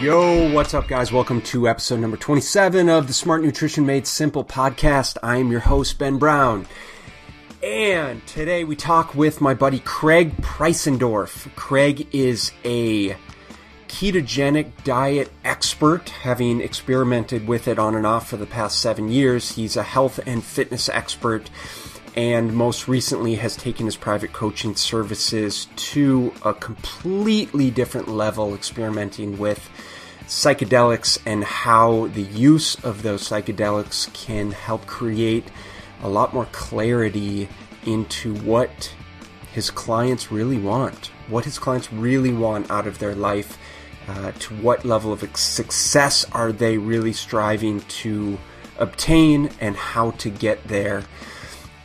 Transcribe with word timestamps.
Yo, 0.00 0.52
what's 0.52 0.74
up, 0.74 0.86
guys? 0.86 1.10
Welcome 1.10 1.42
to 1.42 1.66
episode 1.66 1.98
number 1.98 2.16
27 2.16 2.88
of 2.88 3.08
the 3.08 3.12
Smart 3.12 3.42
Nutrition 3.42 3.84
Made 3.84 4.06
Simple 4.06 4.44
podcast. 4.44 5.16
I 5.24 5.38
am 5.38 5.50
your 5.50 5.58
host, 5.58 5.98
Ben 5.98 6.18
Brown. 6.18 6.68
And 7.64 8.24
today 8.24 8.62
we 8.62 8.76
talk 8.76 9.16
with 9.16 9.40
my 9.40 9.54
buddy 9.54 9.80
Craig 9.80 10.36
Preisendorf. 10.36 11.52
Craig 11.56 12.06
is 12.12 12.52
a 12.64 13.16
ketogenic 13.88 14.70
diet 14.84 15.32
expert, 15.44 16.10
having 16.10 16.60
experimented 16.60 17.48
with 17.48 17.66
it 17.66 17.80
on 17.80 17.96
and 17.96 18.06
off 18.06 18.28
for 18.28 18.36
the 18.36 18.46
past 18.46 18.80
seven 18.80 19.08
years. 19.08 19.56
He's 19.56 19.76
a 19.76 19.82
health 19.82 20.20
and 20.24 20.44
fitness 20.44 20.88
expert 20.88 21.50
and 22.18 22.52
most 22.52 22.88
recently 22.88 23.36
has 23.36 23.56
taken 23.56 23.86
his 23.86 23.94
private 23.94 24.32
coaching 24.32 24.74
services 24.74 25.68
to 25.76 26.34
a 26.44 26.52
completely 26.52 27.70
different 27.70 28.08
level, 28.08 28.54
experimenting 28.54 29.38
with 29.38 29.70
psychedelics 30.26 31.16
and 31.24 31.44
how 31.44 32.08
the 32.08 32.22
use 32.22 32.74
of 32.84 33.04
those 33.04 33.22
psychedelics 33.22 34.12
can 34.14 34.50
help 34.50 34.84
create 34.84 35.44
a 36.02 36.08
lot 36.08 36.34
more 36.34 36.46
clarity 36.46 37.48
into 37.86 38.34
what 38.38 38.92
his 39.52 39.70
clients 39.70 40.32
really 40.32 40.58
want, 40.58 41.12
what 41.28 41.44
his 41.44 41.56
clients 41.56 41.92
really 41.92 42.32
want 42.32 42.68
out 42.68 42.88
of 42.88 42.98
their 42.98 43.14
life, 43.14 43.56
uh, 44.08 44.32
to 44.40 44.54
what 44.56 44.84
level 44.84 45.12
of 45.12 45.20
success 45.36 46.24
are 46.32 46.50
they 46.50 46.78
really 46.78 47.12
striving 47.12 47.78
to 47.82 48.36
obtain, 48.76 49.50
and 49.60 49.76
how 49.76 50.10
to 50.12 50.30
get 50.30 50.66
there. 50.66 51.04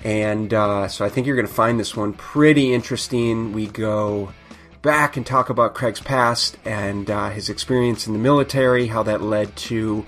And 0.04 0.54
uh, 0.54 0.88
so 0.90 1.06
I 1.06 1.10
think 1.10 1.26
you're 1.26 1.36
going 1.36 1.48
to 1.48 1.54
find 1.54 1.80
this 1.80 1.96
one 1.96 2.14
pretty 2.14 2.74
interesting. 2.74 3.54
We 3.54 3.68
go 3.68 4.34
back 4.82 5.16
and 5.16 5.26
talk 5.26 5.50
about 5.50 5.74
Craig's 5.74 6.02
past 6.02 6.58
and 6.66 7.10
uh, 7.10 7.30
his 7.30 7.50
experience 7.50 8.06
in 8.06 8.14
the 8.14 8.20
military, 8.20 8.88
how 8.88 9.04
that 9.04 9.22
led 9.22 9.56
to 9.56 10.06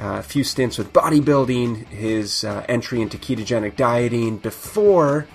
uh, 0.00 0.18
a 0.18 0.22
few 0.22 0.42
stints 0.42 0.78
with 0.78 0.92
bodybuilding, 0.92 1.86
his 1.86 2.42
uh, 2.42 2.66
entry 2.68 3.00
into 3.00 3.16
ketogenic 3.16 3.76
dieting 3.76 4.38
before 4.38 5.26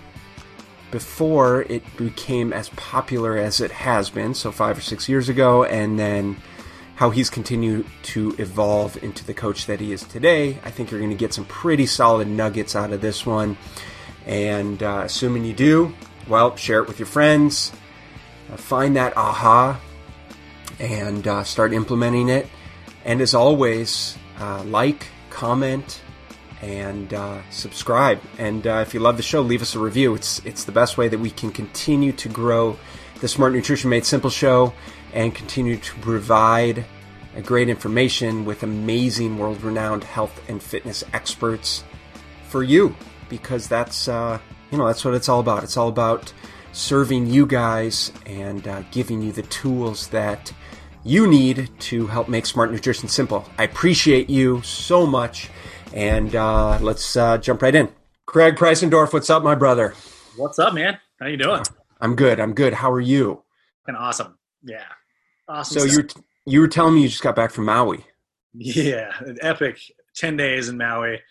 before 0.91 1.61
it 1.63 1.83
became 1.95 2.52
as 2.52 2.67
popular 2.69 3.38
as 3.38 3.61
it 3.61 3.72
has 3.72 4.09
been, 4.09 4.33
so 4.33 4.52
five 4.52 4.78
or 4.78 4.81
six 4.81 5.07
years 5.07 5.30
ago, 5.30 5.63
and 5.63 5.97
then 5.97 6.35
how 6.95 7.09
he's 7.09 7.30
continued 7.30 7.85
to 8.03 8.35
evolve 8.38 9.02
into 9.02 9.25
the 9.25 9.33
coach 9.33 9.66
that 9.66 9.80
he 9.80 9.94
is 9.94 10.03
today. 10.03 10.59
I 10.66 10.69
think 10.69 10.91
you're 10.91 11.00
going 11.00 11.11
to 11.11 11.17
get 11.17 11.33
some 11.33 11.45
pretty 11.45 11.85
solid 11.85 12.28
nuggets 12.28 12.75
out 12.75 12.91
of 12.91 13.00
this 13.00 13.25
one. 13.25 13.57
And 14.25 14.81
uh, 14.83 15.03
assuming 15.05 15.45
you 15.45 15.53
do, 15.53 15.94
well, 16.27 16.55
share 16.55 16.81
it 16.81 16.88
with 16.88 17.00
your 17.00 17.08
friends. 17.08 17.72
Uh, 18.52 18.58
find 18.58 18.95
that 18.95 19.16
aha 19.17 19.80
and 20.80 21.28
uh, 21.28 21.44
start 21.44 21.73
implementing 21.73 22.30
it. 22.30 22.47
And 23.05 23.22
as 23.22 23.33
always, 23.33 24.17
uh, 24.39 24.63
like, 24.63 25.08
comment, 25.30 26.02
and 26.61 27.13
uh, 27.13 27.41
subscribe. 27.50 28.22
And 28.38 28.66
uh, 28.67 28.83
if 28.86 28.94
you 28.94 29.00
love 29.00 29.17
the 29.17 29.23
show, 29.23 29.41
leave 29.41 29.61
us 29.61 29.75
a 29.75 29.80
review. 29.80 30.13
It's 30.13 30.39
it's 30.45 30.63
the 30.63 30.72
best 30.72 30.97
way 30.97 31.08
that 31.08 31.19
we 31.19 31.31
can 31.31 31.52
continue 31.52 32.11
to 32.13 32.30
grow 32.30 32.78
the 33.19 33.28
Smart 33.28 33.53
Nutrition 33.53 33.89
Made 33.89 34.06
Simple 34.06 34.30
show 34.30 34.73
and 35.13 35.33
continue 35.33 35.78
to 35.78 35.95
provide 35.95 36.85
great 37.44 37.69
information 37.69 38.45
with 38.45 38.63
amazing 38.63 39.38
world-renowned 39.38 40.03
health 40.03 40.41
and 40.50 40.61
fitness 40.61 41.03
experts 41.13 41.83
for 42.50 42.61
you 42.61 42.95
because 43.31 43.67
that's 43.67 44.07
uh, 44.07 44.37
you 44.69 44.77
know 44.77 44.85
that's 44.85 45.03
what 45.03 45.15
it's 45.15 45.27
all 45.27 45.39
about. 45.39 45.63
It's 45.63 45.77
all 45.77 45.87
about 45.87 46.31
serving 46.73 47.25
you 47.25 47.47
guys 47.47 48.11
and 48.27 48.67
uh, 48.67 48.83
giving 48.91 49.23
you 49.23 49.31
the 49.31 49.41
tools 49.43 50.09
that 50.09 50.53
you 51.03 51.25
need 51.25 51.69
to 51.79 52.05
help 52.05 52.29
make 52.29 52.45
smart 52.45 52.71
nutrition 52.71 53.09
simple. 53.09 53.43
I 53.57 53.63
appreciate 53.63 54.29
you 54.29 54.61
so 54.61 55.07
much, 55.07 55.50
and 55.94 56.35
uh, 56.35 56.78
let's 56.79 57.16
uh, 57.16 57.39
jump 57.39 57.63
right 57.63 57.73
in. 57.73 57.89
Craig 58.28 58.56
Preisendorf, 58.56 59.13
what's 59.13 59.29
up, 59.29 59.41
my 59.44 59.56
brother? 59.56 59.95
What's 60.38 60.59
up, 60.59 60.75
man? 60.75 61.00
How 61.19 61.25
you 61.25 61.38
doing? 61.38 61.63
I'm 62.00 62.16
good. 62.16 62.39
I'm 62.39 62.53
good. 62.53 62.73
How 62.73 62.91
are 62.91 63.01
you? 63.01 63.44
And 63.88 63.97
awesome. 63.97 64.38
Yeah, 64.63 64.83
awesome. 65.47 65.79
So 65.79 65.85
you 65.85 66.07
you 66.45 66.59
were 66.59 66.67
telling 66.67 66.95
me 66.95 67.01
you 67.01 67.09
just 67.09 67.23
got 67.23 67.35
back 67.35 67.51
from 67.51 67.66
Maui. 67.66 68.06
Yeah, 68.53 69.13
an 69.19 69.38
epic 69.41 69.79
ten 70.16 70.35
days 70.35 70.67
in 70.67 70.77
Maui. 70.77 71.22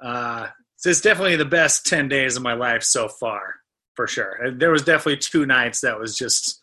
Uh, 0.00 0.48
so 0.76 0.90
it's 0.90 1.00
definitely 1.00 1.36
the 1.36 1.44
best 1.44 1.86
10 1.86 2.08
days 2.08 2.36
of 2.36 2.42
my 2.42 2.52
life 2.52 2.82
so 2.82 3.08
far 3.08 3.54
for 3.94 4.06
sure. 4.06 4.52
There 4.54 4.70
was 4.70 4.82
definitely 4.82 5.16
two 5.16 5.46
nights 5.46 5.80
that 5.80 5.98
was 5.98 6.16
just 6.16 6.62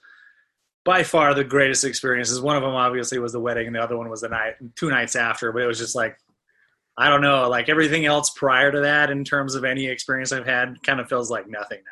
by 0.85 1.03
far 1.03 1.33
the 1.33 1.43
greatest 1.43 1.83
experiences. 1.83 2.39
One 2.39 2.55
of 2.55 2.61
them 2.61 2.75
obviously 2.75 3.17
was 3.19 3.33
the 3.33 3.39
wedding 3.39 3.67
and 3.67 3.75
the 3.75 3.81
other 3.81 3.97
one 3.97 4.09
was 4.09 4.21
the 4.21 4.29
night 4.29 4.53
two 4.75 4.89
nights 4.89 5.15
after 5.15 5.51
but 5.51 5.63
it 5.63 5.67
was 5.67 5.79
just 5.79 5.95
like 5.95 6.17
i 6.97 7.09
don't 7.09 7.21
know 7.21 7.49
like 7.49 7.69
everything 7.69 8.05
else 8.05 8.29
prior 8.29 8.71
to 8.71 8.81
that 8.81 9.09
in 9.09 9.23
terms 9.23 9.55
of 9.55 9.63
any 9.63 9.87
experience 9.87 10.31
i've 10.31 10.45
had 10.45 10.75
kind 10.83 10.99
of 10.99 11.09
feels 11.09 11.31
like 11.31 11.47
nothing 11.49 11.79
now. 11.79 11.91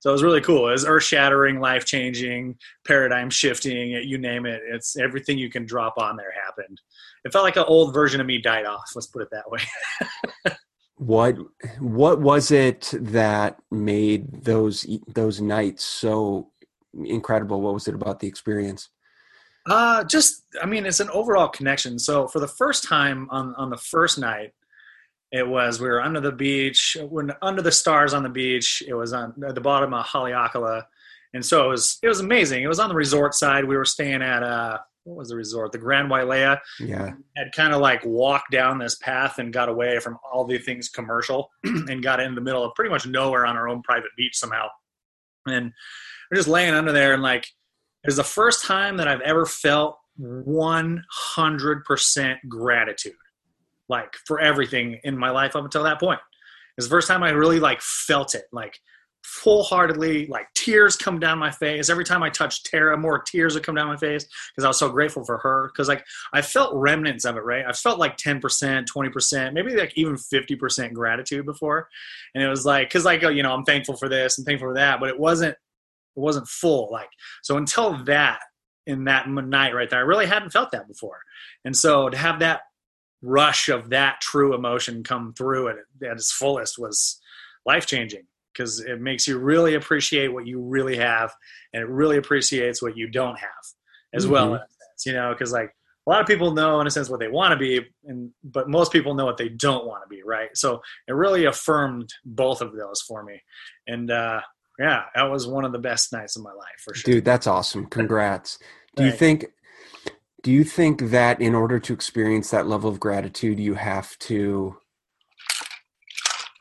So 0.00 0.10
it 0.10 0.12
was 0.12 0.22
really 0.22 0.42
cool. 0.42 0.68
It 0.68 0.72
was 0.72 0.84
earth 0.84 1.04
shattering 1.04 1.60
life 1.60 1.86
changing 1.86 2.58
paradigm 2.86 3.30
shifting 3.30 3.88
you 3.88 4.18
name 4.18 4.44
it. 4.44 4.60
It's 4.66 4.98
everything 4.98 5.38
you 5.38 5.48
can 5.48 5.64
drop 5.64 5.94
on 5.96 6.18
there 6.18 6.30
happened. 6.44 6.78
It 7.24 7.32
felt 7.32 7.44
like 7.44 7.56
an 7.56 7.64
old 7.66 7.94
version 7.94 8.20
of 8.20 8.26
me 8.26 8.36
died 8.38 8.66
off 8.66 8.90
let's 8.94 9.06
put 9.06 9.22
it 9.22 9.28
that 9.30 9.50
way 9.50 9.60
what 10.96 11.36
what 11.80 12.20
was 12.20 12.50
it 12.50 12.92
that 12.94 13.58
made 13.70 14.44
those 14.44 14.86
those 15.08 15.40
nights 15.40 15.84
so 15.84 16.50
incredible? 17.04 17.60
What 17.60 17.74
was 17.74 17.88
it 17.88 17.94
about 17.94 18.20
the 18.20 18.28
experience? 18.28 18.90
Uh 19.66 20.04
just 20.04 20.44
i 20.62 20.66
mean 20.66 20.86
it's 20.86 21.00
an 21.00 21.10
overall 21.10 21.48
connection. 21.48 21.98
So 21.98 22.28
for 22.28 22.38
the 22.38 22.48
first 22.48 22.84
time 22.84 23.28
on 23.30 23.54
on 23.56 23.70
the 23.70 23.76
first 23.76 24.18
night 24.18 24.52
it 25.32 25.46
was 25.46 25.80
we 25.80 25.88
were 25.88 26.02
under 26.02 26.20
the 26.20 26.30
beach 26.30 26.96
we're 27.10 27.26
under 27.42 27.62
the 27.62 27.72
stars 27.72 28.14
on 28.14 28.22
the 28.22 28.28
beach 28.28 28.82
it 28.86 28.94
was 28.94 29.12
on 29.12 29.34
at 29.46 29.54
the 29.54 29.60
bottom 29.60 29.92
of 29.92 30.06
haleakala. 30.06 30.84
And 31.32 31.44
so 31.44 31.66
it 31.66 31.68
was 31.70 31.98
it 32.02 32.08
was 32.08 32.20
amazing. 32.20 32.62
It 32.62 32.68
was 32.68 32.78
on 32.78 32.88
the 32.88 32.94
resort 32.94 33.34
side. 33.34 33.64
We 33.64 33.76
were 33.76 33.84
staying 33.84 34.22
at 34.22 34.44
uh 34.44 34.78
what 35.04 35.16
was 35.16 35.28
the 35.28 35.36
resort? 35.36 35.72
The 35.72 35.78
Grand 35.78 36.10
Wailea. 36.10 36.58
Yeah. 36.80 37.12
Had 37.36 37.52
kind 37.54 37.72
of 37.72 37.80
like 37.80 38.04
walked 38.04 38.50
down 38.50 38.78
this 38.78 38.96
path 38.96 39.38
and 39.38 39.52
got 39.52 39.68
away 39.68 40.00
from 40.00 40.18
all 40.32 40.44
the 40.44 40.58
things 40.58 40.88
commercial 40.88 41.50
and 41.64 42.02
got 42.02 42.20
in 42.20 42.34
the 42.34 42.40
middle 42.40 42.64
of 42.64 42.74
pretty 42.74 42.90
much 42.90 43.06
nowhere 43.06 43.46
on 43.46 43.56
our 43.56 43.68
own 43.68 43.82
private 43.82 44.10
beach 44.16 44.36
somehow. 44.36 44.66
And 45.46 45.72
we're 46.30 46.36
just 46.36 46.48
laying 46.48 46.74
under 46.74 46.92
there 46.92 47.12
and 47.12 47.22
like 47.22 47.46
it 48.02 48.08
was 48.08 48.16
the 48.16 48.24
first 48.24 48.64
time 48.64 48.96
that 48.96 49.08
I've 49.08 49.20
ever 49.20 49.46
felt 49.46 49.96
100% 50.20 52.36
gratitude 52.48 53.14
like 53.88 54.14
for 54.26 54.40
everything 54.40 55.00
in 55.04 55.18
my 55.18 55.30
life 55.30 55.56
up 55.56 55.64
until 55.64 55.84
that 55.84 56.00
point. 56.00 56.20
It's 56.76 56.86
the 56.86 56.90
first 56.90 57.08
time 57.08 57.22
I 57.22 57.30
really 57.30 57.60
like 57.60 57.80
felt 57.80 58.34
it. 58.34 58.44
Like 58.52 58.78
full-heartedly 59.24 60.26
like 60.26 60.46
tears 60.54 60.96
come 60.96 61.18
down 61.18 61.38
my 61.38 61.50
face. 61.50 61.88
Every 61.88 62.04
time 62.04 62.22
i 62.22 62.28
touch 62.28 62.62
tara 62.62 62.96
more 62.96 63.18
tears 63.18 63.54
would 63.54 63.64
come 63.64 63.74
down 63.74 63.88
my 63.88 63.96
face 63.96 64.26
because 64.50 64.64
i 64.64 64.68
was 64.68 64.78
so 64.78 64.90
grateful 64.90 65.24
for 65.24 65.38
her. 65.38 65.70
Because 65.72 65.88
like 65.88 66.04
i 66.32 66.42
felt 66.42 66.74
remnants 66.74 67.24
of 67.24 67.36
it 67.36 67.44
right? 67.44 67.64
I 67.66 67.72
felt 67.72 67.98
like 67.98 68.16
10% 68.18 68.40
20% 68.40 69.52
maybe 69.54 69.74
like 69.76 69.92
even 69.96 70.14
50% 70.14 70.92
gratitude 70.92 71.46
before. 71.46 71.88
And 72.34 72.44
it 72.44 72.48
was 72.48 72.66
like 72.66 72.88
because 72.88 73.04
like 73.04 73.24
oh, 73.24 73.30
you 73.30 73.42
know 73.42 73.52
i'm 73.52 73.64
thankful 73.64 73.96
for 73.96 74.08
this 74.08 74.38
and 74.38 74.46
thankful 74.46 74.68
for 74.68 74.74
that 74.74 75.00
but 75.00 75.08
it 75.08 75.18
wasn't 75.18 75.52
it 75.52 76.20
wasn't 76.20 76.46
full 76.46 76.90
like 76.92 77.10
so 77.42 77.56
until 77.56 78.04
that 78.04 78.40
in 78.86 79.04
that 79.04 79.28
night 79.28 79.74
right 79.74 79.88
there 79.88 80.00
i 80.00 80.02
really 80.02 80.26
hadn't 80.26 80.50
felt 80.50 80.70
that 80.72 80.86
before. 80.86 81.20
And 81.64 81.74
so 81.74 82.10
to 82.10 82.16
have 82.16 82.40
that 82.40 82.60
rush 83.22 83.70
of 83.70 83.88
that 83.90 84.20
true 84.20 84.54
emotion 84.54 85.02
come 85.02 85.32
through 85.32 85.68
at, 85.68 85.76
at 86.04 86.12
its 86.12 86.30
fullest 86.30 86.78
was 86.78 87.20
life 87.64 87.86
changing 87.86 88.24
because 88.54 88.80
it 88.80 89.00
makes 89.00 89.26
you 89.26 89.38
really 89.38 89.74
appreciate 89.74 90.28
what 90.28 90.46
you 90.46 90.60
really 90.60 90.96
have 90.96 91.32
and 91.72 91.82
it 91.82 91.88
really 91.88 92.16
appreciates 92.16 92.80
what 92.80 92.96
you 92.96 93.08
don't 93.08 93.38
have 93.38 93.50
as 94.14 94.24
mm-hmm. 94.24 94.32
well 94.32 94.50
sense 94.52 95.06
you 95.06 95.12
know 95.12 95.32
because 95.32 95.52
like 95.52 95.70
a 96.06 96.10
lot 96.10 96.20
of 96.20 96.26
people 96.26 96.52
know 96.52 96.80
in 96.80 96.86
a 96.86 96.90
sense 96.90 97.08
what 97.08 97.20
they 97.20 97.28
want 97.28 97.52
to 97.52 97.56
be 97.56 97.84
and 98.04 98.30
but 98.42 98.68
most 98.68 98.92
people 98.92 99.14
know 99.14 99.24
what 99.24 99.36
they 99.36 99.48
don't 99.48 99.86
want 99.86 100.02
to 100.02 100.08
be 100.08 100.22
right? 100.24 100.50
So 100.54 100.82
it 101.08 101.12
really 101.12 101.44
affirmed 101.44 102.12
both 102.24 102.60
of 102.60 102.76
those 102.76 103.00
for 103.02 103.22
me. 103.22 103.40
And 103.86 104.10
uh 104.10 104.40
yeah 104.78 105.04
that 105.14 105.30
was 105.30 105.46
one 105.46 105.64
of 105.64 105.72
the 105.72 105.78
best 105.78 106.12
nights 106.12 106.36
of 106.36 106.42
my 106.42 106.52
life 106.52 106.78
for 106.78 106.94
sure. 106.94 107.14
Dude 107.14 107.24
that's 107.24 107.46
awesome. 107.46 107.86
Congrats. 107.86 108.58
Do 108.96 109.06
you. 109.06 109.12
think 109.12 109.46
do 110.42 110.52
you 110.52 110.62
think 110.62 111.10
that 111.10 111.40
in 111.40 111.54
order 111.54 111.80
to 111.80 111.92
experience 111.92 112.50
that 112.50 112.66
level 112.66 112.90
of 112.90 113.00
gratitude 113.00 113.58
you 113.58 113.74
have 113.74 114.18
to 114.20 114.76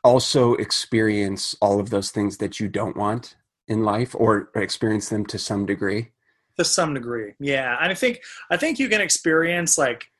also 0.03 0.53
experience 0.55 1.55
all 1.61 1.79
of 1.79 1.89
those 1.89 2.11
things 2.11 2.37
that 2.37 2.59
you 2.59 2.67
don't 2.67 2.97
want 2.97 3.35
in 3.67 3.83
life 3.83 4.13
or 4.15 4.49
experience 4.55 5.09
them 5.09 5.25
to 5.25 5.37
some 5.37 5.65
degree 5.65 6.11
to 6.57 6.65
some 6.65 6.93
degree 6.93 7.33
yeah 7.39 7.77
and 7.81 7.91
i 7.91 7.95
think 7.95 8.21
i 8.51 8.57
think 8.57 8.79
you 8.79 8.89
can 8.89 9.01
experience 9.01 9.77
like 9.77 10.11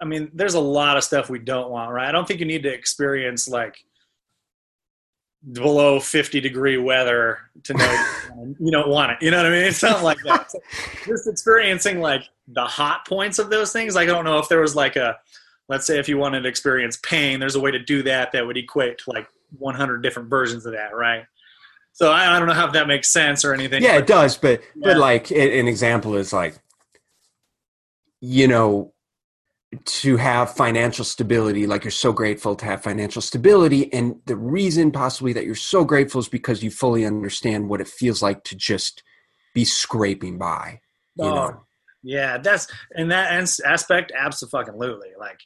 i 0.00 0.04
mean 0.04 0.30
there's 0.32 0.54
a 0.54 0.60
lot 0.60 0.96
of 0.96 1.04
stuff 1.04 1.28
we 1.28 1.38
don't 1.38 1.70
want 1.70 1.92
right 1.92 2.08
i 2.08 2.12
don't 2.12 2.26
think 2.26 2.40
you 2.40 2.46
need 2.46 2.62
to 2.62 2.72
experience 2.72 3.46
like 3.46 3.76
below 5.52 5.98
50 5.98 6.40
degree 6.40 6.76
weather 6.76 7.38
to 7.64 7.74
know 7.74 8.06
you 8.60 8.70
don't 8.70 8.88
want 8.88 9.12
it. 9.12 9.18
You 9.22 9.30
know 9.30 9.38
what 9.38 9.46
I 9.46 9.50
mean? 9.50 9.62
It's 9.68 9.82
not 9.82 10.02
like 10.02 10.18
that. 10.24 10.50
So 10.50 10.58
just 11.06 11.28
experiencing 11.28 12.00
like 12.00 12.24
the 12.48 12.64
hot 12.64 13.06
points 13.06 13.38
of 13.38 13.50
those 13.50 13.72
things. 13.72 13.94
Like, 13.94 14.08
I 14.08 14.12
don't 14.12 14.24
know 14.24 14.38
if 14.38 14.48
there 14.48 14.60
was 14.60 14.76
like 14.76 14.96
a, 14.96 15.18
let's 15.70 15.86
say 15.86 16.00
if 16.00 16.08
you 16.08 16.18
wanted 16.18 16.42
to 16.42 16.48
experience 16.48 16.98
pain, 17.04 17.38
there's 17.38 17.54
a 17.54 17.60
way 17.60 17.70
to 17.70 17.78
do 17.78 18.02
that 18.02 18.32
that 18.32 18.44
would 18.44 18.56
equate 18.56 18.98
to 18.98 19.10
like 19.10 19.28
100 19.56 20.02
different 20.02 20.28
versions 20.28 20.66
of 20.66 20.72
that, 20.72 20.94
right? 20.96 21.24
So 21.92 22.10
I, 22.10 22.34
I 22.34 22.38
don't 22.40 22.48
know 22.48 22.54
how 22.54 22.66
that 22.66 22.88
makes 22.88 23.12
sense 23.12 23.44
or 23.44 23.54
anything. 23.54 23.80
Yeah, 23.80 23.96
it 23.96 24.08
does. 24.08 24.36
But, 24.36 24.62
yeah. 24.74 24.88
but 24.88 24.96
like 24.96 25.30
an 25.30 25.68
example 25.68 26.16
is 26.16 26.32
like, 26.32 26.58
you 28.20 28.48
know, 28.48 28.92
to 29.84 30.16
have 30.16 30.52
financial 30.56 31.04
stability 31.04 31.64
like 31.64 31.84
you're 31.84 31.92
so 31.92 32.12
grateful 32.12 32.56
to 32.56 32.64
have 32.64 32.82
financial 32.82 33.22
stability 33.22 33.92
and 33.92 34.16
the 34.26 34.34
reason 34.34 34.90
possibly 34.90 35.32
that 35.32 35.44
you're 35.44 35.54
so 35.54 35.84
grateful 35.84 36.20
is 36.20 36.28
because 36.28 36.60
you 36.60 36.72
fully 36.72 37.06
understand 37.06 37.68
what 37.68 37.80
it 37.80 37.86
feels 37.86 38.20
like 38.20 38.42
to 38.42 38.56
just 38.56 39.04
be 39.54 39.64
scraping 39.64 40.38
by 40.38 40.80
you 41.14 41.24
oh, 41.24 41.34
know 41.34 41.66
yeah 42.02 42.38
that's 42.38 42.66
in 42.94 43.08
that 43.08 43.32
aspect 43.60 44.12
absolutely 44.16 45.08
like 45.18 45.40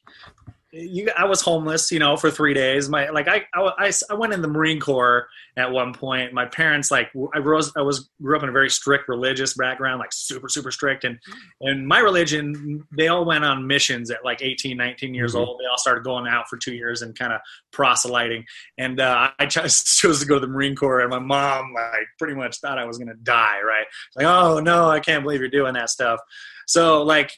you, 0.77 1.09
I 1.17 1.25
was 1.25 1.41
homeless, 1.41 1.93
you 1.93 2.01
know, 2.01 2.17
for 2.17 2.31
three 2.31 2.53
days. 2.53 2.89
My 2.89 3.09
like 3.09 3.29
I, 3.29 3.45
I, 3.55 3.93
I 4.11 4.15
went 4.15 4.33
in 4.33 4.43
the 4.43 4.49
Marine 4.49 4.81
Corps 4.81 5.29
at 5.57 5.71
one 5.71 5.95
point. 5.95 6.33
My 6.33 6.47
parents 6.47 6.91
like 6.91 7.11
I 7.33 7.39
rose 7.39 7.73
I 7.77 7.83
was 7.83 8.11
grew 8.21 8.37
up 8.37 8.43
in 8.43 8.49
a 8.49 8.53
very 8.53 8.69
strict 8.69 9.09
religious 9.09 9.55
background, 9.55 10.01
like 10.01 10.13
super 10.13 10.49
super 10.49 10.73
strict, 10.73 11.05
and 11.05 11.19
and 11.61 11.87
my 11.87 12.01
religion 12.01 12.85
they 12.97 13.07
all 13.09 13.25
went 13.25 13.45
on 13.45 13.67
missions 13.67 14.11
at 14.11 14.25
like 14.25 14.43
18, 14.43 14.77
19 14.77 15.15
years 15.15 15.35
mm-hmm. 15.35 15.49
old. 15.49 15.61
They 15.61 15.67
all 15.67 15.79
started 15.79 16.03
going 16.03 16.27
out 16.27 16.49
for 16.49 16.57
two 16.57 16.75
years 16.75 17.03
and 17.03 17.17
kind 17.17 17.33
of 17.33 17.41
proselyting. 17.73 18.45
And 18.77 19.01
uh, 19.01 19.31
I 19.39 19.47
chose, 19.47 19.85
chose 19.85 20.21
to 20.21 20.27
go 20.27 20.35
to 20.35 20.41
the 20.41 20.53
Marine 20.53 20.75
Corps, 20.75 21.01
and 21.01 21.11
my 21.11 21.21
mom 21.21 21.73
like 21.73 22.07
pretty 22.19 22.35
much 22.35 22.59
thought 22.59 22.79
I 22.79 22.85
was 22.85 22.99
gonna 22.99 23.15
die. 23.23 23.61
Right? 23.61 23.87
Like, 24.17 24.27
oh 24.27 24.59
no, 24.59 24.89
I 24.89 24.99
can't 24.99 25.23
believe 25.23 25.41
you're 25.41 25.49
doing 25.49 25.75
that 25.75 25.91
stuff. 25.91 26.19
So 26.67 27.03
like 27.03 27.31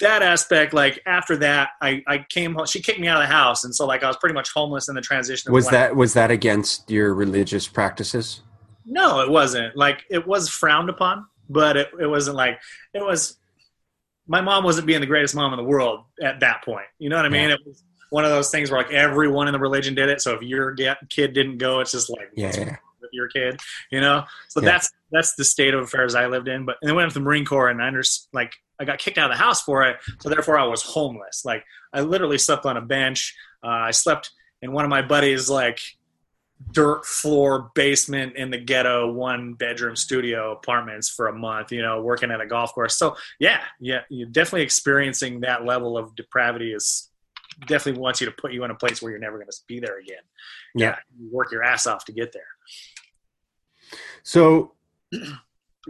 that 0.00 0.22
aspect, 0.22 0.74
like 0.74 1.00
after 1.06 1.36
that, 1.38 1.70
I, 1.80 2.02
I 2.06 2.26
came 2.28 2.54
home. 2.54 2.66
She 2.66 2.80
kicked 2.80 3.00
me 3.00 3.08
out 3.08 3.22
of 3.22 3.28
the 3.28 3.32
house, 3.32 3.64
and 3.64 3.74
so 3.74 3.86
like 3.86 4.02
I 4.02 4.08
was 4.08 4.16
pretty 4.16 4.34
much 4.34 4.50
homeless 4.52 4.88
in 4.88 4.94
the 4.94 5.00
transition. 5.00 5.52
Was 5.52 5.68
that 5.68 5.96
was 5.96 6.14
that 6.14 6.30
against 6.30 6.90
your 6.90 7.14
religious 7.14 7.66
practices? 7.66 8.42
No, 8.84 9.20
it 9.20 9.30
wasn't. 9.30 9.76
Like 9.76 10.04
it 10.10 10.26
was 10.26 10.48
frowned 10.48 10.90
upon, 10.90 11.26
but 11.48 11.76
it, 11.76 11.90
it 11.98 12.06
wasn't 12.06 12.36
like 12.36 12.60
it 12.92 13.02
was. 13.02 13.36
My 14.26 14.40
mom 14.40 14.64
wasn't 14.64 14.86
being 14.86 15.00
the 15.00 15.06
greatest 15.06 15.34
mom 15.34 15.52
in 15.52 15.56
the 15.56 15.64
world 15.64 16.04
at 16.22 16.40
that 16.40 16.62
point. 16.62 16.86
You 16.98 17.08
know 17.08 17.16
what 17.16 17.24
I 17.24 17.30
mean? 17.30 17.48
Yeah. 17.48 17.54
It 17.54 17.60
was 17.66 17.82
one 18.10 18.24
of 18.24 18.30
those 18.30 18.50
things 18.50 18.70
where 18.70 18.80
like 18.80 18.92
everyone 18.92 19.48
in 19.48 19.52
the 19.52 19.58
religion 19.58 19.94
did 19.94 20.08
it. 20.08 20.20
So 20.20 20.34
if 20.34 20.42
your 20.42 20.76
kid 21.08 21.32
didn't 21.32 21.58
go, 21.58 21.80
it's 21.80 21.92
just 21.92 22.10
like 22.10 22.30
yeah, 22.34 22.52
yeah. 22.56 22.76
With 23.00 23.10
your 23.12 23.28
kid. 23.28 23.60
You 23.90 24.00
know, 24.00 24.24
so 24.48 24.60
yeah. 24.60 24.66
that's 24.66 24.90
that's 25.12 25.34
the 25.34 25.44
state 25.44 25.74
of 25.74 25.80
affairs 25.80 26.14
I 26.14 26.26
lived 26.26 26.48
in. 26.48 26.64
But 26.64 26.76
and 26.82 26.88
then 26.88 26.96
went 26.96 27.10
to 27.10 27.14
the 27.14 27.24
Marine 27.24 27.44
Corps, 27.44 27.68
and 27.68 27.82
I 27.82 27.88
under 27.88 28.02
like 28.32 28.54
I 28.78 28.84
got 28.84 28.98
kicked 28.98 29.18
out 29.18 29.30
of 29.30 29.36
the 29.36 29.42
house 29.42 29.62
for 29.62 29.84
it, 29.84 29.96
so 30.20 30.28
therefore 30.28 30.58
I 30.58 30.64
was 30.64 30.82
homeless. 30.82 31.44
Like 31.44 31.64
I 31.92 32.00
literally 32.00 32.38
slept 32.38 32.66
on 32.66 32.76
a 32.76 32.82
bench. 32.82 33.36
Uh, 33.62 33.68
I 33.68 33.90
slept 33.90 34.30
in 34.62 34.72
one 34.72 34.84
of 34.84 34.90
my 34.90 35.02
buddies' 35.02 35.48
like 35.50 35.80
dirt 36.72 37.04
floor 37.06 37.70
basement 37.74 38.36
in 38.36 38.50
the 38.50 38.58
ghetto 38.58 39.10
one 39.10 39.54
bedroom 39.54 39.96
studio 39.96 40.52
apartments 40.52 41.08
for 41.08 41.28
a 41.28 41.32
month 41.32 41.72
you 41.72 41.80
know 41.80 42.02
working 42.02 42.30
at 42.30 42.40
a 42.40 42.46
golf 42.46 42.74
course 42.74 42.96
so 42.96 43.16
yeah 43.38 43.60
yeah 43.80 44.00
you're 44.10 44.28
definitely 44.28 44.62
experiencing 44.62 45.40
that 45.40 45.64
level 45.64 45.96
of 45.96 46.14
depravity 46.16 46.72
is 46.72 47.08
definitely 47.66 48.00
wants 48.00 48.20
you 48.20 48.26
to 48.26 48.32
put 48.32 48.52
you 48.52 48.62
in 48.62 48.70
a 48.70 48.74
place 48.74 49.00
where 49.00 49.10
you're 49.10 49.20
never 49.20 49.38
going 49.38 49.48
to 49.48 49.56
be 49.66 49.80
there 49.80 49.98
again 50.00 50.22
yeah, 50.74 50.88
yeah 50.88 50.96
you 51.18 51.28
work 51.32 51.50
your 51.50 51.64
ass 51.64 51.86
off 51.86 52.04
to 52.04 52.12
get 52.12 52.30
there 52.32 52.42
so 54.22 54.72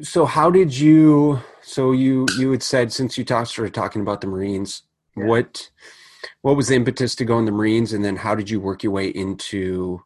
so 0.03 0.25
how 0.25 0.51
did 0.51 0.77
you 0.77 1.41
so 1.63 1.93
you 1.93 2.27
you 2.39 2.51
had 2.51 2.63
said 2.63 2.93
since 2.93 3.19
you 3.19 3.25
talked 3.25 3.49
started 3.49 3.75
talking 3.75 4.03
about 4.03 4.21
the 4.21 4.27
marines 4.27 4.83
yeah. 5.17 5.27
what 5.27 5.71
what 6.43 6.57
was 6.57 6.69
the 6.69 6.77
impetus 6.77 7.15
to 7.15 7.25
go 7.25 7.39
in 7.39 7.45
the 7.45 7.53
marines 7.53 7.93
and 7.93 8.05
then 8.05 8.17
how 8.17 8.35
did 8.35 8.49
you 8.49 8.61
work 8.61 8.83
your 8.83 8.93
way 8.93 9.09
into 9.09 10.03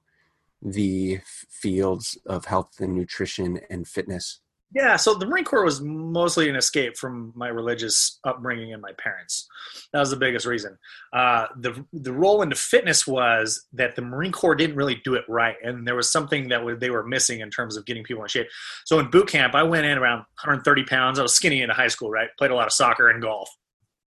the 0.62 1.21
fields 1.49 2.19
of 2.26 2.47
health 2.47 2.81
and 2.81 2.94
nutrition 2.94 3.61
and 3.71 3.87
fitness 3.87 4.41
yeah, 4.72 4.96
so 4.96 5.14
the 5.14 5.26
Marine 5.26 5.44
Corps 5.44 5.64
was 5.64 5.81
mostly 5.81 6.49
an 6.49 6.56
escape 6.56 6.96
from 6.96 7.32
my 7.37 7.49
religious 7.49 8.19
upbringing 8.25 8.72
and 8.72 8.82
my 8.82 8.90
parents. 8.99 9.46
That 9.93 10.00
was 10.00 10.11
the 10.11 10.16
biggest 10.16 10.46
reason. 10.46 10.76
Uh, 11.12 11.46
the 11.61 11.84
the 11.93 12.12
role 12.12 12.43
into 12.43 12.56
fitness 12.56 13.06
was 13.06 13.66
that 13.72 13.94
the 13.94 14.02
Marine 14.02 14.32
Corps 14.32 14.56
didn't 14.56 14.76
really 14.76 15.00
do 15.05 15.14
it 15.14 15.25
right, 15.28 15.56
and 15.62 15.87
there 15.87 15.94
was 15.94 16.11
something 16.11 16.49
that 16.49 16.81
they 16.81 16.90
were 16.90 17.06
missing 17.06 17.40
in 17.40 17.50
terms 17.50 17.76
of 17.76 17.84
getting 17.84 18.02
people 18.02 18.22
in 18.22 18.28
shape. 18.28 18.49
So 18.84 18.99
in 18.99 19.11
boot 19.11 19.28
camp, 19.28 19.55
I 19.55 19.62
went 19.62 19.87
in 19.87 19.96
around 19.96 20.19
130 20.43 20.84
pounds. 20.84 21.19
I 21.19 21.22
was 21.22 21.34
skinny 21.34 21.62
in 21.62 21.70
high 21.70 21.88
school, 21.88 22.10
right? 22.10 22.28
Played 22.37 22.50
a 22.50 22.56
lot 22.56 22.67
of 22.67 22.72
soccer 22.72 23.10
and 23.10 23.22
golf. 23.22 23.49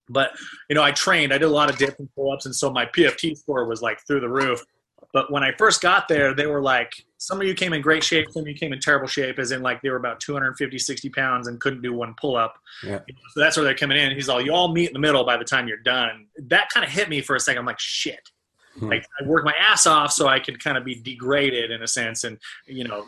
But 0.08 0.32
you 0.68 0.74
know, 0.74 0.82
I 0.82 0.90
trained. 0.90 1.32
I 1.32 1.38
did 1.38 1.46
a 1.46 1.50
lot 1.50 1.70
of 1.70 1.76
dips 1.76 2.00
and 2.00 2.08
pull 2.16 2.32
ups, 2.32 2.46
and 2.46 2.54
so 2.54 2.70
my 2.70 2.86
PFT 2.86 3.36
score 3.36 3.66
was 3.66 3.80
like 3.80 3.98
through 4.06 4.20
the 4.20 4.28
roof. 4.28 4.64
But 5.12 5.32
when 5.32 5.42
I 5.42 5.52
first 5.56 5.80
got 5.80 6.08
there, 6.08 6.34
they 6.34 6.46
were 6.46 6.60
like, 6.60 6.92
some 7.16 7.40
of 7.40 7.46
you 7.46 7.54
came 7.54 7.72
in 7.72 7.80
great 7.80 8.04
shape, 8.04 8.26
some 8.30 8.42
of 8.42 8.48
you 8.48 8.54
came 8.54 8.72
in 8.72 8.80
terrible 8.80 9.08
shape, 9.08 9.38
as 9.38 9.50
in 9.50 9.62
like 9.62 9.80
they 9.82 9.90
were 9.90 9.96
about 9.96 10.20
250, 10.20 10.78
60 10.78 11.08
pounds 11.10 11.48
and 11.48 11.58
couldn't 11.60 11.82
do 11.82 11.92
one 11.92 12.14
pull 12.20 12.36
up. 12.36 12.58
Yeah. 12.84 13.00
So 13.32 13.40
that's 13.40 13.56
where 13.56 13.64
they're 13.64 13.74
coming 13.74 13.98
in. 13.98 14.12
He's 14.12 14.28
all, 14.28 14.40
you 14.40 14.52
all 14.52 14.68
meet 14.68 14.88
in 14.88 14.92
the 14.92 15.00
middle 15.00 15.24
by 15.24 15.36
the 15.36 15.44
time 15.44 15.66
you're 15.66 15.78
done. 15.78 16.26
That 16.48 16.68
kind 16.72 16.84
of 16.84 16.92
hit 16.92 17.08
me 17.08 17.20
for 17.22 17.36
a 17.36 17.40
second. 17.40 17.60
I'm 17.60 17.66
like, 17.66 17.80
shit. 17.80 18.20
Hmm. 18.78 18.90
Like 18.90 19.06
I 19.20 19.26
work 19.26 19.44
my 19.44 19.54
ass 19.58 19.86
off 19.86 20.12
so 20.12 20.28
I 20.28 20.40
could 20.40 20.62
kind 20.62 20.76
of 20.76 20.84
be 20.84 20.94
degraded 20.94 21.70
in 21.70 21.82
a 21.82 21.88
sense. 21.88 22.24
And, 22.24 22.38
you 22.66 22.84
know, 22.84 23.06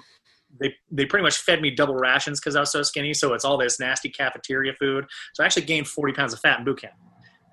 they, 0.59 0.75
they 0.91 1.05
pretty 1.05 1.23
much 1.23 1.37
fed 1.37 1.61
me 1.61 1.71
double 1.71 1.95
rations 1.95 2.41
because 2.41 2.57
I 2.57 2.61
was 2.61 2.73
so 2.73 2.83
skinny. 2.83 3.15
So 3.15 3.35
it's 3.35 3.45
all 3.45 3.59
this 3.59 3.79
nasty 3.79 4.09
cafeteria 4.09 4.73
food. 4.73 5.07
So 5.35 5.45
I 5.45 5.47
actually 5.47 5.67
gained 5.67 5.87
40 5.87 6.15
pounds 6.15 6.33
of 6.33 6.41
fat 6.41 6.59
in 6.59 6.65
boot 6.65 6.81
camp. 6.81 6.95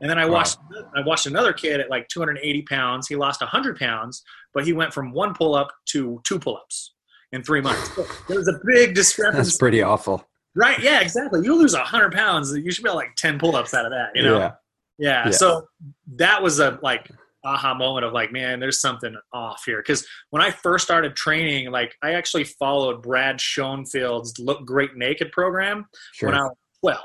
And 0.02 0.10
then 0.10 0.20
I 0.20 0.26
watched 0.26 0.58
wow. 0.72 0.84
I 0.96 1.02
watched 1.06 1.26
another 1.26 1.54
kid 1.54 1.80
at 1.80 1.90
like 1.90 2.08
280 2.10 2.62
pounds. 2.64 3.08
He 3.08 3.16
lost 3.16 3.42
100 3.42 3.78
pounds, 3.80 4.24
but 4.54 4.66
he 4.66 4.74
went 4.74 4.94
from 4.94 5.12
one 5.12 5.34
pull 5.34 5.56
up 5.56 5.70
to 5.90 6.22
two 6.24 6.40
pull 6.40 6.58
ups 6.58 6.94
in 7.32 7.44
three 7.44 7.62
months. 7.62 7.96
there 8.28 8.38
was 8.38 8.48
a 8.48 8.60
big 8.66 8.94
discrepancy. 8.94 9.38
That's 9.38 9.58
pretty 9.58 9.82
awful. 9.82 10.28
Right? 10.56 10.80
Yeah, 10.82 11.02
exactly. 11.02 11.42
You 11.44 11.56
lose 11.56 11.74
100 11.74 12.12
pounds, 12.12 12.56
you 12.56 12.72
should 12.72 12.84
be 12.84 12.90
like 12.90 13.16
10 13.16 13.38
pull 13.40 13.56
ups 13.56 13.74
out 13.74 13.86
of 13.86 13.92
that. 13.92 14.10
You 14.16 14.24
know? 14.24 14.38
Yeah. 14.38 14.52
yeah. 14.98 15.26
yeah. 15.26 15.32
So 15.32 15.68
that 16.16 16.42
was 16.42 16.60
a 16.60 16.80
like 16.82 17.12
aha 17.44 17.74
moment 17.74 18.06
of 18.06 18.14
like, 18.14 18.32
man, 18.32 18.60
there's 18.60 18.82
something 18.82 19.16
off 19.34 19.64
here. 19.66 19.78
Because 19.78 20.06
when 20.32 20.42
I 20.42 20.52
first 20.52 20.86
started 20.86 21.16
training, 21.16 21.72
like 21.72 21.96
I 22.04 22.14
actually 22.14 22.44
followed 22.44 23.02
Brad 23.04 23.40
Schoenfeld's 23.40 24.38
Look 24.40 24.66
Great 24.66 24.96
Naked 24.96 25.32
program 25.32 25.86
sure. 26.14 26.30
when 26.30 26.38
I 26.38 26.44
was 26.44 26.56
12 26.82 27.02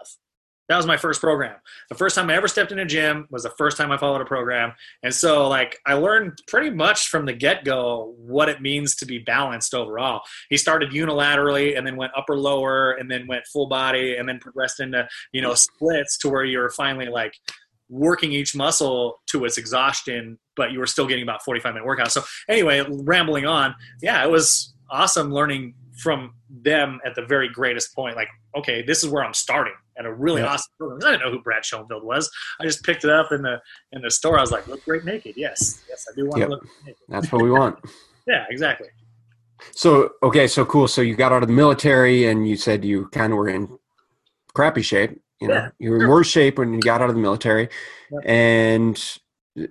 that 0.69 0.77
was 0.77 0.87
my 0.87 0.97
first 0.97 1.21
program. 1.21 1.57
The 1.89 1.97
first 1.97 2.15
time 2.15 2.31
I 2.31 2.35
ever 2.35 2.49
stepped 2.49 2.73
in 2.73 2.79
a 2.79 2.85
gym 2.85 3.27
was 3.31 3.43
the 3.43 3.51
first 3.51 3.77
time 3.77 3.91
I 3.91 3.99
followed 3.99 4.21
a 4.21 4.25
program. 4.25 4.73
And 5.03 5.15
so 5.15 5.49
like 5.49 5.79
I 5.87 5.95
learned 5.95 6.39
pretty 6.47 6.71
much 6.71 7.09
from 7.09 7.27
the 7.27 7.33
get-go 7.33 8.15
what 8.17 8.49
it 8.49 8.63
means 8.63 8.95
to 8.97 9.07
be 9.07 9.19
balanced 9.19 9.75
overall. 9.75 10.23
He 10.49 10.57
started 10.57 10.91
unilaterally 10.93 11.77
and 11.77 11.87
then 11.87 11.97
went 11.97 12.13
upper 12.17 12.37
lower 12.37 12.93
and 12.93 13.11
then 13.11 13.27
went 13.27 13.47
full 13.53 13.67
body 13.67 14.17
and 14.17 14.29
then 14.29 14.39
progressed 14.39 14.81
into, 14.81 15.07
you 15.33 15.43
know, 15.43 15.55
splits 15.55 16.17
to 16.19 16.29
where 16.29 16.45
you're 16.45 16.71
finally 16.71 17.07
like 17.07 17.35
working 17.89 18.33
each 18.33 18.57
muscle 18.57 19.21
to 19.27 19.45
its 19.45 19.59
exhaustion, 19.59 20.39
but 20.57 20.73
you 20.73 20.79
were 20.79 20.87
still 20.87 21.07
getting 21.07 21.23
about 21.23 21.43
45 21.43 21.75
minute 21.75 21.87
workouts. 21.87 22.13
So 22.13 22.23
anyway, 22.49 22.83
rambling 22.89 23.47
on. 23.47 23.75
Yeah, 24.01 24.25
it 24.25 24.31
was 24.31 24.73
awesome 24.91 25.33
learning 25.33 25.75
from 25.99 26.35
them 26.49 27.01
at 27.05 27.15
the 27.15 27.23
very 27.23 27.49
greatest 27.49 27.95
point. 27.95 28.17
Like, 28.17 28.29
okay, 28.57 28.83
this 28.83 29.03
is 29.03 29.09
where 29.09 29.25
I'm 29.25 29.35
starting 29.35 29.75
at 29.99 30.05
a 30.05 30.13
really 30.13 30.43
yeah. 30.43 30.49
awesome 30.49 30.73
program. 30.79 31.01
I 31.07 31.13
didn't 31.13 31.27
know 31.27 31.33
who 31.33 31.43
Brad 31.43 31.65
Schoenfeld 31.65 32.05
was. 32.05 32.31
I 32.61 32.65
just 32.65 32.83
picked 32.83 33.05
it 33.05 33.11
up 33.11 33.33
in 33.33 33.43
the 33.43 33.61
in 33.93 34.03
the 34.03 34.11
store. 34.11 34.39
I 34.39 34.41
was 34.41 34.51
like, 34.51 34.67
look 34.67 34.85
great 34.85 35.05
naked. 35.05 35.35
Yes, 35.37 35.83
yes, 35.89 36.07
I 36.11 36.15
do 36.15 36.27
want 36.27 36.41
yep. 36.41 36.49
to 36.49 36.55
look 36.55 36.67
naked. 36.85 37.01
That's 37.09 37.31
what 37.33 37.43
we 37.43 37.51
want. 37.51 37.79
yeah, 38.27 38.45
exactly. 38.51 38.89
So 39.73 40.11
okay, 40.23 40.47
so 40.47 40.65
cool. 40.65 40.89
So 40.89 41.01
you 41.03 41.15
got 41.15 41.33
out 41.33 41.43
of 41.43 41.49
the 41.49 41.55
military, 41.55 42.27
and 42.27 42.49
you 42.49 42.57
said 42.57 42.85
you 42.85 43.09
kind 43.09 43.33
of 43.33 43.39
were 43.39 43.49
in 43.49 43.79
crappy 44.55 44.83
shape. 44.83 45.21
You 45.41 45.49
know, 45.49 45.55
yeah, 45.55 45.69
you 45.79 45.91
were 45.91 46.03
in 46.03 46.09
worse 46.09 46.29
shape 46.29 46.59
when 46.59 46.73
you 46.73 46.81
got 46.81 47.01
out 47.01 47.09
of 47.09 47.15
the 47.15 47.21
military, 47.21 47.69
and 48.25 49.03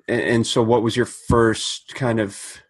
and 0.07 0.45
so 0.45 0.61
what 0.61 0.83
was 0.83 0.95
your 0.95 1.05
first 1.05 1.93
kind 1.95 2.19
of 2.19 2.61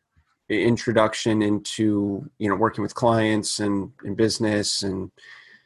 introduction 0.50 1.42
into 1.42 2.30
you 2.38 2.50
know 2.50 2.56
working 2.56 2.82
with 2.82 2.94
clients 2.94 3.60
and 3.60 3.92
in 4.04 4.16
business 4.16 4.84
and 4.84 5.12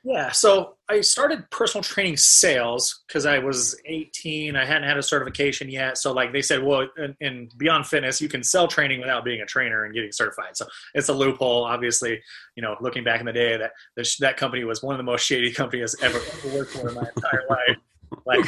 yeah 0.06 0.32
so 0.32 0.76
i 0.88 1.02
started 1.02 1.50
personal 1.50 1.84
training 1.84 2.16
sales 2.16 3.04
because 3.08 3.26
i 3.26 3.40
was 3.40 3.76
18 3.86 4.56
i 4.56 4.64
hadn't 4.64 4.88
had 4.88 4.98
a 4.98 5.04
certification 5.04 5.68
yet 5.68 5.98
so 5.98 6.14
like 6.14 6.32
they 6.32 6.42
said 6.42 6.64
well 6.64 6.88
in, 6.98 7.16
in, 7.20 7.50
beyond 7.58 7.86
fitness 7.86 8.22
you 8.22 8.30
can 8.30 8.44
sell 8.44 8.68
training 8.68 9.02
without 9.02 9.26
being 9.26 9.42
a 9.42 9.46
trainer 9.46 9.84
and 9.84 9.94
getting 9.94 10.12
certified 10.12 10.56
so 10.56 10.66
it's 10.94 11.10
a 11.10 11.14
loophole 11.14 11.66
obviously 11.66 12.22
you 12.56 12.62
know 12.62 12.76
looking 12.80 13.04
back 13.04 13.20
in 13.20 13.26
the 13.26 13.34
day 13.34 13.58
that 13.58 13.72
that 14.20 14.38
company 14.38 14.64
was 14.64 14.84
one 14.84 14.94
of 14.94 15.00
the 15.00 15.04
most 15.04 15.26
shady 15.26 15.52
companies 15.52 15.96
ever, 16.02 16.18
ever 16.18 16.56
worked 16.56 16.72
for 16.72 16.88
in 16.88 16.94
my 16.94 17.08
entire 17.16 17.44
life 17.50 17.78
like 18.26 18.46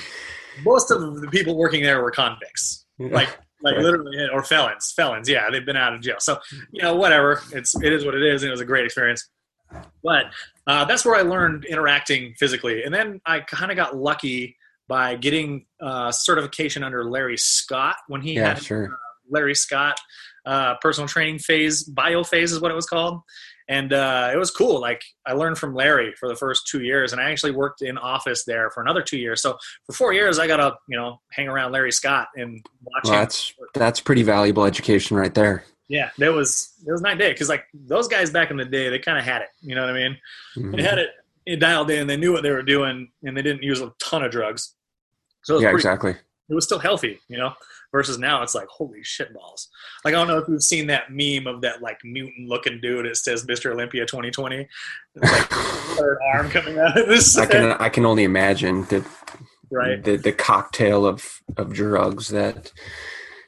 most 0.64 0.92
of 0.92 1.20
the 1.20 1.28
people 1.28 1.58
working 1.58 1.82
there 1.82 2.02
were 2.02 2.12
convicts 2.12 2.86
like 3.00 3.30
like 3.64 3.78
literally, 3.78 4.16
or 4.32 4.44
felons, 4.44 4.94
felons. 4.96 5.28
Yeah, 5.28 5.50
they've 5.52 5.66
been 5.66 5.78
out 5.78 5.94
of 5.94 6.02
jail. 6.02 6.18
So 6.20 6.38
you 6.72 6.84
know, 6.84 6.96
whatever. 6.96 7.42
It's 7.52 7.76
it 7.82 7.92
is 7.92 8.06
what 8.06 8.14
it 8.14 8.24
is, 8.24 8.44
and 8.44 8.50
it 8.50 8.52
was 8.52 8.62
a 8.62 8.66
great 8.66 8.86
experience. 8.86 9.28
But 10.04 10.26
uh, 10.66 10.86
that's 10.86 11.06
where 11.06 11.16
I 11.16 11.22
learned 11.22 11.66
interacting 11.66 12.34
physically, 12.38 12.84
and 12.84 12.94
then 12.94 13.20
I 13.26 13.42
kind 13.42 13.72
of 13.72 13.78
got 13.78 13.96
lucky 13.98 14.56
by 14.88 15.16
getting 15.16 15.66
uh, 15.82 16.12
certification 16.12 16.84
under 16.84 17.04
Larry 17.04 17.38
Scott 17.38 17.98
when 18.08 18.22
he 18.22 18.34
Yeah, 18.36 18.50
had 18.50 18.64
sure. 18.64 18.86
uh, 18.86 18.96
Larry 19.30 19.56
Scott 19.56 20.00
uh, 20.46 20.76
personal 20.82 21.08
training 21.10 21.40
phase, 21.40 21.84
bio 21.84 22.24
phase 22.24 22.54
is 22.54 22.62
what 22.62 22.72
it 22.72 22.76
was 22.76 22.86
called. 22.86 23.22
And 23.70 23.92
uh, 23.92 24.30
it 24.34 24.38
was 24.38 24.50
cool. 24.50 24.80
Like 24.80 25.02
I 25.26 25.34
learned 25.34 25.58
from 25.58 25.76
Larry 25.76 26.14
for 26.18 26.30
the 26.30 26.38
first 26.38 26.68
two 26.68 26.82
years, 26.84 27.12
and 27.12 27.20
I 27.22 27.32
actually 27.32 27.52
worked 27.52 27.82
in 27.82 27.98
office 27.98 28.46
there 28.46 28.70
for 28.70 28.80
another 28.82 29.02
two 29.02 29.18
years. 29.18 29.42
So 29.42 29.58
for 29.86 29.92
four 29.92 30.14
years, 30.14 30.40
I 30.40 30.48
got 30.48 30.56
to 30.58 30.74
you 30.88 30.98
know 30.98 31.20
hang 31.34 31.50
around 31.50 31.74
Larry 31.74 31.92
Scott 31.92 32.30
and 32.38 32.66
watch 32.86 33.04
Well, 33.04 33.14
him. 33.16 33.20
that's 33.20 33.54
that's 33.74 34.00
pretty 34.00 34.24
valuable 34.24 34.64
education 34.64 35.18
right 35.18 35.34
there. 35.34 35.66
Yeah, 35.90 36.10
that 36.18 36.34
was 36.34 36.74
it 36.86 36.92
was 36.92 37.02
night 37.02 37.12
and 37.12 37.20
day 37.20 37.32
because 37.32 37.50
like 37.50 37.64
those 37.74 38.08
guys 38.08 38.30
back 38.30 38.52
in 38.52 38.58
the 38.58 38.66
day, 38.66 38.90
they 38.90 39.00
kind 39.00 39.18
of 39.18 39.24
had 39.24 39.42
it. 39.42 39.50
You 39.62 39.76
know 39.76 39.82
what 39.86 39.92
I 39.92 39.94
mean? 39.94 40.18
Mhm. 40.58 40.76
They 40.76 40.84
had 40.84 40.98
it, 40.98 41.12
it 41.46 41.58
dialed 41.58 41.90
in. 41.90 42.08
They 42.08 42.18
knew 42.18 42.34
what 42.34 42.44
they 42.44 42.52
were 42.52 42.62
doing, 42.64 43.10
and 43.24 43.38
they 43.38 43.42
didn't 43.42 43.64
use 43.64 43.80
a 43.82 43.94
ton 44.00 44.24
of 44.24 44.32
drugs. 44.32 44.74
So 45.44 45.56
Yeah, 45.60 45.70
pretty 45.70 45.76
exactly. 45.78 46.12
it 46.50 46.54
was 46.56 46.66
still 46.66 46.80
healthy, 46.80 47.22
you 47.30 47.38
know. 47.38 47.54
Versus 47.94 48.18
now, 48.18 48.44
it's 48.44 48.54
like 48.54 48.68
holy 48.68 49.02
shit 49.02 49.34
balls. 49.34 49.70
Like 50.04 50.14
I 50.14 50.18
don't 50.18 50.28
know 50.28 50.38
if 50.40 50.48
you've 50.50 50.62
seen 50.62 50.88
that 50.88 51.06
meme 51.10 51.48
of 51.48 51.62
that 51.62 51.82
like 51.82 52.00
mutant 52.04 52.50
looking 52.50 52.82
dude. 52.82 53.06
It 53.06 53.16
says 53.16 53.46
Mr. 53.46 53.72
Olympia 53.72 54.06
2020. 54.06 54.68
It's 55.16 55.32
like 55.32 55.50
third 55.98 56.18
arm 56.34 56.50
coming 56.50 56.78
out 56.80 57.00
of 57.00 57.08
this, 57.08 57.38
I 57.38 57.46
can 57.46 57.72
I 57.72 57.88
can 57.88 58.06
only 58.06 58.26
imagine 58.26 58.84
that 58.88 59.06
right? 59.72 60.04
the, 60.04 60.18
the 60.18 60.34
cocktail 60.34 61.06
of, 61.06 61.42
of 61.56 61.72
drugs 61.72 62.28
that 62.28 62.74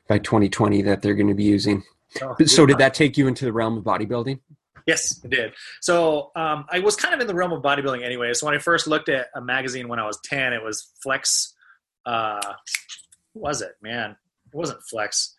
by 0.07 0.19
2020 0.19 0.83
that 0.83 1.01
they're 1.01 1.15
going 1.15 1.27
to 1.27 1.33
be 1.35 1.43
using. 1.43 1.83
So, 2.11 2.35
So 2.45 2.65
did 2.65 2.77
that 2.79 2.93
take 2.93 3.17
you 3.17 3.27
into 3.27 3.45
the 3.45 3.53
realm 3.53 3.77
of 3.77 3.83
bodybuilding? 3.83 4.39
Yes, 4.87 5.23
it 5.23 5.29
did. 5.29 5.53
So 5.81 6.31
um, 6.35 6.65
I 6.71 6.79
was 6.79 6.95
kind 6.95 7.13
of 7.13 7.21
in 7.21 7.27
the 7.27 7.35
realm 7.35 7.51
of 7.51 7.61
bodybuilding 7.61 8.03
anyway. 8.03 8.33
So 8.33 8.47
when 8.47 8.55
I 8.55 8.57
first 8.57 8.87
looked 8.87 9.09
at 9.09 9.27
a 9.35 9.41
magazine 9.41 9.87
when 9.87 9.99
I 9.99 10.05
was 10.05 10.19
10, 10.23 10.53
it 10.53 10.63
was 10.63 10.91
Flex. 11.03 11.53
Uh, 12.05 12.53
was 13.35 13.61
it, 13.61 13.73
man? 13.81 14.15
It 14.51 14.57
wasn't 14.57 14.81
Flex. 14.89 15.35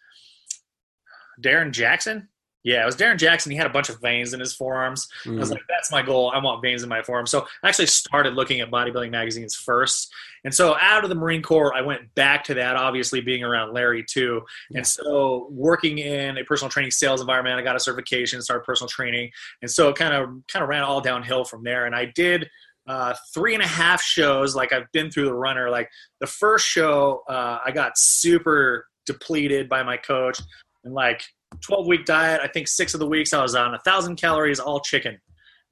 Darren 1.43 1.73
Jackson? 1.73 2.29
Yeah, 2.63 2.83
it 2.83 2.87
was 2.87 2.97
Darren 2.97 3.17
Jackson. 3.17 3.51
He 3.53 3.57
had 3.57 3.67
a 3.67 3.71
bunch 3.73 3.89
of 3.89 4.01
veins 4.03 4.35
in 4.35 4.41
his 4.41 4.53
forearms. 4.55 5.09
I 5.27 5.31
was 5.31 5.49
Mm. 5.49 5.55
like, 5.55 5.63
that's 5.69 5.91
my 5.91 6.03
goal. 6.03 6.31
I 6.35 6.39
want 6.39 6.61
veins 6.61 6.83
in 6.83 6.91
my 6.91 7.03
forearms. 7.03 7.31
So 7.31 7.47
I 7.63 7.69
actually 7.69 7.87
started 7.87 8.35
looking 8.35 8.61
at 8.61 8.71
bodybuilding 8.71 9.11
magazines 9.11 9.55
first. 9.57 10.13
And 10.45 10.55
so 10.55 10.77
out 10.79 11.03
of 11.03 11.09
the 11.09 11.15
Marine 11.17 11.41
Corps, 11.43 11.75
I 11.75 11.81
went 11.81 12.15
back 12.15 12.45
to 12.45 12.55
that, 12.55 12.77
obviously 12.77 13.23
being 13.23 13.43
around 13.43 13.73
Larry 13.73 14.05
too. 14.05 14.43
And 14.75 14.87
so 14.87 15.49
working 15.51 15.99
in 15.99 16.37
a 16.37 16.45
personal 16.45 16.71
training 16.71 16.91
sales 16.91 17.21
environment, 17.23 17.59
I 17.59 17.63
got 17.63 17.77
a 17.77 17.81
certification, 17.81 18.43
started 18.43 18.65
personal 18.65 18.89
training. 18.89 19.31
And 19.63 19.71
so 19.71 19.89
it 19.89 19.97
kind 19.97 20.13
of 20.15 20.29
kind 20.49 20.63
of 20.63 20.69
ran 20.69 20.83
all 20.83 21.01
downhill 21.01 21.45
from 21.45 21.65
there. 21.65 21.87
And 21.87 21.95
I 21.95 22.05
did 22.07 22.51
uh, 22.87 23.15
three 23.33 23.55
and 23.55 23.63
a 23.63 23.67
half 23.67 24.03
shows. 24.03 24.55
Like 24.57 24.73
I've 24.73 24.91
been 24.93 25.11
through 25.11 25.27
the 25.27 25.35
runner. 25.35 25.71
Like 25.71 25.89
the 26.21 26.27
first 26.27 26.67
show, 26.67 27.23
uh, 27.29 27.59
I 27.65 27.71
got 27.71 27.97
super 27.97 28.87
depleted 29.07 29.69
by 29.69 29.83
my 29.83 29.97
coach 29.97 30.41
and 30.85 30.93
like 30.95 31.23
12 31.61 31.87
week 31.87 32.05
diet. 32.05 32.41
I 32.43 32.49
think 32.49 32.69
six 32.69 32.95
of 32.95 33.01
the 33.01 33.07
weeks 33.07 33.33
I 33.33 33.43
was 33.43 33.55
on 33.55 33.75
a 33.75 33.79
thousand 33.81 34.17
calories, 34.17 34.61
all 34.61 34.81
chicken. 34.81 35.19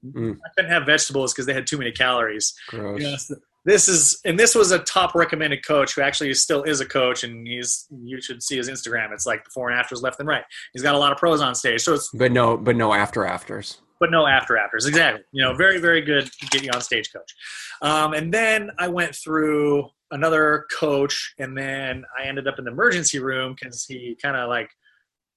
Mm. 0.04 0.36
I 0.44 0.48
couldn't 0.56 0.70
have 0.70 0.86
vegetables 0.86 1.32
because 1.32 1.46
they 1.46 1.54
had 1.54 1.66
too 1.66 1.78
many 1.78 1.92
calories. 1.92 2.54
Gross. 2.68 3.00
Yes. 3.00 3.32
This 3.64 3.88
is 3.88 4.20
and 4.24 4.38
this 4.38 4.54
was 4.54 4.70
a 4.70 4.78
top 4.78 5.14
recommended 5.14 5.66
coach 5.66 5.94
who 5.94 6.00
actually 6.02 6.32
still 6.34 6.62
is 6.62 6.80
a 6.80 6.86
coach 6.86 7.24
and 7.24 7.46
he's 7.46 7.86
you 7.90 8.20
should 8.22 8.42
see 8.42 8.56
his 8.56 8.70
Instagram. 8.70 9.12
It's 9.12 9.26
like 9.26 9.44
before 9.44 9.68
and 9.70 9.78
afters 9.78 10.00
left 10.02 10.20
and 10.20 10.28
right. 10.28 10.44
He's 10.72 10.82
got 10.82 10.94
a 10.94 10.98
lot 10.98 11.12
of 11.12 11.18
pros 11.18 11.40
on 11.40 11.54
stage. 11.54 11.82
So 11.82 11.94
it's 11.94 12.08
But 12.14 12.32
no, 12.32 12.56
but 12.56 12.76
no 12.76 12.94
after 12.94 13.26
afters. 13.26 13.80
but 14.00 14.10
no 14.10 14.26
after 14.26 14.56
afters. 14.56 14.86
Exactly. 14.86 15.22
You 15.32 15.42
know, 15.42 15.54
very, 15.54 15.78
very 15.80 16.00
good 16.00 16.26
to 16.30 16.46
get 16.46 16.62
you 16.62 16.70
on 16.72 16.80
stage 16.80 17.12
coach. 17.12 17.34
Um, 17.82 18.14
and 18.14 18.32
then 18.32 18.70
I 18.78 18.88
went 18.88 19.14
through 19.14 19.88
another 20.12 20.64
coach 20.72 21.34
and 21.38 21.58
then 21.58 22.04
I 22.18 22.24
ended 22.26 22.46
up 22.48 22.58
in 22.58 22.64
the 22.64 22.70
emergency 22.70 23.18
room 23.18 23.54
because 23.60 23.84
he 23.84 24.16
kind 24.22 24.36
of 24.36 24.48
like 24.48 24.70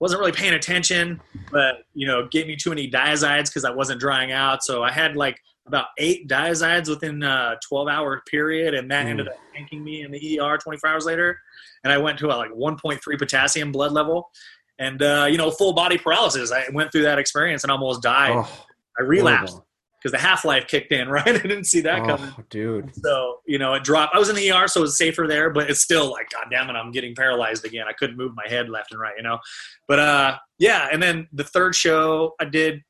wasn't 0.01 0.20
really 0.20 0.31
paying 0.31 0.55
attention, 0.55 1.22
but 1.51 1.84
you 1.93 2.08
know, 2.08 2.27
gave 2.27 2.48
me 2.48 2.55
too 2.55 2.72
many 2.72 2.89
Dyazides 2.89 3.46
because 3.46 3.63
I 3.63 3.70
wasn't 3.70 4.00
drying 4.01 4.31
out. 4.31 4.63
So 4.63 4.81
I 4.84 4.91
had 4.91 5.15
like 5.15 5.39
about 5.67 5.86
eight 6.00 6.27
Dyazides 6.27 6.89
within 6.89 7.22
a 7.22 7.55
12 7.70 7.88
hour 7.88 8.22
period, 8.29 8.74
and 8.74 8.89
that 8.89 9.05
Mm. 9.05 9.10
ended 9.12 9.27
up 9.27 9.36
tanking 9.53 9.84
me 9.84 10.01
in 10.01 10.12
the 10.12 10.39
ER 10.39 10.58
24 10.58 10.89
hours 10.89 11.05
later. 11.05 11.39
And 11.84 11.93
I 11.93 12.00
went 12.00 12.17
to 12.20 12.27
a 12.27 12.36
like 12.36 12.50
1.3 12.51 13.15
potassium 13.17 13.72
blood 13.72 13.91
level, 13.91 14.31
and 14.79 15.01
uh, 15.03 15.27
you 15.29 15.38
know, 15.38 15.51
full 15.51 15.74
body 15.74 16.00
paralysis. 16.00 16.51
I 16.51 16.65
went 16.74 16.91
through 16.91 17.03
that 17.03 17.20
experience 17.20 17.63
and 17.63 17.72
almost 17.72 18.01
died. 18.01 18.31
Oh, 18.36 18.65
I 19.00 19.03
relapsed 19.03 19.53
horrible. 19.53 19.67
Because 20.01 20.12
the 20.13 20.17
half 20.17 20.43
life 20.43 20.65
kicked 20.67 20.91
in. 20.91 21.08
Right, 21.12 21.27
I 21.27 21.31
didn't 21.34 21.65
see 21.65 21.81
that 21.81 22.05
coming. 22.05 22.34
Oh, 22.38 22.43
dude. 22.50 22.96
So 22.96 23.39
you 23.46 23.58
know, 23.60 23.74
it 23.74 23.84
dropped. 23.84 24.15
I 24.15 24.20
was 24.20 24.29
in 24.29 24.36
the 24.36 24.51
ER, 24.51 24.67
so 24.67 24.79
it 24.79 24.84
was 24.84 24.98
safer 24.98 25.27
there, 25.27 25.50
but 25.50 25.70
it's 25.70 25.81
still 25.81 26.10
like, 26.12 26.29
God 26.29 26.46
damn 26.50 26.70
it, 26.70 26.74
I'm 26.74 26.91
getting 26.91 27.13
paralyzed 27.15 27.65
again. 27.65 27.86
I 27.88 27.93
couldn't 27.93 28.17
move 28.17 28.34
my 28.36 28.48
head 28.48 28.70
left 28.70 28.91
and 28.91 29.00
right, 29.00 29.13
you 29.17 29.24
know. 29.24 29.39
But 29.88 30.00
uh, 30.00 30.38
yeah, 30.58 30.88
and 30.91 31.01
then 31.03 31.27
the 31.34 31.43
third 31.43 31.75
show 31.75 32.34
I 32.39 32.46
did, 32.46 32.81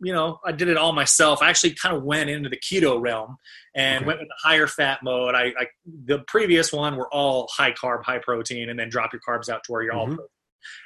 you 0.00 0.12
know, 0.12 0.38
I 0.44 0.52
did 0.52 0.68
it 0.68 0.76
all 0.76 0.92
myself. 0.92 1.40
I 1.42 1.48
actually 1.50 1.74
kind 1.74 1.96
of 1.96 2.02
went 2.02 2.30
into 2.30 2.48
the 2.48 2.56
keto 2.56 3.00
realm 3.00 3.36
and 3.74 3.98
Okay. 3.98 4.06
went 4.06 4.18
with 4.20 4.28
the 4.28 4.48
higher 4.48 4.66
fat 4.66 5.00
mode. 5.02 5.34
I, 5.34 5.52
I 5.58 5.66
the 6.04 6.20
previous 6.26 6.72
one 6.72 6.96
were 6.96 7.12
all 7.12 7.48
high 7.56 7.72
carb, 7.72 8.04
high 8.04 8.18
protein, 8.18 8.70
and 8.70 8.78
then 8.78 8.88
drop 8.88 9.12
your 9.12 9.20
carbs 9.28 9.48
out 9.48 9.62
to 9.64 9.72
where 9.72 9.82
you're 9.82 9.94
all 9.94 10.06
Mhm. 10.06 10.14
protein. 10.16 10.26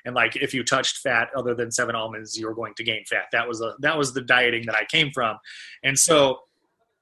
And 0.04 0.14
like 0.14 0.36
if 0.36 0.52
you 0.54 0.62
touched 0.64 0.98
fat 0.98 1.28
other 1.36 1.54
than 1.54 1.70
seven 1.70 1.94
almonds, 1.94 2.36
you 2.38 2.46
were 2.46 2.54
going 2.54 2.74
to 2.76 2.84
gain 2.84 3.04
fat. 3.08 3.24
That 3.32 3.46
was 3.48 3.60
a 3.60 3.74
that 3.80 3.96
was 3.98 4.12
the 4.14 4.20
dieting 4.22 4.66
that 4.66 4.74
I 4.76 4.84
came 4.84 5.10
from. 5.12 5.36
And 5.82 5.98
so 5.98 6.40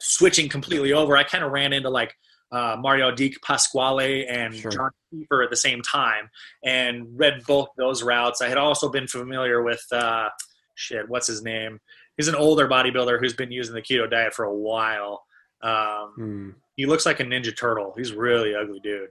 switching 0.00 0.48
completely 0.48 0.92
over, 0.92 1.16
I 1.16 1.24
kind 1.24 1.44
of 1.44 1.52
ran 1.52 1.72
into 1.72 1.90
like 1.90 2.14
uh, 2.52 2.76
Mauro 2.80 3.12
Di 3.12 3.34
Pasquale 3.44 4.26
and 4.26 4.54
Sure. 4.54 4.70
John 4.70 4.90
Kiefer 5.14 5.44
at 5.44 5.50
the 5.50 5.56
same 5.56 5.82
time 5.82 6.28
and 6.64 7.06
read 7.16 7.42
both 7.46 7.68
those 7.76 8.02
routes. 8.02 8.42
I 8.42 8.48
had 8.48 8.58
also 8.58 8.88
been 8.88 9.06
familiar 9.06 9.62
with 9.62 9.84
uh, 9.92 10.28
shit, 10.74 11.08
what's 11.08 11.26
his 11.28 11.42
name? 11.42 11.78
He's 12.16 12.26
an 12.28 12.34
older 12.34 12.66
bodybuilder 12.68 13.20
who's 13.20 13.34
been 13.34 13.52
using 13.52 13.74
the 13.74 13.80
keto 13.82 14.10
diet 14.10 14.34
for 14.34 14.44
a 14.46 14.54
while. 14.54 15.24
Um, 15.62 16.14
Mm. 16.18 16.54
he 16.76 16.86
looks 16.86 17.06
like 17.06 17.20
a 17.20 17.24
Ninja 17.24 17.56
Turtle. 17.56 17.94
He's 17.96 18.12
really 18.12 18.54
ugly 18.54 18.80
dude. 18.80 19.10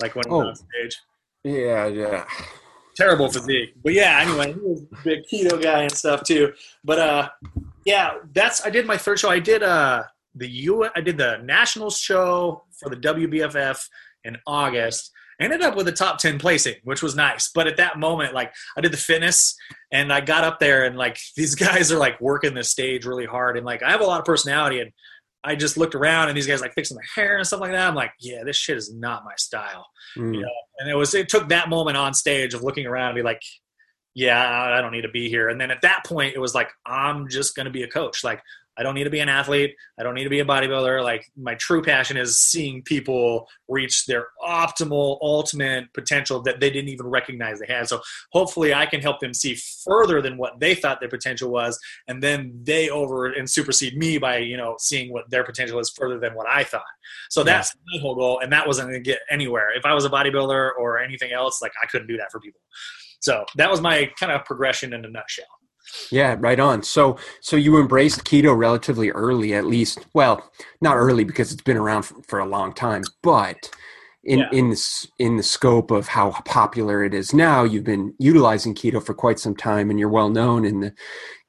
Like 0.00 0.16
when 0.16 0.24
he's 0.26 0.32
Oh. 0.32 0.48
on 0.48 0.56
stage. 0.56 0.96
Yeah, 1.44 1.86
yeah. 1.86 2.24
Terrible 2.96 3.30
physique. 3.30 3.74
But 3.82 3.92
yeah, 3.92 4.20
anyway, 4.20 4.52
he 4.52 4.60
was 4.60 4.82
a 4.82 4.96
big 5.04 5.24
keto 5.30 5.60
guy 5.60 5.82
and 5.82 5.92
stuff 5.92 6.22
too. 6.22 6.52
But 6.84 6.98
uh 6.98 7.28
yeah, 7.84 8.14
that's 8.32 8.64
I 8.64 8.70
did 8.70 8.86
my 8.86 8.96
third 8.96 9.18
show. 9.18 9.30
I 9.30 9.38
did 9.38 9.62
uh 9.62 10.04
the 10.34 10.48
U 10.48 10.88
I 10.94 11.00
did 11.00 11.18
the 11.18 11.38
nationals 11.44 11.98
show 11.98 12.64
for 12.78 12.88
the 12.88 12.96
WBFF 12.96 13.88
in 14.24 14.36
August. 14.46 15.10
Ended 15.40 15.62
up 15.62 15.74
with 15.74 15.88
a 15.88 15.92
top 15.92 16.18
10 16.18 16.38
placing, 16.38 16.76
which 16.84 17.02
was 17.02 17.16
nice. 17.16 17.50
But 17.52 17.66
at 17.66 17.76
that 17.78 17.98
moment, 17.98 18.34
like 18.34 18.54
I 18.76 18.80
did 18.80 18.92
the 18.92 18.96
fitness 18.96 19.56
and 19.90 20.12
I 20.12 20.20
got 20.20 20.44
up 20.44 20.60
there 20.60 20.84
and 20.84 20.96
like 20.96 21.18
these 21.36 21.54
guys 21.56 21.90
are 21.90 21.98
like 21.98 22.20
working 22.20 22.54
the 22.54 22.62
stage 22.62 23.04
really 23.04 23.26
hard 23.26 23.56
and 23.56 23.66
like 23.66 23.82
I 23.82 23.90
have 23.90 24.00
a 24.00 24.06
lot 24.06 24.20
of 24.20 24.26
personality 24.26 24.80
and 24.80 24.92
I 25.44 25.54
just 25.54 25.76
looked 25.76 25.94
around 25.94 26.28
and 26.28 26.36
these 26.36 26.46
guys 26.46 26.60
like 26.60 26.74
fixing 26.74 26.96
their 26.96 27.06
hair 27.14 27.36
and 27.36 27.46
stuff 27.46 27.60
like 27.60 27.72
that. 27.72 27.86
I'm 27.86 27.94
like, 27.94 28.12
yeah, 28.18 28.44
this 28.44 28.56
shit 28.56 28.76
is 28.76 28.92
not 28.94 29.24
my 29.24 29.34
style 29.36 29.86
Mm. 30.16 30.32
you 30.32 30.42
know 30.42 30.48
and 30.78 30.88
it 30.88 30.94
was 30.94 31.12
it 31.14 31.28
took 31.28 31.48
that 31.48 31.68
moment 31.68 31.96
on 31.96 32.14
stage 32.14 32.54
of 32.54 32.62
looking 32.62 32.86
around 32.86 33.08
and 33.08 33.16
be 33.16 33.22
like 33.22 33.42
yeah 34.14 34.72
i 34.76 34.80
don't 34.80 34.92
need 34.92 35.02
to 35.02 35.08
be 35.08 35.28
here 35.28 35.48
and 35.48 35.60
then 35.60 35.72
at 35.72 35.82
that 35.82 36.04
point 36.06 36.36
it 36.36 36.38
was 36.38 36.54
like 36.54 36.68
i'm 36.86 37.28
just 37.28 37.56
going 37.56 37.64
to 37.64 37.72
be 37.72 37.82
a 37.82 37.88
coach 37.88 38.22
like 38.22 38.40
i 38.76 38.82
don't 38.82 38.94
need 38.94 39.04
to 39.04 39.10
be 39.10 39.20
an 39.20 39.28
athlete 39.28 39.74
i 39.98 40.02
don't 40.02 40.14
need 40.14 40.24
to 40.24 40.30
be 40.30 40.40
a 40.40 40.44
bodybuilder 40.44 41.02
like 41.02 41.30
my 41.36 41.54
true 41.56 41.82
passion 41.82 42.16
is 42.16 42.38
seeing 42.38 42.82
people 42.82 43.48
reach 43.68 44.06
their 44.06 44.26
optimal 44.46 45.18
ultimate 45.22 45.92
potential 45.94 46.42
that 46.42 46.60
they 46.60 46.70
didn't 46.70 46.88
even 46.88 47.06
recognize 47.06 47.58
they 47.58 47.72
had 47.72 47.88
so 47.88 48.00
hopefully 48.32 48.74
i 48.74 48.86
can 48.86 49.00
help 49.00 49.20
them 49.20 49.34
see 49.34 49.56
further 49.84 50.20
than 50.20 50.36
what 50.36 50.58
they 50.60 50.74
thought 50.74 51.00
their 51.00 51.08
potential 51.08 51.50
was 51.50 51.78
and 52.08 52.22
then 52.22 52.58
they 52.64 52.88
over 52.90 53.26
and 53.26 53.48
supersede 53.48 53.96
me 53.96 54.18
by 54.18 54.38
you 54.38 54.56
know 54.56 54.76
seeing 54.78 55.12
what 55.12 55.28
their 55.30 55.44
potential 55.44 55.78
is 55.78 55.90
further 55.96 56.18
than 56.18 56.34
what 56.34 56.48
i 56.48 56.62
thought 56.64 56.82
so 57.30 57.40
Yeah. 57.40 57.44
that's 57.44 57.74
my 57.92 58.00
whole 58.00 58.14
goal, 58.14 58.40
and 58.40 58.52
that 58.52 58.66
wasn't 58.66 58.88
going 58.88 59.02
to 59.02 59.10
get 59.10 59.20
anywhere. 59.30 59.76
If 59.76 59.84
I 59.84 59.92
was 59.92 60.04
a 60.04 60.10
bodybuilder 60.10 60.70
or 60.78 60.98
anything 60.98 61.32
else, 61.32 61.60
like 61.60 61.72
I 61.82 61.86
couldn't 61.86 62.06
do 62.06 62.16
that 62.16 62.30
for 62.30 62.40
people. 62.40 62.60
So 63.20 63.44
that 63.56 63.70
was 63.70 63.80
my 63.80 64.10
kind 64.18 64.32
of 64.32 64.44
progression 64.44 64.92
in 64.92 65.04
a 65.04 65.08
nutshell. 65.08 65.44
Yeah, 66.10 66.36
right 66.38 66.58
on. 66.60 66.82
So, 66.82 67.18
so 67.40 67.56
you 67.56 67.78
embraced 67.78 68.24
keto 68.24 68.56
relatively 68.56 69.10
early, 69.10 69.54
at 69.54 69.66
least. 69.66 70.06
Well, 70.14 70.50
not 70.80 70.96
early 70.96 71.24
because 71.24 71.52
it's 71.52 71.62
been 71.62 71.76
around 71.76 72.02
for, 72.02 72.22
for 72.22 72.38
a 72.38 72.46
long 72.46 72.72
time, 72.72 73.02
but 73.22 73.70
in 74.24 74.38
Yeah. 74.40 74.48
in 74.52 74.70
this 74.70 75.06
in 75.18 75.36
the 75.36 75.42
scope 75.42 75.90
of 75.90 76.08
how 76.08 76.30
popular 76.46 77.04
it 77.04 77.12
is 77.14 77.34
now, 77.34 77.62
you've 77.64 77.84
been 77.84 78.14
utilizing 78.18 78.74
keto 78.74 79.04
for 79.04 79.14
quite 79.14 79.38
some 79.38 79.54
time, 79.56 79.90
and 79.90 79.98
you're 80.00 80.08
well 80.08 80.30
known 80.30 80.64
in 80.64 80.80
the 80.80 80.94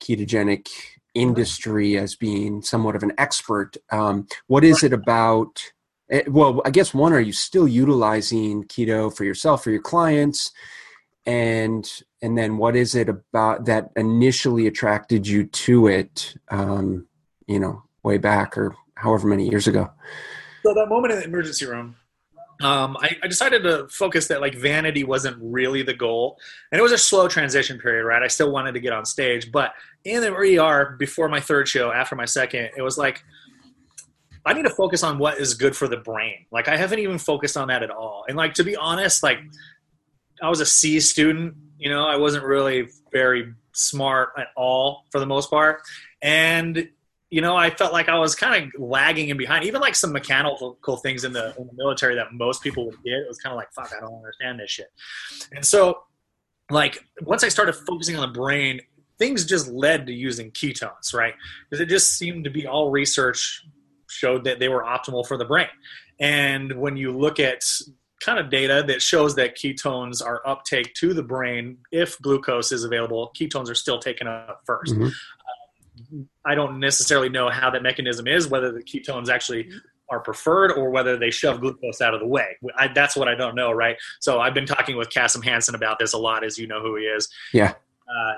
ketogenic 0.01 0.67
industry 1.13 1.97
as 1.97 2.15
being 2.15 2.61
somewhat 2.61 2.95
of 2.95 3.03
an 3.03 3.13
expert. 3.17 3.77
Um, 3.91 4.27
what 4.47 4.63
is 4.65 4.83
it 4.83 4.91
about? 4.91 5.63
eh, 6.11 6.23
Well, 6.27 6.61
I 6.65 6.69
guess 6.71 6.93
one, 6.93 7.13
are 7.13 7.21
you 7.21 7.31
still 7.31 7.67
utilizing 7.67 8.65
keto 8.65 9.15
for 9.15 9.23
yourself, 9.23 9.63
for 9.63 9.71
your 9.71 9.81
clients? 9.81 10.51
and 11.27 11.89
and 12.25 12.35
then 12.35 12.57
what 12.57 12.75
is 12.75 12.95
it 12.95 13.07
about 13.07 13.65
that 13.65 13.91
initially 13.95 14.65
attracted 14.65 15.27
you 15.27 15.45
to 15.45 15.85
it 15.85 16.33
um, 16.49 17.07
you 17.45 17.59
know 17.59 17.83
way 18.01 18.17
back 18.17 18.57
or 18.57 18.75
however 18.95 19.27
many 19.27 19.47
years 19.47 19.67
ago? 19.67 19.91
So 20.63 20.73
that 20.73 20.87
moment 20.89 21.13
in 21.13 21.19
the 21.19 21.25
emergency 21.25 21.67
room 21.67 21.95
um, 22.61 22.97
I, 22.99 23.17
I, 23.21 23.27
decided 23.27 23.63
to 23.63 23.87
focus 23.89 24.27
that 24.29 24.39
like 24.39 24.55
vanity 24.55 25.03
wasn't 25.03 25.37
really 25.41 25.83
the 25.83 25.93
goal. 25.93 26.39
And 26.71 26.79
it 26.79 26.81
was 26.81 26.93
a 26.93 26.97
slow 26.97 27.27
transition 27.27 27.77
period 27.77 28.05
right? 28.05 28.23
I 28.23 28.27
still 28.27 28.49
wanted 28.51 28.73
to 28.73 28.79
get 28.79 28.91
on 28.91 29.05
stage 29.05 29.51
but 29.51 29.73
in 30.03 30.21
the 30.21 30.33
er 30.33 30.95
before 30.97 31.29
my 31.29 31.39
third 31.39 31.67
show 31.67 31.91
after 31.91 32.15
my 32.15 32.25
second 32.25 32.69
it 32.77 32.81
was 32.81 32.97
like 32.97 33.23
i 34.45 34.53
need 34.53 34.63
to 34.63 34.69
focus 34.69 35.03
on 35.03 35.17
what 35.17 35.37
is 35.39 35.53
good 35.53 35.75
for 35.75 35.87
the 35.87 35.97
brain. 35.97 36.45
Like 36.51 36.67
i 36.67 36.75
haven't 36.75 36.99
even 36.99 37.19
focused 37.19 37.55
on 37.55 37.67
that 37.67 37.83
at 37.83 37.91
all. 37.91 38.25
And 38.27 38.35
like 38.35 38.55
to 38.55 38.63
be 38.63 38.75
honest 38.75 39.21
like 39.21 39.37
i 40.41 40.49
was 40.49 40.61
a 40.61 40.65
c 40.65 40.99
student 40.99 41.55
you 41.85 41.89
know 41.89 42.05
i 42.05 42.17
wasn't 42.17 42.43
really 42.43 42.89
very 43.13 43.53
smart 43.71 44.29
at 44.37 44.47
all 44.57 45.05
for 45.11 45.19
the 45.19 45.25
most 45.25 45.49
part 45.49 45.81
and 46.21 46.89
you 47.35 47.41
know, 47.41 47.55
I 47.55 47.69
felt 47.69 47.91
like 47.91 48.07
I 48.07 48.17
was 48.17 48.33
kind 48.33 48.63
of 48.63 48.81
lagging 48.81 49.27
in 49.27 49.35
behind. 49.35 49.65
Even 49.65 49.81
like 49.81 49.95
some 49.95 50.13
mechanical 50.13 50.77
things 51.03 51.25
in 51.25 51.33
the, 51.33 51.53
in 51.57 51.67
the 51.67 51.73
military 51.73 52.15
that 52.15 52.33
most 52.33 52.61
people 52.61 52.85
would 52.85 53.03
get, 53.03 53.13
it 53.13 53.27
was 53.27 53.39
kind 53.39 53.51
of 53.51 53.57
like, 53.57 53.73
fuck, 53.73 53.91
I 53.91 53.99
don't 53.99 54.15
understand 54.15 54.59
this 54.59 54.71
shit. 54.71 54.87
And 55.51 55.65
so, 55.65 56.03
like, 56.69 57.03
once 57.23 57.43
I 57.43 57.49
started 57.49 57.73
focusing 57.73 58.15
on 58.15 58.21
the 58.21 58.33
brain, 58.33 58.79
things 59.17 59.45
just 59.45 59.67
led 59.67 60.07
to 60.07 60.13
using 60.13 60.51
ketones, 60.51 61.13
right? 61.13 61.33
Because 61.69 61.81
it 61.81 61.87
just 61.87 62.17
seemed 62.17 62.45
to 62.45 62.49
be 62.49 62.67
all 62.67 62.89
research 62.89 63.65
showed 64.07 64.43
that 64.45 64.59
they 64.59 64.69
were 64.69 64.83
optimal 64.83 65.27
for 65.27 65.37
the 65.37 65.45
brain. 65.45 65.67
And 66.19 66.79
when 66.79 66.95
you 66.95 67.11
look 67.11 67.39
at 67.39 67.65
kind 68.25 68.39
of 68.39 68.49
data 68.49 68.83
that 68.87 69.01
shows 69.01 69.35
that 69.35 69.55
ketones 69.55 70.25
are 70.25 70.41
uptake 70.47 70.93
to 70.95 71.13
the 71.13 71.23
brain 71.23 71.77
if 71.91 72.19
glucose 72.21 72.71
is 72.71 72.83
available, 72.83 73.31
ketones 73.39 73.69
are 73.69 73.75
still 73.75 73.99
taken 73.99 74.27
up 74.27 74.61
1st 74.67 74.87
mm-hmm. 74.87 75.09
I 76.45 76.55
don't 76.55 76.79
necessarily 76.79 77.29
know 77.29 77.49
how 77.49 77.69
that 77.69 77.81
mechanism 77.81 78.27
is, 78.27 78.47
whether 78.47 78.71
the 78.71 78.83
ketones 78.83 79.29
actually 79.29 79.69
are 80.09 80.19
preferred 80.19 80.71
or 80.71 80.89
whether 80.89 81.17
they 81.17 81.31
shove 81.31 81.61
glucose 81.61 82.01
out 82.01 82.13
of 82.13 82.19
the 82.19 82.27
way. 82.27 82.57
I, 82.77 82.89
that's 82.89 83.15
what 83.15 83.27
I 83.27 83.35
don't 83.35 83.55
know, 83.55 83.71
right? 83.71 83.95
So 84.19 84.39
I've 84.39 84.53
been 84.53 84.65
talking 84.65 84.97
with 84.97 85.09
Kassem 85.09 85.43
Hanson 85.43 85.73
about 85.73 85.97
this 85.99 86.13
a 86.13 86.17
lot, 86.17 86.43
as 86.43 86.57
you 86.57 86.67
know 86.67 86.81
who 86.81 86.95
he 86.95 87.03
is. 87.03 87.27
Yeah. 87.53 87.73
Uh, 88.07 88.35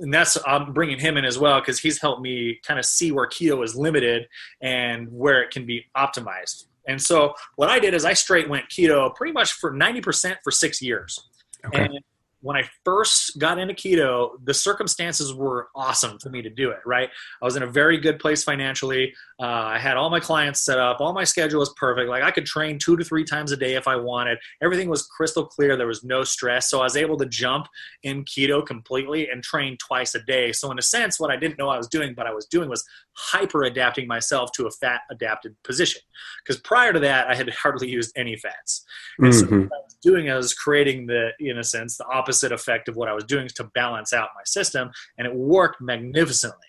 and 0.00 0.12
that's 0.12 0.36
I'm 0.46 0.74
bringing 0.74 0.98
him 0.98 1.16
in 1.16 1.24
as 1.24 1.38
well 1.38 1.60
because 1.60 1.78
he's 1.78 2.00
helped 2.00 2.20
me 2.20 2.60
kind 2.66 2.78
of 2.78 2.84
see 2.84 3.12
where 3.12 3.26
keto 3.26 3.64
is 3.64 3.74
limited 3.74 4.28
and 4.60 5.10
where 5.10 5.42
it 5.42 5.50
can 5.50 5.64
be 5.64 5.86
optimized. 5.96 6.66
And 6.88 7.00
so 7.00 7.34
what 7.56 7.68
I 7.68 7.78
did 7.78 7.94
is 7.94 8.04
I 8.04 8.14
straight 8.14 8.48
went 8.48 8.68
keto 8.68 9.14
pretty 9.14 9.32
much 9.32 9.52
for 9.52 9.72
90% 9.72 10.36
for 10.42 10.50
six 10.50 10.80
years. 10.80 11.28
Okay. 11.66 11.84
And 11.84 11.98
when 12.42 12.56
I 12.56 12.68
first 12.84 13.38
got 13.38 13.58
into 13.58 13.74
keto, 13.74 14.30
the 14.44 14.54
circumstances 14.54 15.34
were 15.34 15.68
awesome 15.74 16.18
for 16.18 16.30
me 16.30 16.40
to 16.42 16.50
do 16.50 16.70
it, 16.70 16.78
right? 16.86 17.10
I 17.40 17.44
was 17.44 17.56
in 17.56 17.62
a 17.62 17.66
very 17.66 17.98
good 17.98 18.18
place 18.18 18.42
financially. 18.42 19.14
Uh, 19.40 19.46
I 19.46 19.78
had 19.78 19.96
all 19.96 20.10
my 20.10 20.20
clients 20.20 20.60
set 20.60 20.78
up, 20.78 21.00
all 21.00 21.14
my 21.14 21.24
schedule 21.24 21.60
was 21.60 21.72
perfect. 21.74 22.10
Like 22.10 22.22
I 22.22 22.30
could 22.30 22.44
train 22.44 22.78
two 22.78 22.96
to 22.96 23.04
three 23.04 23.24
times 23.24 23.52
a 23.52 23.56
day 23.56 23.74
if 23.74 23.88
I 23.88 23.96
wanted. 23.96 24.38
Everything 24.62 24.90
was 24.90 25.06
crystal 25.06 25.46
clear. 25.46 25.76
There 25.76 25.86
was 25.86 26.04
no 26.04 26.24
stress. 26.24 26.68
So 26.68 26.80
I 26.80 26.82
was 26.82 26.96
able 26.96 27.16
to 27.16 27.26
jump 27.26 27.66
in 28.02 28.24
keto 28.24 28.64
completely 28.64 29.30
and 29.30 29.42
train 29.42 29.78
twice 29.78 30.14
a 30.14 30.22
day. 30.24 30.52
So, 30.52 30.70
in 30.70 30.78
a 30.78 30.82
sense, 30.82 31.18
what 31.18 31.30
I 31.30 31.36
didn't 31.36 31.58
know 31.58 31.70
I 31.70 31.78
was 31.78 31.88
doing, 31.88 32.12
but 32.14 32.26
I 32.26 32.34
was 32.34 32.44
doing 32.46 32.68
was 32.68 32.84
hyper 33.14 33.64
adapting 33.64 34.06
myself 34.06 34.52
to 34.52 34.66
a 34.66 34.70
fat 34.70 35.00
adapted 35.10 35.56
position. 35.64 36.02
Because 36.44 36.60
prior 36.60 36.92
to 36.92 37.00
that, 37.00 37.28
I 37.28 37.34
had 37.34 37.48
hardly 37.62 37.88
used 37.88 38.12
any 38.16 38.36
fats. 38.36 38.84
And 39.18 39.32
mm-hmm. 39.32 39.38
so 39.38 39.56
what 39.56 39.72
I 39.72 39.84
was 39.84 39.96
doing, 40.02 40.30
I 40.30 40.36
was 40.36 40.52
creating 40.52 41.06
the, 41.06 41.30
in 41.40 41.58
a 41.58 41.64
sense, 41.64 41.96
the 41.96 42.06
opposite 42.06 42.52
effect 42.52 42.88
of 42.88 42.96
what 42.96 43.08
I 43.08 43.14
was 43.14 43.24
doing 43.24 43.48
to 43.56 43.64
balance 43.64 44.12
out 44.12 44.28
my 44.34 44.42
system. 44.44 44.90
And 45.16 45.26
it 45.26 45.34
worked 45.34 45.80
magnificently. 45.80 46.66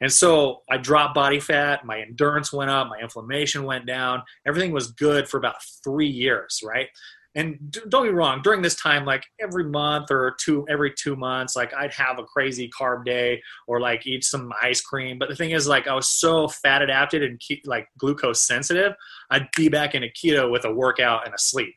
And 0.00 0.12
so 0.12 0.62
I 0.70 0.78
dropped 0.78 1.14
body 1.14 1.40
fat, 1.40 1.84
my 1.84 2.00
endurance 2.00 2.52
went 2.52 2.70
up, 2.70 2.88
my 2.88 2.98
inflammation 2.98 3.64
went 3.64 3.86
down, 3.86 4.22
everything 4.46 4.72
was 4.72 4.90
good 4.92 5.28
for 5.28 5.36
about 5.36 5.56
three 5.84 6.08
years, 6.08 6.60
right? 6.64 6.88
and 7.34 7.78
don't 7.88 8.04
be 8.04 8.10
wrong 8.10 8.42
during 8.42 8.60
this 8.60 8.74
time 8.74 9.04
like 9.04 9.24
every 9.40 9.64
month 9.64 10.10
or 10.10 10.36
two 10.38 10.66
every 10.68 10.92
two 10.92 11.16
months 11.16 11.56
like 11.56 11.72
i'd 11.74 11.92
have 11.92 12.18
a 12.18 12.24
crazy 12.24 12.70
carb 12.78 13.04
day 13.04 13.40
or 13.66 13.80
like 13.80 14.06
eat 14.06 14.24
some 14.24 14.52
ice 14.62 14.80
cream. 14.80 15.18
But 15.18 15.28
the 15.28 15.36
thing 15.36 15.52
is 15.52 15.66
like 15.66 15.88
i 15.88 15.94
was 15.94 16.08
so 16.08 16.48
fat 16.48 16.82
adapted 16.82 17.22
and 17.22 17.40
ke- 17.40 17.66
like 17.66 17.88
glucose 17.98 18.46
sensitive 18.46 18.92
i'd 19.30 19.48
be 19.56 19.68
back 19.68 19.94
in 19.94 20.04
a 20.04 20.08
keto 20.08 20.50
with 20.50 20.64
a 20.64 20.72
workout 20.72 21.24
and 21.24 21.34
a 21.34 21.38
sleep 21.38 21.74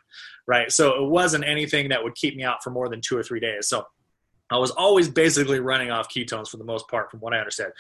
right? 0.48 0.72
So 0.72 1.04
it 1.04 1.10
wasn't 1.10 1.46
anything 1.46 1.90
that 1.90 2.04
would 2.04 2.16
keep 2.16 2.36
me 2.36 2.44
out 2.44 2.64
for 2.64 2.70
more 2.70 2.90
than 2.90 3.02
two 3.02 3.18
or 3.18 3.24
three 3.24 3.40
days. 3.40 3.68
So 3.68 3.86
i 4.52 4.58
was 4.58 4.72
always 4.72 5.10
basically 5.10 5.60
running 5.60 5.92
off 5.92 6.10
ketones 6.10 6.50
for 6.50 6.58
the 6.58 6.64
most 6.64 6.88
part 6.88 7.10
from 7.10 7.20
what 7.20 7.34
i 7.34 7.38
understand 7.38 7.72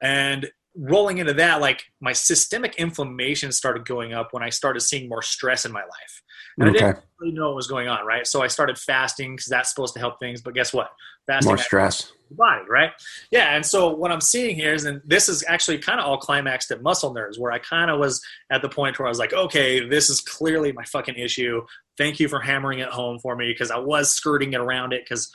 and 0.00 0.50
rolling 0.76 1.18
into 1.18 1.34
that, 1.34 1.60
like 1.60 1.84
my 2.00 2.12
systemic 2.12 2.76
inflammation 2.76 3.52
started 3.52 3.86
going 3.86 4.12
up 4.14 4.32
when 4.32 4.42
I 4.42 4.48
started 4.48 4.80
seeing 4.80 5.08
more 5.08 5.22
stress 5.22 5.64
in 5.64 5.72
my 5.72 5.82
life. 5.82 6.22
And 6.58 6.70
okay. 6.70 6.84
I 6.84 6.88
didn't 6.92 7.04
really 7.20 7.34
know 7.34 7.48
what 7.48 7.56
was 7.56 7.66
going 7.66 7.88
on, 7.88 8.06
right? 8.06 8.26
So 8.26 8.42
I 8.42 8.46
started 8.46 8.78
fasting 8.78 9.36
because 9.36 9.46
that's 9.46 9.70
supposed 9.70 9.94
to 9.94 10.00
help 10.00 10.18
things. 10.18 10.42
But 10.42 10.54
guess 10.54 10.72
what? 10.72 10.90
Fasting 11.26 11.48
more 11.48 11.58
stress. 11.58 12.12
Body, 12.30 12.64
right? 12.68 12.90
Yeah. 13.30 13.54
And 13.54 13.64
so 13.64 13.94
what 13.94 14.10
I'm 14.10 14.20
seeing 14.20 14.56
here 14.56 14.72
is, 14.72 14.84
and 14.84 15.00
this 15.04 15.28
is 15.28 15.44
actually 15.46 15.78
kind 15.78 16.00
of 16.00 16.06
all 16.06 16.18
climaxed 16.18 16.70
at 16.70 16.82
Muscle 16.82 17.14
Nerds, 17.14 17.38
where 17.38 17.52
I 17.52 17.58
kind 17.58 17.90
of 17.90 17.98
was 17.98 18.22
at 18.50 18.62
the 18.62 18.68
point 18.68 18.98
where 18.98 19.06
I 19.06 19.10
was 19.10 19.18
like, 19.18 19.32
okay, 19.32 19.86
this 19.86 20.08
is 20.08 20.20
clearly 20.20 20.72
my 20.72 20.84
fucking 20.84 21.14
issue. 21.14 21.62
Thank 21.98 22.20
you 22.20 22.28
for 22.28 22.40
hammering 22.40 22.78
it 22.78 22.88
home 22.88 23.18
for 23.18 23.36
me 23.36 23.52
because 23.52 23.70
I 23.70 23.78
was 23.78 24.10
skirting 24.10 24.54
it 24.54 24.60
around 24.60 24.92
it 24.92 25.04
because 25.04 25.30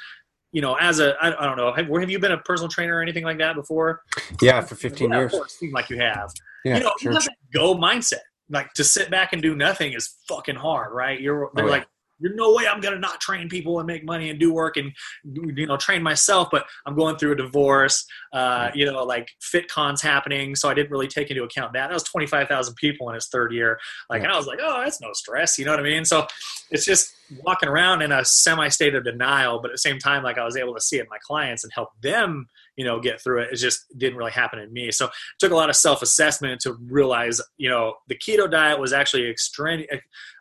you 0.57 0.61
know, 0.61 0.73
as 0.73 0.99
a 0.99 1.13
I, 1.21 1.27
I 1.39 1.45
don't 1.45 1.55
know, 1.55 1.71
have, 1.71 1.87
have, 1.87 2.09
you 2.09 2.17
been 2.17 2.31
a 2.31 2.39
personal 2.39 2.67
trainer 2.67 2.95
or 2.95 3.01
anything 3.03 3.23
like 3.23 3.37
that 3.37 3.53
before? 3.53 4.01
Yeah, 4.41 4.59
for 4.61 4.73
15 4.73 5.11
yeah, 5.11 5.17
years. 5.19 5.31
Of 5.31 5.37
course, 5.37 5.53
seem 5.59 5.71
like 5.71 5.87
you 5.91 5.99
have. 5.99 6.33
Yeah, 6.65 6.77
you 6.77 6.83
know, 6.83 6.93
sure. 6.99 7.11
you 7.11 7.15
have 7.15 7.25
that 7.25 7.35
go 7.53 7.75
mindset. 7.75 8.25
Like 8.49 8.73
to 8.73 8.83
sit 8.83 9.11
back 9.11 9.33
and 9.33 9.41
do 9.41 9.55
nothing 9.55 9.93
is 9.93 10.15
fucking 10.27 10.55
hard, 10.55 10.93
right? 10.93 11.21
You're 11.21 11.51
they're 11.53 11.65
oh, 11.65 11.69
like 11.69 11.85
there's 12.19 12.35
no 12.35 12.53
way 12.53 12.65
I'm 12.67 12.81
gonna 12.81 12.99
not 12.99 13.21
train 13.21 13.49
people 13.49 13.79
and 13.79 13.87
make 13.87 14.03
money 14.03 14.29
and 14.29 14.39
do 14.39 14.53
work 14.53 14.77
and 14.77 14.91
you 15.23 15.67
know 15.67 15.77
train 15.77 16.03
myself. 16.03 16.49
But 16.51 16.65
I'm 16.85 16.95
going 16.95 17.17
through 17.17 17.33
a 17.33 17.35
divorce. 17.35 18.05
Uh, 18.33 18.69
you 18.73 18.85
know, 18.85 19.03
like 19.03 19.29
FitCon's 19.41 20.01
happening, 20.01 20.55
so 20.55 20.69
I 20.69 20.73
didn't 20.73 20.91
really 20.91 21.07
take 21.07 21.29
into 21.29 21.43
account 21.43 21.73
that. 21.73 21.87
That 21.87 21.93
was 21.93 22.03
25,000 22.03 22.75
people 22.75 23.09
in 23.09 23.15
his 23.15 23.27
third 23.27 23.53
year. 23.53 23.79
Like, 24.09 24.19
yeah. 24.19 24.25
and 24.25 24.33
I 24.33 24.37
was 24.37 24.47
like, 24.47 24.59
oh, 24.61 24.81
that's 24.83 25.01
no 25.01 25.13
stress. 25.13 25.57
You 25.57 25.65
know 25.65 25.71
what 25.71 25.79
I 25.79 25.83
mean? 25.83 26.05
So 26.05 26.27
it's 26.69 26.85
just 26.85 27.13
walking 27.43 27.69
around 27.69 28.01
in 28.01 28.11
a 28.11 28.23
semi 28.25 28.67
state 28.69 28.95
of 28.95 29.03
denial, 29.03 29.59
but 29.61 29.71
at 29.71 29.75
the 29.75 29.79
same 29.79 29.99
time, 29.99 30.23
like 30.23 30.37
I 30.37 30.45
was 30.45 30.57
able 30.57 30.73
to 30.75 30.81
see 30.81 30.97
it 30.97 31.01
in 31.01 31.07
my 31.09 31.19
clients 31.21 31.63
and 31.63 31.71
help 31.73 31.89
them 32.01 32.47
you 32.77 32.85
know 32.85 32.99
get 32.99 33.21
through 33.21 33.41
it. 33.41 33.49
It 33.51 33.57
just 33.57 33.85
didn't 33.97 34.17
really 34.17 34.31
happen 34.31 34.59
in 34.59 34.71
me. 34.71 34.91
So 34.91 35.05
it 35.05 35.11
took 35.39 35.51
a 35.51 35.55
lot 35.55 35.69
of 35.69 35.75
self-assessment 35.75 36.61
to 36.61 36.73
realize 36.73 37.41
you 37.57 37.69
know 37.69 37.95
the 38.07 38.15
keto 38.15 38.49
diet 38.49 38.79
was 38.79 38.93
actually 38.93 39.29
extreme 39.29 39.85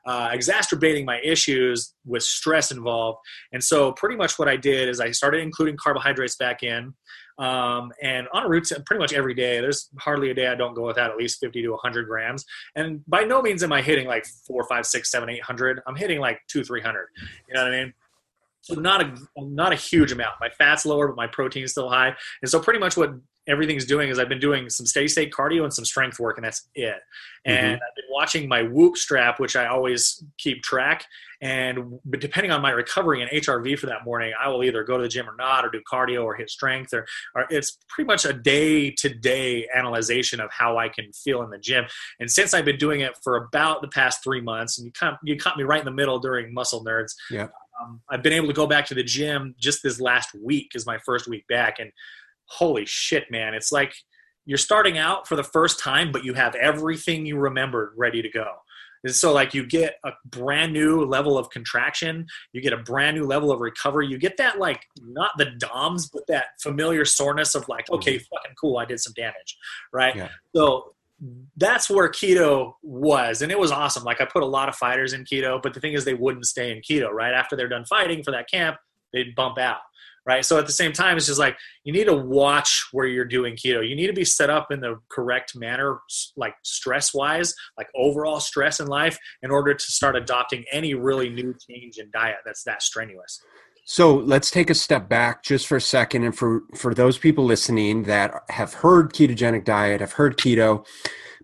uh, 0.07 0.29
exacerbating 0.33 1.05
my 1.05 1.19
issues 1.25 1.95
with 2.05 2.23
stress 2.23 2.71
involved. 2.71 3.19
And 3.53 3.65
so 3.65 3.93
pretty 3.93 4.17
much 4.17 4.39
what 4.39 4.49
i 4.49 4.57
did 4.57 4.89
is 4.89 5.01
i 5.01 5.11
started 5.11 5.41
including 5.41 5.77
carbohydrates 5.77 6.37
back 6.37 6.63
in 6.63 6.95
um, 7.39 7.93
and 8.03 8.29
on 8.33 8.45
a 8.45 8.49
routine 8.49 8.83
pretty 8.87 9.01
much 9.01 9.13
every 9.13 9.35
day 9.35 9.61
there's 9.61 9.89
hardly 9.99 10.31
a 10.31 10.35
day 10.35 10.47
i 10.47 10.55
don't 10.55 10.75
go 10.75 10.87
without 10.87 11.11
at 11.11 11.17
least 11.17 11.41
50 11.41 11.63
to 11.63 11.71
100 11.71 12.07
grams. 12.07 12.45
And 12.77 13.03
by 13.07 13.23
no 13.23 13.41
means 13.41 13.63
am 13.63 13.73
i 13.73 13.81
hitting 13.81 14.07
like 14.07 14.27
four 14.47 14.65
five 14.69 14.87
six 14.87 15.11
seven 15.11 15.31
eight 15.31 15.43
hundred. 15.43 15.81
I'm 15.87 15.97
hitting 15.97 16.21
like 16.21 16.41
two 16.49 16.63
300 16.63 17.09
you 17.49 17.55
know 17.55 17.65
what 17.65 17.73
i 17.73 17.85
mean 17.85 17.95
so 18.67 18.75
not 18.81 19.01
a 19.01 19.15
not 19.37 19.73
a 19.73 19.77
huge 19.77 20.11
amount. 20.11 20.35
My 20.41 20.51
fat's 20.59 20.85
lower, 20.85 21.07
but 21.07 21.17
my 21.17 21.29
protein's 21.29 21.71
still 21.71 21.89
high. 21.89 22.17
And 22.43 22.51
so 22.51 22.59
pretty 22.59 22.81
much 22.81 22.97
what 22.97 23.15
everything's 23.47 23.85
doing 23.85 24.09
is 24.09 24.19
I've 24.19 24.29
been 24.29 24.41
doing 24.41 24.69
some 24.69 24.87
steady 24.87 25.07
state 25.07 25.33
cardio 25.33 25.63
and 25.63 25.73
some 25.73 25.85
strength 25.85 26.19
work, 26.19 26.37
and 26.37 26.45
that's 26.45 26.69
it. 26.75 26.97
And 27.45 27.57
mm-hmm. 27.57 27.75
I've 27.75 27.95
been 27.95 28.05
watching 28.11 28.49
my 28.49 28.63
Whoop 28.63 28.97
strap, 28.97 29.39
which 29.39 29.55
I 29.55 29.67
always 29.67 30.21
keep 30.37 30.65
track. 30.65 31.05
And 31.41 32.01
depending 32.19 32.51
on 32.51 32.61
my 32.61 32.71
recovery 32.71 33.23
and 33.23 33.31
HRV 33.31 33.79
for 33.79 33.87
that 33.87 34.05
morning, 34.05 34.33
I 34.41 34.49
will 34.49 34.65
either 34.65 34.83
go 34.83 34.97
to 34.97 35.03
the 35.05 35.09
gym 35.09 35.31
or 35.31 35.37
not, 35.37 35.65
or 35.65 35.71
do 35.71 35.81
cardio 35.89 36.25
or 36.25 36.35
hit 36.35 36.51
strength, 36.51 36.93
or, 36.93 37.07
or 37.37 37.47
it's 37.49 37.79
pretty 37.89 38.09
much 38.09 38.25
a 38.25 38.33
day 38.33 38.91
to 38.91 39.11
day 39.11 39.69
analyzation 39.73 40.41
of 40.41 40.51
how 40.51 40.77
I 40.77 40.89
can 40.89 41.13
feel 41.13 41.43
in 41.43 41.51
the 41.51 41.59
gym. 41.59 41.85
And 42.19 42.29
since 42.29 42.53
I've 42.53 42.65
been 42.65 42.79
doing 42.79 43.03
it 43.03 43.13
for 43.23 43.37
about 43.37 43.81
the 43.81 43.89
past 43.89 44.25
three 44.25 44.41
months, 44.41 44.79
and 44.79 44.87
you 44.87 44.93
kind 44.93 45.13
of, 45.13 45.21
you 45.23 45.37
caught 45.37 45.57
me 45.57 45.63
right 45.63 45.79
in 45.79 45.85
the 45.85 45.93
middle 45.93 46.19
during 46.19 46.53
Muscle 46.53 46.85
Nerds. 46.85 47.13
Yeah 47.31 47.47
um, 47.81 48.01
I've 48.09 48.23
been 48.23 48.33
able 48.33 48.49
to 48.49 48.55
go 48.55 48.67
back 48.67 48.87
to 48.87 48.95
the 48.95 49.03
gym 49.03 49.55
just 49.59 49.83
this 49.83 50.01
last 50.01 50.31
week 50.35 50.73
is 50.75 50.87
my 50.87 50.99
first 51.05 51.29
week 51.29 51.47
back, 51.49 51.79
and 51.79 51.91
holy 52.47 52.87
shit, 52.87 53.31
man! 53.31 53.55
It's 53.55 53.73
like 53.73 53.95
you're 54.45 54.59
starting 54.59 54.97
out 54.97 55.27
for 55.27 55.37
the 55.37 55.45
first 55.45 55.79
time, 55.79 56.13
but 56.13 56.25
you 56.25 56.35
have 56.35 56.55
everything 56.55 57.27
you 57.27 57.37
remembered 57.37 57.93
ready 57.97 58.23
to 58.23 58.29
go. 58.29 58.47
And 59.05 59.15
so, 59.15 59.33
like, 59.33 59.55
you 59.55 59.65
get 59.65 59.97
a 60.05 60.11
brand 60.25 60.73
new 60.73 61.05
level 61.05 61.39
of 61.39 61.49
contraction, 61.51 62.27
you 62.53 62.61
get 62.61 62.73
a 62.73 62.79
brand 62.79 63.17
new 63.17 63.25
level 63.25 63.53
of 63.53 63.61
recovery, 63.61 64.09
you 64.09 64.19
get 64.19 64.37
that, 64.39 64.59
like, 64.59 64.83
not 65.01 65.31
the 65.39 65.51
DOMS, 65.59 66.11
but 66.13 66.27
that 66.27 66.47
familiar 66.61 67.05
soreness 67.05 67.55
of, 67.55 67.69
like, 67.69 67.89
okay, 67.91 68.17
mm-hmm. 68.17 68.35
fucking 68.35 68.57
cool, 68.61 68.79
I 68.79 68.85
did 68.85 68.99
some 68.99 69.13
damage, 69.15 69.57
right? 69.93 70.17
Yeah. 70.17 70.29
So, 70.57 70.96
that's 71.57 71.89
where 71.89 72.11
keto 72.11 72.75
was 72.83 73.41
and 73.41 73.51
it 73.51 73.59
was 73.59 73.71
awesome 73.71 74.05
like 74.05 74.21
i 74.21 74.25
put 74.25 74.43
a 74.43 74.47
lot 74.47 74.69
of 74.69 74.75
fighters 74.75 75.15
in 75.15 75.25
keto 75.25 75.61
but 75.63 75.73
the 75.73 75.81
thing 75.81 75.95
is 75.95 76.05
they 76.05 76.15
wouldn't 76.15 76.45
stay 76.45 76.71
in 76.71 76.83
keto 76.83 77.11
right 77.11 77.33
after 77.33 77.57
they're 77.57 77.69
done 77.69 77.87
fighting 77.87 78.23
for 78.23 78.33
that 78.33 78.51
camp 78.51 78.77
they'd 79.13 79.35
bump 79.35 79.59
out 79.59 79.79
right? 80.27 80.45
So 80.45 80.59
at 80.59 80.67
the 80.67 80.73
same 80.73 80.93
time, 80.93 81.17
it's 81.17 81.27
just 81.27 81.39
like 81.39 81.57
you 81.85 81.93
need 81.93 82.07
to 82.07 82.17
watch 82.17 82.89
where 82.93 83.07
you're 83.07 83.25
doing 83.25 83.55
keto. 83.55 83.89
You 83.89 83.95
need 83.95 84.09
to 84.09 84.13
be 84.13 84.25
set 84.25 84.51
up 84.51 84.71
in 84.71 84.81
the 84.81 84.99
correct 85.09 85.57
manner, 85.57 86.01
like 86.37 86.55
stress 86.63 87.15
wise, 87.15 87.55
like 87.79 87.87
overall 87.95 88.41
stress 88.41 88.81
in 88.81 88.89
life, 88.89 89.17
in 89.43 89.51
order 89.51 89.73
to 89.73 89.85
start 89.85 90.17
adopting 90.17 90.65
any 90.73 90.95
really 90.95 91.31
new 91.31 91.55
change 91.71 91.99
in 91.99 92.11
diet 92.13 92.39
that's 92.45 92.65
that 92.65 92.83
strenuous. 92.83 93.41
So 93.89 94.17
let's 94.17 94.51
take 94.51 94.69
a 94.69 94.75
step 94.75 95.09
back 95.09 95.45
just 95.45 95.69
for 95.69 95.77
a 95.77 95.81
second, 95.81 96.25
and 96.25 96.37
for 96.37 96.63
for 96.75 96.93
those 96.93 97.19
people 97.19 97.45
listening 97.45 98.03
that 98.03 98.35
have 98.49 98.75
heard 98.75 99.13
ketogenic 99.13 99.65
diet, 99.65 100.01
have 100.01 100.13
heard 100.13 100.37
keto, 100.37 100.85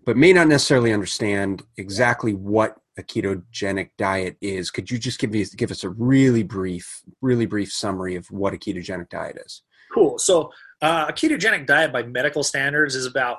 but 0.05 0.17
may 0.17 0.33
not 0.33 0.49
necessarily 0.49 0.91
understand 0.91 1.63
exactly 1.77 2.33
what 2.33 2.75
a 2.97 3.01
ketogenic 3.01 3.91
diet 3.97 4.35
is. 4.41 4.71
Could 4.71 4.91
you 4.91 4.97
just 4.97 5.19
give 5.19 5.31
me 5.31 5.45
give 5.55 5.71
us 5.71 5.85
a 5.85 5.89
really 5.89 6.43
brief, 6.43 7.01
really 7.21 7.45
brief 7.45 7.71
summary 7.71 8.15
of 8.15 8.29
what 8.29 8.53
a 8.53 8.57
ketogenic 8.57 9.07
diet 9.07 9.37
is? 9.43 9.61
Cool. 9.93 10.19
So 10.19 10.51
uh, 10.81 11.05
a 11.07 11.13
ketogenic 11.13 11.65
diet 11.65 11.93
by 11.93 12.03
medical 12.03 12.43
standards 12.43 12.93
is 12.93 13.05
about 13.05 13.37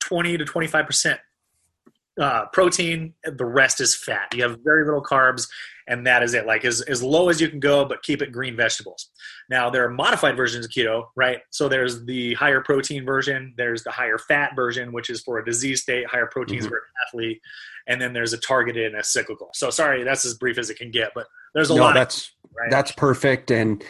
20 0.00 0.38
to 0.38 0.44
25 0.44 0.86
percent 0.86 1.20
uh, 2.20 2.46
protein. 2.52 3.14
The 3.24 3.44
rest 3.44 3.80
is 3.80 3.96
fat. 3.96 4.32
You 4.34 4.42
have 4.42 4.58
very 4.62 4.84
little 4.84 5.02
carbs, 5.02 5.48
and 5.88 6.06
that 6.06 6.22
is 6.22 6.34
it. 6.34 6.46
Like 6.46 6.64
as 6.64 6.82
as 6.82 7.02
low 7.02 7.30
as 7.30 7.40
you 7.40 7.48
can 7.48 7.60
go, 7.60 7.84
but 7.84 8.02
keep 8.02 8.20
it 8.20 8.30
green 8.30 8.56
vegetables. 8.56 9.10
Now 9.48 9.70
there 9.70 9.84
are 9.84 9.90
modified 9.90 10.36
versions 10.36 10.66
of 10.66 10.70
keto, 10.70 11.06
right? 11.16 11.38
So 11.50 11.68
there's 11.68 12.04
the 12.04 12.34
higher 12.34 12.60
protein 12.60 13.04
version. 13.04 13.54
There's 13.56 13.82
the 13.82 13.90
higher 13.90 14.18
fat 14.18 14.54
version, 14.54 14.92
which 14.92 15.08
is 15.08 15.22
for 15.22 15.38
a 15.38 15.44
disease 15.44 15.82
state. 15.82 16.06
Higher 16.06 16.26
proteins 16.26 16.64
mm-hmm. 16.64 16.68
for 16.68 16.76
an 16.76 16.82
athlete, 17.08 17.40
and 17.86 18.00
then 18.00 18.12
there's 18.12 18.34
a 18.34 18.38
targeted 18.38 18.92
and 18.92 19.00
a 19.00 19.04
cyclical. 19.04 19.50
So 19.54 19.70
sorry, 19.70 20.04
that's 20.04 20.24
as 20.24 20.34
brief 20.34 20.58
as 20.58 20.68
it 20.68 20.76
can 20.76 20.90
get, 20.90 21.12
but 21.14 21.26
there's 21.54 21.70
a 21.70 21.74
no, 21.74 21.82
lot. 21.82 21.94
That's 21.94 22.32
right? 22.56 22.70
that's 22.70 22.92
perfect 22.92 23.50
and. 23.50 23.82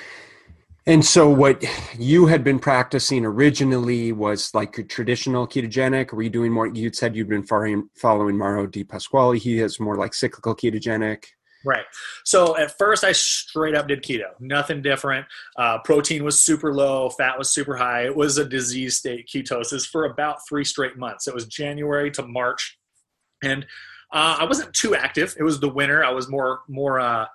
And 0.90 1.04
so, 1.04 1.30
what 1.30 1.64
you 1.96 2.26
had 2.26 2.42
been 2.42 2.58
practicing 2.58 3.24
originally 3.24 4.10
was 4.10 4.52
like 4.56 4.76
a 4.76 4.82
traditional 4.82 5.46
ketogenic. 5.46 6.12
Were 6.12 6.22
you 6.22 6.30
doing 6.30 6.50
more? 6.50 6.66
You'd 6.66 6.96
said 6.96 7.14
you'd 7.14 7.28
been 7.28 7.44
following, 7.44 7.88
following 7.94 8.36
Mauro 8.36 8.66
Di 8.66 8.82
Pasquale. 8.82 9.38
He 9.38 9.58
has 9.58 9.78
more 9.78 9.96
like 9.96 10.14
cyclical 10.14 10.56
ketogenic. 10.56 11.26
Right. 11.64 11.84
So 12.24 12.56
at 12.56 12.76
first, 12.76 13.04
I 13.04 13.12
straight 13.12 13.76
up 13.76 13.86
did 13.86 14.02
keto. 14.02 14.30
Nothing 14.40 14.82
different. 14.82 15.26
Uh, 15.56 15.78
protein 15.84 16.24
was 16.24 16.40
super 16.40 16.74
low, 16.74 17.08
fat 17.10 17.38
was 17.38 17.52
super 17.52 17.76
high. 17.76 18.06
It 18.06 18.16
was 18.16 18.38
a 18.38 18.44
disease 18.44 18.96
state 18.96 19.30
ketosis 19.32 19.86
for 19.86 20.06
about 20.06 20.38
three 20.48 20.64
straight 20.64 20.96
months. 20.96 21.28
It 21.28 21.34
was 21.34 21.46
January 21.46 22.10
to 22.10 22.26
March, 22.26 22.80
and 23.44 23.64
uh, 24.12 24.38
I 24.40 24.44
wasn't 24.44 24.74
too 24.74 24.96
active. 24.96 25.36
It 25.38 25.44
was 25.44 25.60
the 25.60 25.68
winter. 25.68 26.04
I 26.04 26.10
was 26.10 26.28
more 26.28 26.62
more 26.66 26.98
uh, 26.98 27.26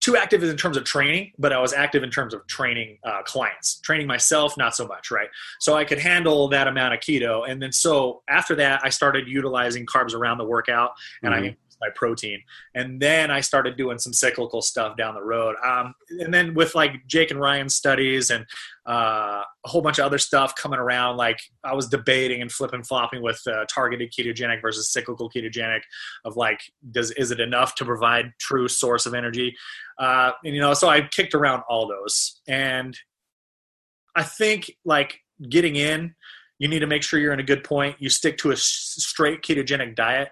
too 0.00 0.16
active 0.16 0.42
in 0.42 0.56
terms 0.56 0.76
of 0.76 0.84
training, 0.84 1.32
but 1.38 1.52
I 1.52 1.60
was 1.60 1.72
active 1.72 2.02
in 2.02 2.10
terms 2.10 2.32
of 2.32 2.46
training 2.46 2.98
uh, 3.04 3.22
clients. 3.22 3.80
Training 3.80 4.06
myself, 4.06 4.56
not 4.56 4.74
so 4.74 4.86
much, 4.86 5.10
right? 5.10 5.28
So 5.58 5.76
I 5.76 5.84
could 5.84 5.98
handle 5.98 6.48
that 6.48 6.66
amount 6.66 6.94
of 6.94 7.00
keto. 7.00 7.48
And 7.48 7.62
then 7.62 7.70
so 7.70 8.22
after 8.28 8.54
that, 8.56 8.80
I 8.82 8.88
started 8.88 9.28
utilizing 9.28 9.84
carbs 9.86 10.14
around 10.14 10.38
the 10.38 10.44
workout, 10.44 10.92
and 11.22 11.34
mm-hmm. 11.34 11.44
I 11.44 11.56
my 11.80 11.88
protein. 11.94 12.42
And 12.74 13.00
then 13.00 13.30
I 13.30 13.40
started 13.40 13.76
doing 13.76 13.98
some 13.98 14.12
cyclical 14.12 14.62
stuff 14.62 14.96
down 14.96 15.14
the 15.14 15.22
road. 15.22 15.56
Um, 15.66 15.94
and 16.10 16.32
then 16.32 16.54
with 16.54 16.74
like 16.74 17.06
Jake 17.06 17.30
and 17.30 17.40
Ryan's 17.40 17.74
studies 17.74 18.30
and 18.30 18.44
uh, 18.86 19.42
a 19.64 19.68
whole 19.68 19.82
bunch 19.82 19.98
of 19.98 20.04
other 20.04 20.18
stuff 20.18 20.54
coming 20.54 20.78
around, 20.78 21.16
like 21.16 21.38
I 21.64 21.74
was 21.74 21.88
debating 21.88 22.42
and 22.42 22.50
flipping 22.50 22.82
flopping 22.82 23.22
with 23.22 23.40
uh, 23.46 23.64
targeted 23.68 24.12
ketogenic 24.12 24.60
versus 24.60 24.92
cyclical 24.92 25.30
ketogenic 25.30 25.80
of 26.24 26.36
like, 26.36 26.60
does 26.90 27.10
is 27.12 27.30
it 27.30 27.40
enough 27.40 27.74
to 27.76 27.84
provide 27.84 28.32
true 28.38 28.68
source 28.68 29.06
of 29.06 29.14
energy? 29.14 29.54
Uh, 29.98 30.32
and 30.44 30.54
you 30.54 30.60
know, 30.60 30.74
so 30.74 30.88
I 30.88 31.02
kicked 31.02 31.34
around 31.34 31.62
all 31.68 31.86
those, 31.86 32.40
and 32.48 32.96
I 34.16 34.22
think 34.22 34.70
like 34.84 35.20
getting 35.48 35.76
in 35.76 36.14
you 36.60 36.68
need 36.68 36.80
to 36.80 36.86
make 36.86 37.02
sure 37.02 37.18
you're 37.18 37.32
in 37.32 37.40
a 37.40 37.42
good 37.42 37.64
point. 37.64 37.96
You 37.98 38.10
stick 38.10 38.36
to 38.38 38.50
a 38.52 38.56
straight 38.56 39.42
ketogenic 39.42 39.96
diet 39.96 40.28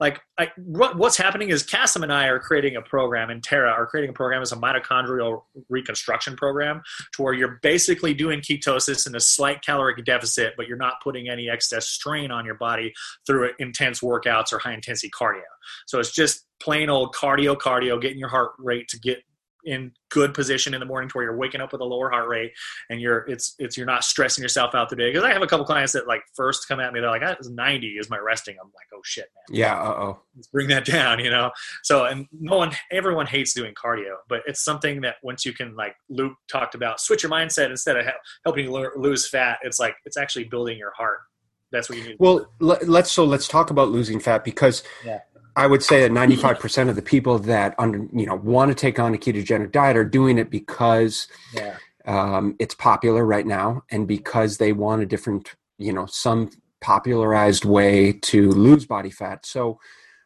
like 0.00 0.18
I, 0.38 0.48
what, 0.56 0.96
what's 0.96 1.18
happening 1.18 1.50
is 1.50 1.62
Kasim 1.62 2.02
and 2.02 2.12
I 2.12 2.28
are 2.28 2.40
creating 2.40 2.74
a 2.76 2.82
program, 2.82 3.28
and 3.30 3.44
Tara 3.44 3.70
are 3.70 3.86
creating 3.86 4.10
a 4.10 4.14
program 4.14 4.40
as 4.40 4.50
a 4.50 4.56
mitochondrial 4.56 5.42
reconstruction 5.68 6.36
program, 6.36 6.82
to 7.14 7.22
where 7.22 7.34
you're 7.34 7.60
basically 7.62 8.14
doing 8.14 8.40
ketosis 8.40 9.06
in 9.06 9.14
a 9.14 9.20
slight 9.20 9.62
caloric 9.62 10.02
deficit, 10.04 10.54
but 10.56 10.66
you're 10.66 10.78
not 10.78 10.94
putting 11.02 11.28
any 11.28 11.50
excess 11.50 11.86
strain 11.86 12.30
on 12.30 12.46
your 12.46 12.54
body 12.54 12.92
through 13.26 13.50
intense 13.58 14.00
workouts 14.00 14.52
or 14.52 14.58
high 14.58 14.72
intensity 14.72 15.10
cardio. 15.10 15.42
So 15.86 16.00
it's 16.00 16.12
just 16.12 16.46
plain 16.60 16.88
old 16.88 17.14
cardio, 17.14 17.56
cardio, 17.56 18.00
getting 18.00 18.18
your 18.18 18.28
heart 18.28 18.52
rate 18.58 18.88
to 18.88 18.98
get 18.98 19.18
in 19.64 19.92
good 20.10 20.34
position 20.34 20.74
in 20.74 20.80
the 20.80 20.86
morning 20.86 21.08
to 21.08 21.12
where 21.16 21.24
you're 21.24 21.36
waking 21.36 21.60
up 21.60 21.72
with 21.72 21.80
a 21.80 21.84
lower 21.84 22.10
heart 22.10 22.28
rate 22.28 22.52
and 22.88 23.00
you're 23.00 23.20
it's 23.28 23.54
it's 23.58 23.76
you're 23.76 23.86
not 23.86 24.04
stressing 24.04 24.42
yourself 24.42 24.74
out 24.74 24.88
the 24.88 24.96
day. 24.96 25.10
Because 25.10 25.24
i 25.24 25.32
have 25.32 25.42
a 25.42 25.46
couple 25.46 25.64
clients 25.64 25.92
that 25.92 26.06
like 26.06 26.22
first 26.34 26.68
come 26.68 26.80
at 26.80 26.92
me 26.92 27.00
they're 27.00 27.10
like 27.10 27.22
ah, 27.24 27.36
90 27.42 27.86
is 27.88 28.10
my 28.10 28.18
resting. 28.18 28.56
I'm 28.60 28.68
like 28.68 28.86
oh 28.94 29.00
shit 29.04 29.26
man. 29.34 29.56
Yeah 29.56 29.80
uh-oh. 29.80 30.20
Let's 30.36 30.48
bring 30.48 30.68
that 30.68 30.84
down 30.96 31.18
you 31.20 31.30
know? 31.30 31.50
So 31.82 32.06
and 32.06 32.26
no 32.32 32.56
one 32.56 32.72
everyone 32.90 33.26
hates 33.26 33.54
doing 33.54 33.74
cardio 33.74 34.16
but 34.28 34.42
it's 34.46 34.62
something 34.64 35.00
that 35.02 35.16
once 35.22 35.44
you 35.44 35.52
can 35.52 35.74
like 35.76 35.94
luke 36.08 36.34
talked 36.50 36.74
about 36.74 37.00
switch 37.00 37.22
your 37.22 37.32
mindset 37.32 37.70
instead 37.70 37.96
of 37.96 38.06
helping 38.44 38.66
you 38.66 38.90
lose 38.96 39.28
fat 39.28 39.58
it's 39.62 39.78
like 39.78 39.94
it's 40.04 40.16
actually 40.16 40.44
building 40.44 40.78
your 40.78 40.92
heart. 40.96 41.20
That's 41.72 41.88
what 41.88 41.98
you 41.98 42.04
need 42.04 42.16
well 42.18 42.46
let's 42.58 43.12
so 43.12 43.24
let's 43.24 43.46
talk 43.46 43.70
about 43.70 43.90
losing 43.90 44.18
fat 44.18 44.44
because 44.44 44.82
yeah. 45.04 45.20
I 45.56 45.66
would 45.66 45.82
say 45.82 46.06
that 46.06 46.10
95% 46.28 46.88
of 46.88 46.96
the 46.96 47.02
people 47.02 47.38
that 47.40 47.74
under, 47.78 48.06
you 48.12 48.26
know 48.26 48.36
want 48.36 48.70
to 48.70 48.74
take 48.74 48.98
on 48.98 49.14
a 49.14 49.18
ketogenic 49.18 49.72
diet 49.72 49.96
are 49.96 50.04
doing 50.04 50.38
it 50.38 50.50
because 50.50 51.28
yeah. 51.52 51.76
um, 52.06 52.56
it's 52.58 52.74
popular 52.74 53.24
right 53.24 53.46
now 53.46 53.84
and 53.90 54.06
because 54.06 54.58
they 54.58 54.72
want 54.72 55.02
a 55.02 55.06
different, 55.06 55.54
you 55.78 55.92
know, 55.92 56.06
some 56.06 56.50
popularized 56.80 57.64
way 57.64 58.12
to 58.12 58.50
lose 58.50 58.86
body 58.86 59.10
fat. 59.10 59.44
So, 59.44 59.78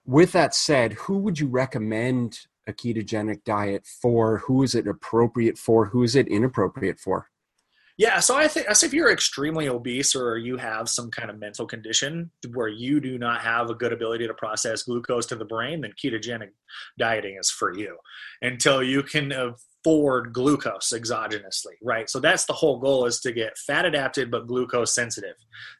with 0.06 0.32
that 0.32 0.54
said, 0.54 0.92
who 0.92 1.18
would 1.18 1.40
you 1.40 1.46
recommend 1.46 2.40
a 2.66 2.72
ketogenic 2.72 3.44
diet 3.44 3.86
for? 3.86 4.38
Who 4.38 4.62
is 4.62 4.74
it 4.74 4.86
appropriate 4.86 5.58
for? 5.58 5.86
Who 5.86 6.02
is 6.02 6.14
it 6.14 6.28
inappropriate 6.28 7.00
for? 7.00 7.30
Yeah, 7.96 8.18
so 8.18 8.36
I 8.36 8.48
think 8.48 8.68
I 8.68 8.72
say 8.72 8.88
if 8.88 8.92
you're 8.92 9.12
extremely 9.12 9.68
obese 9.68 10.16
or 10.16 10.36
you 10.36 10.56
have 10.56 10.88
some 10.88 11.12
kind 11.12 11.30
of 11.30 11.38
mental 11.38 11.64
condition 11.64 12.30
where 12.52 12.66
you 12.66 13.00
do 13.00 13.18
not 13.18 13.42
have 13.42 13.70
a 13.70 13.74
good 13.74 13.92
ability 13.92 14.26
to 14.26 14.34
process 14.34 14.82
glucose 14.82 15.26
to 15.26 15.36
the 15.36 15.44
brain, 15.44 15.80
then 15.80 15.92
ketogenic 15.92 16.48
dieting 16.98 17.36
is 17.38 17.50
for 17.50 17.72
you 17.72 17.96
until 18.42 18.82
you 18.82 19.04
can 19.04 19.30
afford 19.30 20.32
glucose 20.32 20.92
exogenously, 20.92 21.74
right? 21.82 22.10
So 22.10 22.18
that's 22.18 22.46
the 22.46 22.52
whole 22.52 22.80
goal 22.80 23.06
is 23.06 23.20
to 23.20 23.32
get 23.32 23.56
fat 23.58 23.84
adapted 23.84 24.28
but 24.28 24.48
glucose 24.48 24.92
sensitive. 24.92 25.36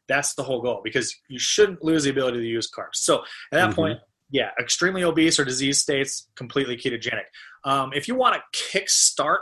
That's 0.06 0.34
the 0.34 0.44
whole 0.44 0.62
goal 0.62 0.82
because 0.84 1.16
you 1.28 1.40
shouldn't 1.40 1.82
lose 1.82 2.04
the 2.04 2.10
ability 2.10 2.38
to 2.38 2.46
use 2.46 2.70
carbs. 2.70 2.96
So 2.96 3.22
at 3.22 3.24
that 3.52 3.70
mm-hmm. 3.70 3.74
point, 3.74 3.98
yeah, 4.30 4.50
extremely 4.60 5.02
obese 5.02 5.40
or 5.40 5.44
disease 5.44 5.80
states, 5.80 6.28
completely 6.36 6.76
ketogenic. 6.76 7.24
Um, 7.64 7.92
if 7.92 8.06
you 8.06 8.14
want 8.14 8.36
to 8.36 8.78
kickstart 8.78 9.38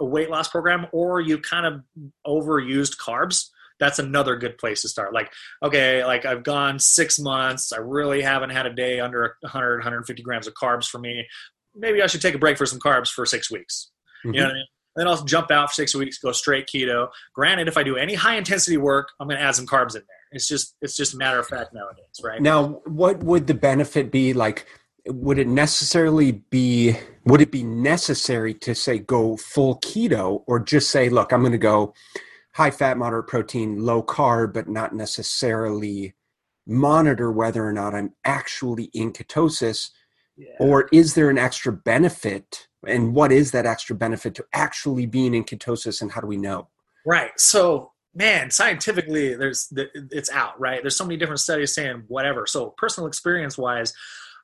a 0.00 0.04
weight 0.04 0.30
loss 0.30 0.48
program 0.48 0.86
or 0.92 1.20
you 1.20 1.38
kind 1.38 1.66
of 1.66 1.82
overused 2.26 2.96
carbs, 2.98 3.46
that's 3.78 3.98
another 3.98 4.36
good 4.36 4.58
place 4.58 4.82
to 4.82 4.88
start. 4.88 5.12
Like, 5.12 5.32
okay, 5.62 6.04
like 6.04 6.24
I've 6.24 6.42
gone 6.42 6.78
six 6.78 7.18
months. 7.18 7.72
I 7.72 7.78
really 7.78 8.22
haven't 8.22 8.50
had 8.50 8.66
a 8.66 8.72
day 8.72 9.00
under 9.00 9.36
100, 9.40 9.78
150 9.78 10.22
grams 10.22 10.46
of 10.46 10.54
carbs 10.54 10.86
for 10.88 10.98
me. 10.98 11.26
Maybe 11.74 12.02
I 12.02 12.06
should 12.06 12.22
take 12.22 12.34
a 12.34 12.38
break 12.38 12.58
for 12.58 12.66
some 12.66 12.80
carbs 12.80 13.10
for 13.10 13.24
six 13.24 13.50
weeks. 13.50 13.90
Mm-hmm. 14.24 14.34
You 14.34 14.40
know 14.40 14.46
what 14.46 14.52
I 14.52 14.54
mean? 14.54 14.66
Then 14.96 15.06
I'll 15.06 15.24
jump 15.24 15.52
out 15.52 15.70
for 15.70 15.74
six 15.74 15.94
weeks, 15.94 16.18
go 16.18 16.32
straight 16.32 16.66
keto. 16.66 17.08
Granted, 17.32 17.68
if 17.68 17.76
I 17.76 17.84
do 17.84 17.96
any 17.96 18.14
high 18.14 18.36
intensity 18.36 18.76
work, 18.76 19.10
I'm 19.20 19.28
going 19.28 19.38
to 19.38 19.44
add 19.44 19.54
some 19.54 19.66
carbs 19.66 19.94
in 19.94 20.00
there. 20.00 20.16
It's 20.32 20.48
just, 20.48 20.74
it's 20.82 20.96
just 20.96 21.14
a 21.14 21.16
matter 21.16 21.38
of 21.38 21.46
fact 21.46 21.72
nowadays, 21.72 22.20
right? 22.22 22.42
Now, 22.42 22.80
what 22.84 23.22
would 23.22 23.46
the 23.46 23.54
benefit 23.54 24.10
be? 24.10 24.32
Like, 24.32 24.66
would 25.08 25.38
it 25.38 25.48
necessarily 25.48 26.32
be 26.32 26.96
would 27.24 27.40
it 27.40 27.50
be 27.50 27.62
necessary 27.62 28.54
to 28.54 28.74
say 28.74 28.98
go 28.98 29.36
full 29.36 29.76
keto 29.80 30.42
or 30.46 30.60
just 30.60 30.90
say 30.90 31.08
look 31.08 31.32
i'm 31.32 31.40
going 31.40 31.52
to 31.52 31.58
go 31.58 31.94
high 32.54 32.70
fat 32.70 32.98
moderate 32.98 33.26
protein 33.26 33.78
low 33.84 34.02
carb 34.02 34.52
but 34.52 34.68
not 34.68 34.94
necessarily 34.94 36.14
monitor 36.66 37.32
whether 37.32 37.66
or 37.66 37.72
not 37.72 37.94
i'm 37.94 38.12
actually 38.24 38.84
in 38.92 39.12
ketosis? 39.12 39.90
Yeah. 40.38 40.54
or 40.60 40.88
is 40.92 41.14
there 41.14 41.30
an 41.30 41.38
extra 41.38 41.72
benefit? 41.72 42.68
And 42.86 43.12
what 43.12 43.32
is 43.32 43.50
that 43.50 43.66
extra 43.66 43.96
benefit 43.96 44.36
to 44.36 44.44
actually 44.52 45.04
being 45.04 45.34
in 45.34 45.42
ketosis 45.42 46.00
and 46.00 46.12
how 46.12 46.20
do 46.20 46.28
we 46.28 46.36
know? 46.36 46.68
Right. 47.04 47.32
So 47.38 47.90
man 48.14 48.50
scientifically 48.50 49.34
there's 49.34 49.72
it's 49.72 50.30
out 50.30 50.58
right? 50.60 50.80
There's 50.80 50.96
so 50.96 51.04
many 51.04 51.16
different 51.16 51.40
studies 51.40 51.74
saying 51.74 52.04
whatever. 52.06 52.46
So 52.46 52.74
personal 52.78 53.08
experience 53.08 53.58
wise 53.58 53.92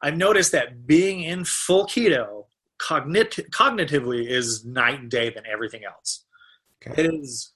I've 0.04 0.16
noticed 0.16 0.52
that 0.52 0.86
being 0.86 1.22
in 1.22 1.44
full 1.44 1.86
keto 1.86 2.44
cognit- 2.78 3.48
cognitively 3.50 4.28
is 4.28 4.64
night 4.64 5.00
and 5.00 5.10
day 5.10 5.30
than 5.30 5.44
everything 5.50 5.84
else. 5.84 6.24
Okay. 6.86 7.02
It 7.02 7.14
is 7.14 7.52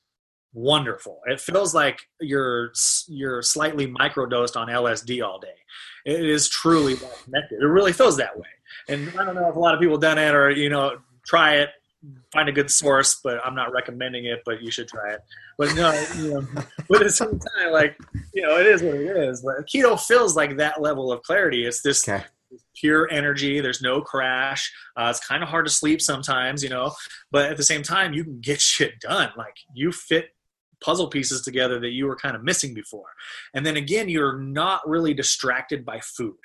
wonderful. 0.55 1.21
It 1.27 1.41
feels 1.41 1.75
like 1.75 2.01
you're 2.21 2.73
you're 3.07 3.43
slightly 3.43 3.87
microdosed 3.87 4.57
on 4.57 4.69
LSD 4.69 5.23
all 5.23 5.39
day. 5.39 5.49
It 6.07 6.25
is 6.25 6.49
truly 6.49 6.97
connected. 7.25 7.61
It 7.61 7.67
really 7.67 7.93
feels 7.93 8.17
that 8.17 8.37
way. 8.39 8.49
And 8.89 9.11
I 9.19 9.27
don't 9.27 9.35
know 9.35 9.51
if 9.51 9.57
a 9.57 9.61
lot 9.61 9.75
of 9.75 9.81
people 9.81 9.99
done 9.99 10.17
it 10.17 10.35
or 10.35 10.51
you 10.51 10.71
know 10.71 10.99
try 11.27 11.57
it. 11.57 11.69
find 12.33 12.49
a 12.49 12.53
good 12.53 12.71
source, 12.71 13.21
but 13.23 13.45
I'm 13.45 13.55
not 13.55 13.73
recommending 13.73 14.25
it. 14.25 14.41
But 14.47 14.63
you 14.63 14.71
should 14.71 14.89
try 14.89 15.13
it. 15.13 15.21
But 15.59 15.75
no, 15.75 15.93
you 16.17 16.31
know, 16.35 16.47
but 16.89 17.03
at 17.03 17.09
the 17.09 17.11
same 17.11 17.39
time, 17.39 17.73
like 17.73 17.99
you 18.33 18.43
know, 18.43 18.59
it 18.59 18.67
is 18.67 18.83
what 18.83 18.95
it 18.95 19.17
is. 19.17 19.43
But 19.43 19.67
keto 19.67 20.01
feels 20.01 20.35
like 20.35 20.57
that 20.57 20.81
level 20.81 21.13
of 21.13 21.23
clarity. 21.23 21.67
It's 21.67 21.83
this. 21.83 22.09
Okay. 22.09 22.25
Pure 22.77 23.11
energy. 23.11 23.61
There's 23.61 23.83
no 23.83 24.01
crash. 24.01 24.73
Uh, 24.97 25.09
it's 25.11 25.25
kind 25.25 25.43
of 25.43 25.49
hard 25.49 25.67
to 25.67 25.73
sleep 25.73 26.01
sometimes, 26.01 26.63
you 26.63 26.69
know. 26.69 26.93
But 27.31 27.51
at 27.51 27.57
the 27.57 27.63
same 27.63 27.83
time, 27.83 28.13
you 28.13 28.25
can 28.25 28.41
get 28.41 28.61
shit 28.61 29.01
done. 29.01 29.31
Like 29.37 29.57
you 29.75 29.93
fit 29.93 30.31
puzzle 30.81 31.09
pieces 31.09 31.43
together 31.43 31.81
that 31.81 31.91
you 31.91 32.07
were 32.07 32.17
kind 32.17 32.37
of 32.37 32.45
missing 32.45 32.75
before. 32.75 33.09
And 33.55 33.67
then 33.67 33.77
again, 33.77 34.09
you're 34.09 34.39
not 34.39 34.89
really 34.89 35.15
distracted 35.15 35.85
by 35.85 36.01
food. 36.01 36.37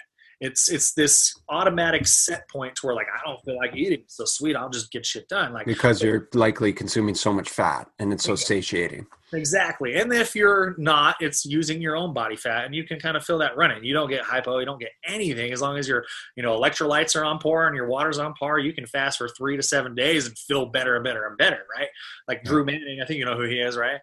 It's 0.44 0.70
it's 0.70 0.94
this 0.94 1.40
automatic 1.48 2.06
set 2.06 2.50
point 2.50 2.76
to 2.76 2.88
where 2.88 2.96
like 2.96 3.08
I 3.08 3.26
don't 3.26 3.40
feel 3.46 3.56
like 3.56 3.76
eating. 3.76 4.04
so 4.08 4.26
sweet, 4.26 4.58
I'll 4.58 4.70
just 4.70 4.92
get 4.92 5.06
shit 5.06 5.30
done. 5.30 5.54
Like 5.54 5.66
because 5.66 6.04
you're 6.04 6.28
likely 6.34 6.74
consuming 6.74 7.16
so 7.16 7.32
much 7.32 7.50
fat 7.50 7.90
and 7.98 8.12
it's 8.12 8.26
so 8.26 8.36
satiating. 8.36 9.08
Exactly. 9.32 9.96
And 9.96 10.12
if 10.14 10.36
you're 10.36 10.76
not, 10.78 11.16
it's 11.22 11.46
using 11.46 11.82
your 11.82 11.96
own 11.96 12.14
body 12.14 12.36
fat 12.36 12.66
and 12.66 12.76
you 12.76 12.84
can 12.84 13.00
kind 13.00 13.18
of 13.18 13.24
feel 13.24 13.38
that 13.40 13.56
running. 13.56 13.84
You 13.86 13.94
don't 13.94 14.10
get 14.10 14.22
hypo, 14.22 14.60
you 14.60 14.66
don't 14.66 14.80
get 14.80 14.92
anything. 15.06 15.52
As 15.54 15.62
long 15.62 15.78
as 15.78 15.88
your, 15.88 16.04
you 16.36 16.44
know, 16.44 16.60
electrolytes 16.60 17.16
are 17.16 17.24
on 17.24 17.40
par 17.40 17.68
and 17.68 17.76
your 17.76 17.88
water's 17.88 18.20
on 18.20 18.34
par, 18.34 18.60
you 18.60 18.74
can 18.74 18.86
fast 18.86 19.18
for 19.18 19.30
three 19.30 19.56
to 19.56 19.64
seven 19.64 19.96
days 19.96 20.28
and 20.28 20.38
feel 20.38 20.66
better 20.66 20.96
and 20.96 21.04
better 21.06 21.26
and 21.26 21.38
better, 21.38 21.66
right? 21.76 21.88
Like 22.28 22.42
yeah. 22.44 22.50
Drew 22.50 22.66
Manning, 22.66 23.00
I 23.02 23.06
think 23.06 23.18
you 23.18 23.26
know 23.26 23.38
who 23.38 23.48
he 23.48 23.60
is, 23.60 23.78
right? 23.78 24.02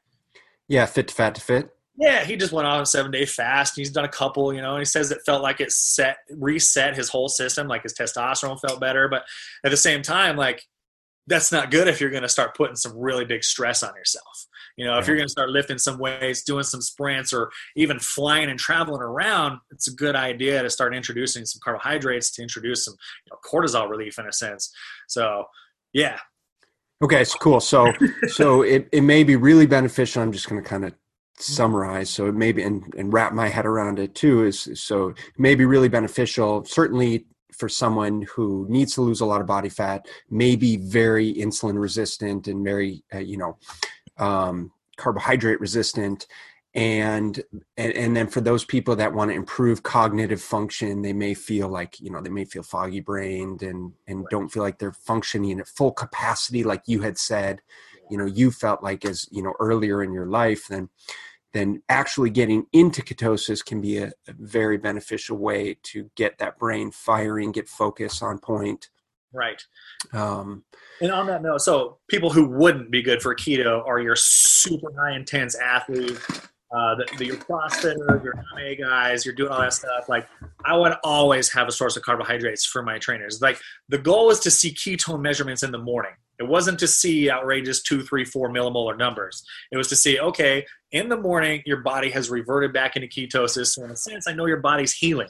Yeah, 0.69 0.87
fit 0.87 1.09
to 1.09 1.15
fat 1.15 1.35
to 1.35 1.41
fit. 1.41 1.71
Yeah, 1.97 2.25
he 2.25 2.37
just 2.37 2.53
went 2.53 2.67
on 2.67 2.81
a 2.81 2.87
seven 2.87 3.11
day 3.11 3.27
fast. 3.27 3.75
He's 3.77 3.91
done 3.91 4.05
a 4.05 4.09
couple, 4.09 4.55
you 4.55 4.63
know, 4.63 4.73
and 4.73 4.81
he 4.81 4.87
says 4.87 5.11
it 5.11 5.21
felt 5.27 5.43
like 5.43 5.61
it 5.61 5.73
set 5.73 6.19
reset 6.31 6.97
his 6.97 7.09
whole 7.09 7.29
system, 7.29 7.69
like 7.69 7.83
his 7.83 7.95
testosterone 7.95 8.61
felt 8.61 8.81
better. 8.81 9.09
But 9.09 9.25
at 9.65 9.71
the 9.71 9.77
same 9.77 10.03
time, 10.03 10.37
like 10.37 10.63
that's 11.27 11.53
not 11.53 11.71
good 11.71 11.89
if 11.89 12.01
you're 12.01 12.11
going 12.11 12.23
to 12.23 12.29
start 12.29 12.57
putting 12.57 12.77
some 12.77 12.97
really 12.97 13.25
big 13.25 13.45
stress 13.45 13.83
on 13.83 13.95
yourself. 13.95 14.47
You 14.77 14.87
know, 14.87 14.99
if 14.99 15.07
you're 15.07 15.17
going 15.17 15.29
to 15.29 15.33
start 15.33 15.51
lifting 15.51 15.79
some 15.79 15.99
weights, 15.99 16.43
doing 16.43 16.63
some 16.63 16.81
sprints, 16.81 17.33
or 17.33 17.51
even 17.77 17.99
flying 17.99 18.49
and 18.49 18.59
traveling 18.59 19.03
around, 19.03 19.59
it's 19.71 19.89
a 19.89 19.95
good 19.95 20.17
idea 20.17 20.63
to 20.63 20.71
start 20.71 20.95
introducing 20.95 21.45
some 21.45 21.61
carbohydrates 21.63 22.31
to 22.33 22.43
introduce 22.43 22.87
some 22.87 22.95
you 23.27 23.31
know, 23.31 23.39
cortisol 23.45 23.91
relief 23.91 24.19
in 24.19 24.27
a 24.27 24.33
sense. 24.33 24.73
So, 25.07 25.45
yeah. 25.93 26.19
Okay, 27.03 27.21
it's 27.21 27.35
cool. 27.35 27.61
So, 27.61 27.93
so 28.29 28.63
it, 28.63 28.89
it 28.91 29.03
may 29.03 29.23
be 29.23 29.37
really 29.37 29.67
beneficial. 29.67 30.23
I'm 30.23 30.33
just 30.33 30.49
going 30.49 30.63
to 30.63 30.69
kind 30.69 30.85
of 30.85 30.95
summarize 31.41 32.11
so 32.11 32.31
maybe 32.31 32.63
and, 32.63 32.93
and 32.97 33.13
wrap 33.13 33.33
my 33.33 33.49
head 33.49 33.67
around 33.67 33.99
it 33.99 34.15
too 34.15 34.45
is 34.45 34.69
so 34.75 35.09
it 35.09 35.17
may 35.39 35.55
be 35.55 35.65
really 35.65 35.89
beneficial 35.89 36.65
certainly 36.65 37.25
for 37.53 37.69
someone 37.69 38.23
who 38.23 38.67
needs 38.69 38.95
to 38.95 39.03
lose 39.03 39.21
a 39.21 39.27
lot 39.27 39.41
of 39.41 39.47
body 39.47 39.69
fat 39.69 40.07
may 40.31 40.57
be 40.57 40.77
very 40.77 41.33
insulin 41.35 41.81
resistant 41.81 42.49
and 42.49 42.65
very 42.65 43.03
uh, 43.15 43.19
you 43.19 43.37
know 43.37 43.57
um, 44.19 44.71
carbohydrate 44.97 45.61
resistant 45.61 46.27
and, 46.73 47.43
and 47.77 47.93
and 47.95 48.17
then 48.17 48.29
for 48.29 48.41
those 48.41 48.65
people 48.65 48.95
that 48.95 49.13
want 49.13 49.31
to 49.31 49.35
improve 49.35 49.83
cognitive 49.83 50.41
function 50.41 51.03
they 51.03 51.13
may 51.13 51.35
feel 51.35 51.69
like 51.69 52.01
you 52.01 52.11
know 52.11 52.21
they 52.21 52.31
may 52.31 52.45
feel 52.45 52.63
foggy 52.63 53.01
brained 53.01 53.63
and 53.63 53.93
and 54.07 54.25
don't 54.31 54.51
feel 54.51 54.63
like 54.63 54.79
they're 54.79 54.93
functioning 54.93 55.59
at 55.59 55.67
full 55.67 55.91
capacity 55.91 56.63
like 56.63 56.83
you 56.87 57.01
had 57.01 57.19
said. 57.19 57.61
You 58.09 58.19
know 58.19 58.27
you 58.27 58.53
felt 58.53 58.83
like 58.83 59.05
as 59.05 59.29
you 59.33 59.43
know 59.43 59.55
earlier 59.59 60.03
in 60.03 60.13
your 60.13 60.27
life 60.27 60.67
then 60.69 60.89
then 61.53 61.83
actually 61.89 62.31
getting 62.31 62.67
into 62.73 63.03
ketosis 63.03 63.65
can 63.65 63.81
be 63.81 63.99
a, 63.99 64.13
a, 64.29 64.33
very 64.39 64.79
beneficial 64.79 65.37
way 65.37 65.77
to 65.83 66.11
get 66.15 66.39
that 66.39 66.59
brain 66.59 66.91
firing, 66.91 67.53
get 67.53 67.69
focus 67.69 68.23
on 68.23 68.39
point. 68.39 68.91
Right. 69.33 69.63
Um, 70.13 70.65
and 71.01 71.11
on 71.11 71.27
that 71.27 71.43
note, 71.43 71.63
so 71.63 71.99
people 72.09 72.31
who 72.31 72.47
wouldn't 72.47 72.91
be 72.91 73.03
good 73.03 73.23
for 73.23 73.35
keto 73.35 73.87
are 73.87 74.01
your 74.01 74.17
super 74.17 74.89
high 74.97 75.15
intense 75.15 75.57
athlete, 75.57 76.19
uh, 76.73 76.95
the, 76.97 77.07
the, 77.19 77.27
your 77.27 77.37
CrossFitter, 77.37 78.23
your 78.23 78.35
MMA 78.35 78.79
guys, 78.79 79.25
you're 79.25 79.35
doing 79.35 79.51
all 79.51 79.61
that 79.61 79.73
stuff. 79.73 80.09
Like, 80.09 80.29
I 80.65 80.77
would 80.77 80.95
always 81.03 81.53
have 81.53 81.69
a 81.69 81.73
source 81.73 81.97
of 81.97 82.03
carbohydrates 82.03 82.65
for 82.65 82.83
my 82.83 82.99
trainers. 82.99 83.41
Like, 83.41 83.61
the 83.89 83.99
goal 83.99 84.31
is 84.31 84.41
to 84.41 84.51
see 84.51 84.73
ketone 84.73 85.21
measurements 85.21 85.63
in 85.63 85.71
the 85.71 85.79
morning. 85.79 86.13
It 86.39 86.49
wasn't 86.49 86.79
to 86.81 86.87
see 86.87 87.31
outrageous 87.31 87.83
two, 87.83 88.03
three, 88.03 88.25
four 88.25 88.49
millimolar 88.49 88.97
numbers. 88.97 89.45
It 89.71 89.77
was 89.77 89.89
to 89.89 89.97
see, 89.97 90.19
okay, 90.19 90.65
in 90.91 91.09
the 91.09 91.17
morning, 91.17 91.63
your 91.67 91.83
body 91.83 92.11
has 92.11 92.31
reverted 92.31 92.73
back 92.73 92.97
into 92.97 93.09
ketosis. 93.09 93.67
So 93.67 93.85
in 93.85 93.91
a 93.91 93.97
sense, 93.97 94.27
I 94.27 94.33
know 94.33 94.47
your 94.47 94.61
body's 94.61 94.93
healing. 94.93 95.29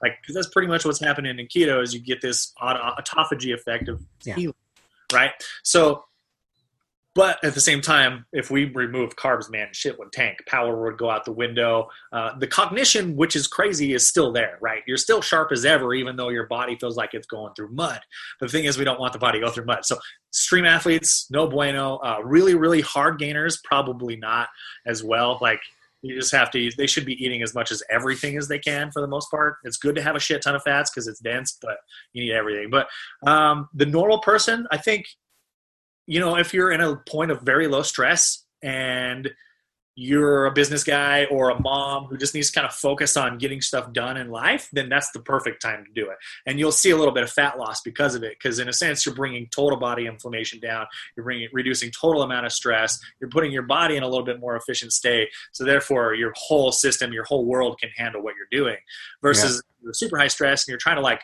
Like, 0.00 0.18
because 0.20 0.34
that's 0.34 0.48
pretty 0.48 0.68
much 0.68 0.84
what's 0.84 1.00
happening 1.00 1.38
in 1.38 1.46
keto 1.46 1.82
is 1.82 1.94
you 1.94 2.00
get 2.00 2.20
this 2.20 2.52
autophagy 2.60 3.54
effect 3.54 3.88
of 3.88 4.02
yeah. 4.24 4.34
healing, 4.34 4.54
right? 5.12 5.30
So 5.62 6.04
but 7.14 7.44
at 7.44 7.54
the 7.54 7.60
same 7.60 7.82
time, 7.82 8.24
if 8.32 8.50
we 8.50 8.64
remove 8.64 9.16
carbs, 9.16 9.50
man, 9.50 9.68
shit 9.72 9.98
would 9.98 10.12
tank. 10.12 10.38
Power 10.46 10.82
would 10.84 10.96
go 10.96 11.10
out 11.10 11.26
the 11.26 11.32
window. 11.32 11.88
Uh, 12.10 12.38
the 12.38 12.46
cognition, 12.46 13.16
which 13.16 13.36
is 13.36 13.46
crazy, 13.46 13.92
is 13.92 14.06
still 14.06 14.32
there, 14.32 14.56
right? 14.62 14.82
You're 14.86 14.96
still 14.96 15.20
sharp 15.20 15.52
as 15.52 15.66
ever, 15.66 15.92
even 15.92 16.16
though 16.16 16.30
your 16.30 16.46
body 16.46 16.76
feels 16.76 16.96
like 16.96 17.10
it's 17.12 17.26
going 17.26 17.52
through 17.54 17.70
mud. 17.72 18.00
The 18.40 18.48
thing 18.48 18.64
is, 18.64 18.78
we 18.78 18.84
don't 18.84 18.98
want 18.98 19.12
the 19.12 19.18
body 19.18 19.40
to 19.40 19.46
go 19.46 19.52
through 19.52 19.66
mud. 19.66 19.84
So, 19.84 19.98
stream 20.30 20.64
athletes, 20.64 21.26
no 21.30 21.46
bueno. 21.46 21.96
Uh, 21.98 22.20
really, 22.24 22.54
really 22.54 22.80
hard 22.80 23.18
gainers, 23.18 23.60
probably 23.62 24.16
not 24.16 24.48
as 24.86 25.04
well. 25.04 25.38
Like, 25.42 25.60
you 26.00 26.18
just 26.18 26.32
have 26.32 26.50
to, 26.50 26.70
they 26.76 26.86
should 26.86 27.04
be 27.04 27.22
eating 27.24 27.42
as 27.42 27.54
much 27.54 27.70
as 27.70 27.82
everything 27.88 28.36
as 28.36 28.48
they 28.48 28.58
can 28.58 28.90
for 28.90 29.00
the 29.00 29.06
most 29.06 29.30
part. 29.30 29.58
It's 29.64 29.76
good 29.76 29.94
to 29.96 30.02
have 30.02 30.16
a 30.16 30.20
shit 30.20 30.42
ton 30.42 30.54
of 30.54 30.62
fats 30.62 30.90
because 30.90 31.06
it's 31.06 31.20
dense, 31.20 31.58
but 31.62 31.76
you 32.12 32.24
need 32.24 32.32
everything. 32.32 32.70
But 32.70 32.88
um, 33.24 33.68
the 33.74 33.86
normal 33.86 34.18
person, 34.18 34.66
I 34.72 34.78
think 34.78 35.06
you 36.06 36.20
know, 36.20 36.36
if 36.36 36.52
you're 36.52 36.72
in 36.72 36.80
a 36.80 36.96
point 36.96 37.30
of 37.30 37.42
very 37.42 37.68
low 37.68 37.82
stress 37.82 38.44
and 38.62 39.30
you're 39.94 40.46
a 40.46 40.52
business 40.52 40.84
guy 40.84 41.26
or 41.26 41.50
a 41.50 41.60
mom 41.60 42.04
who 42.04 42.16
just 42.16 42.34
needs 42.34 42.50
to 42.50 42.54
kind 42.54 42.66
of 42.66 42.72
focus 42.72 43.14
on 43.16 43.36
getting 43.36 43.60
stuff 43.60 43.92
done 43.92 44.16
in 44.16 44.30
life, 44.30 44.68
then 44.72 44.88
that's 44.88 45.10
the 45.12 45.20
perfect 45.20 45.60
time 45.60 45.84
to 45.84 45.92
do 45.92 46.08
it. 46.08 46.16
And 46.46 46.58
you'll 46.58 46.72
see 46.72 46.90
a 46.90 46.96
little 46.96 47.12
bit 47.12 47.24
of 47.24 47.30
fat 47.30 47.58
loss 47.58 47.82
because 47.82 48.14
of 48.14 48.22
it. 48.22 48.38
Because 48.38 48.58
in 48.58 48.68
a 48.68 48.72
sense, 48.72 49.04
you're 49.04 49.14
bringing 49.14 49.48
total 49.48 49.78
body 49.78 50.06
inflammation 50.06 50.60
down. 50.60 50.86
You're 51.14 51.24
bringing 51.24 51.48
reducing 51.52 51.90
total 51.90 52.22
amount 52.22 52.46
of 52.46 52.52
stress. 52.52 52.98
You're 53.20 53.28
putting 53.28 53.52
your 53.52 53.64
body 53.64 53.96
in 53.96 54.02
a 54.02 54.08
little 54.08 54.24
bit 54.24 54.40
more 54.40 54.56
efficient 54.56 54.92
state. 54.92 55.28
So 55.52 55.64
therefore, 55.64 56.14
your 56.14 56.32
whole 56.36 56.72
system, 56.72 57.12
your 57.12 57.24
whole 57.24 57.44
world 57.44 57.78
can 57.78 57.90
handle 57.94 58.22
what 58.22 58.34
you're 58.36 58.64
doing. 58.64 58.78
Versus 59.20 59.62
yeah. 59.84 59.90
super 59.92 60.16
high 60.16 60.28
stress 60.28 60.64
and 60.64 60.72
you're 60.72 60.78
trying 60.78 60.96
to 60.96 61.02
like 61.02 61.22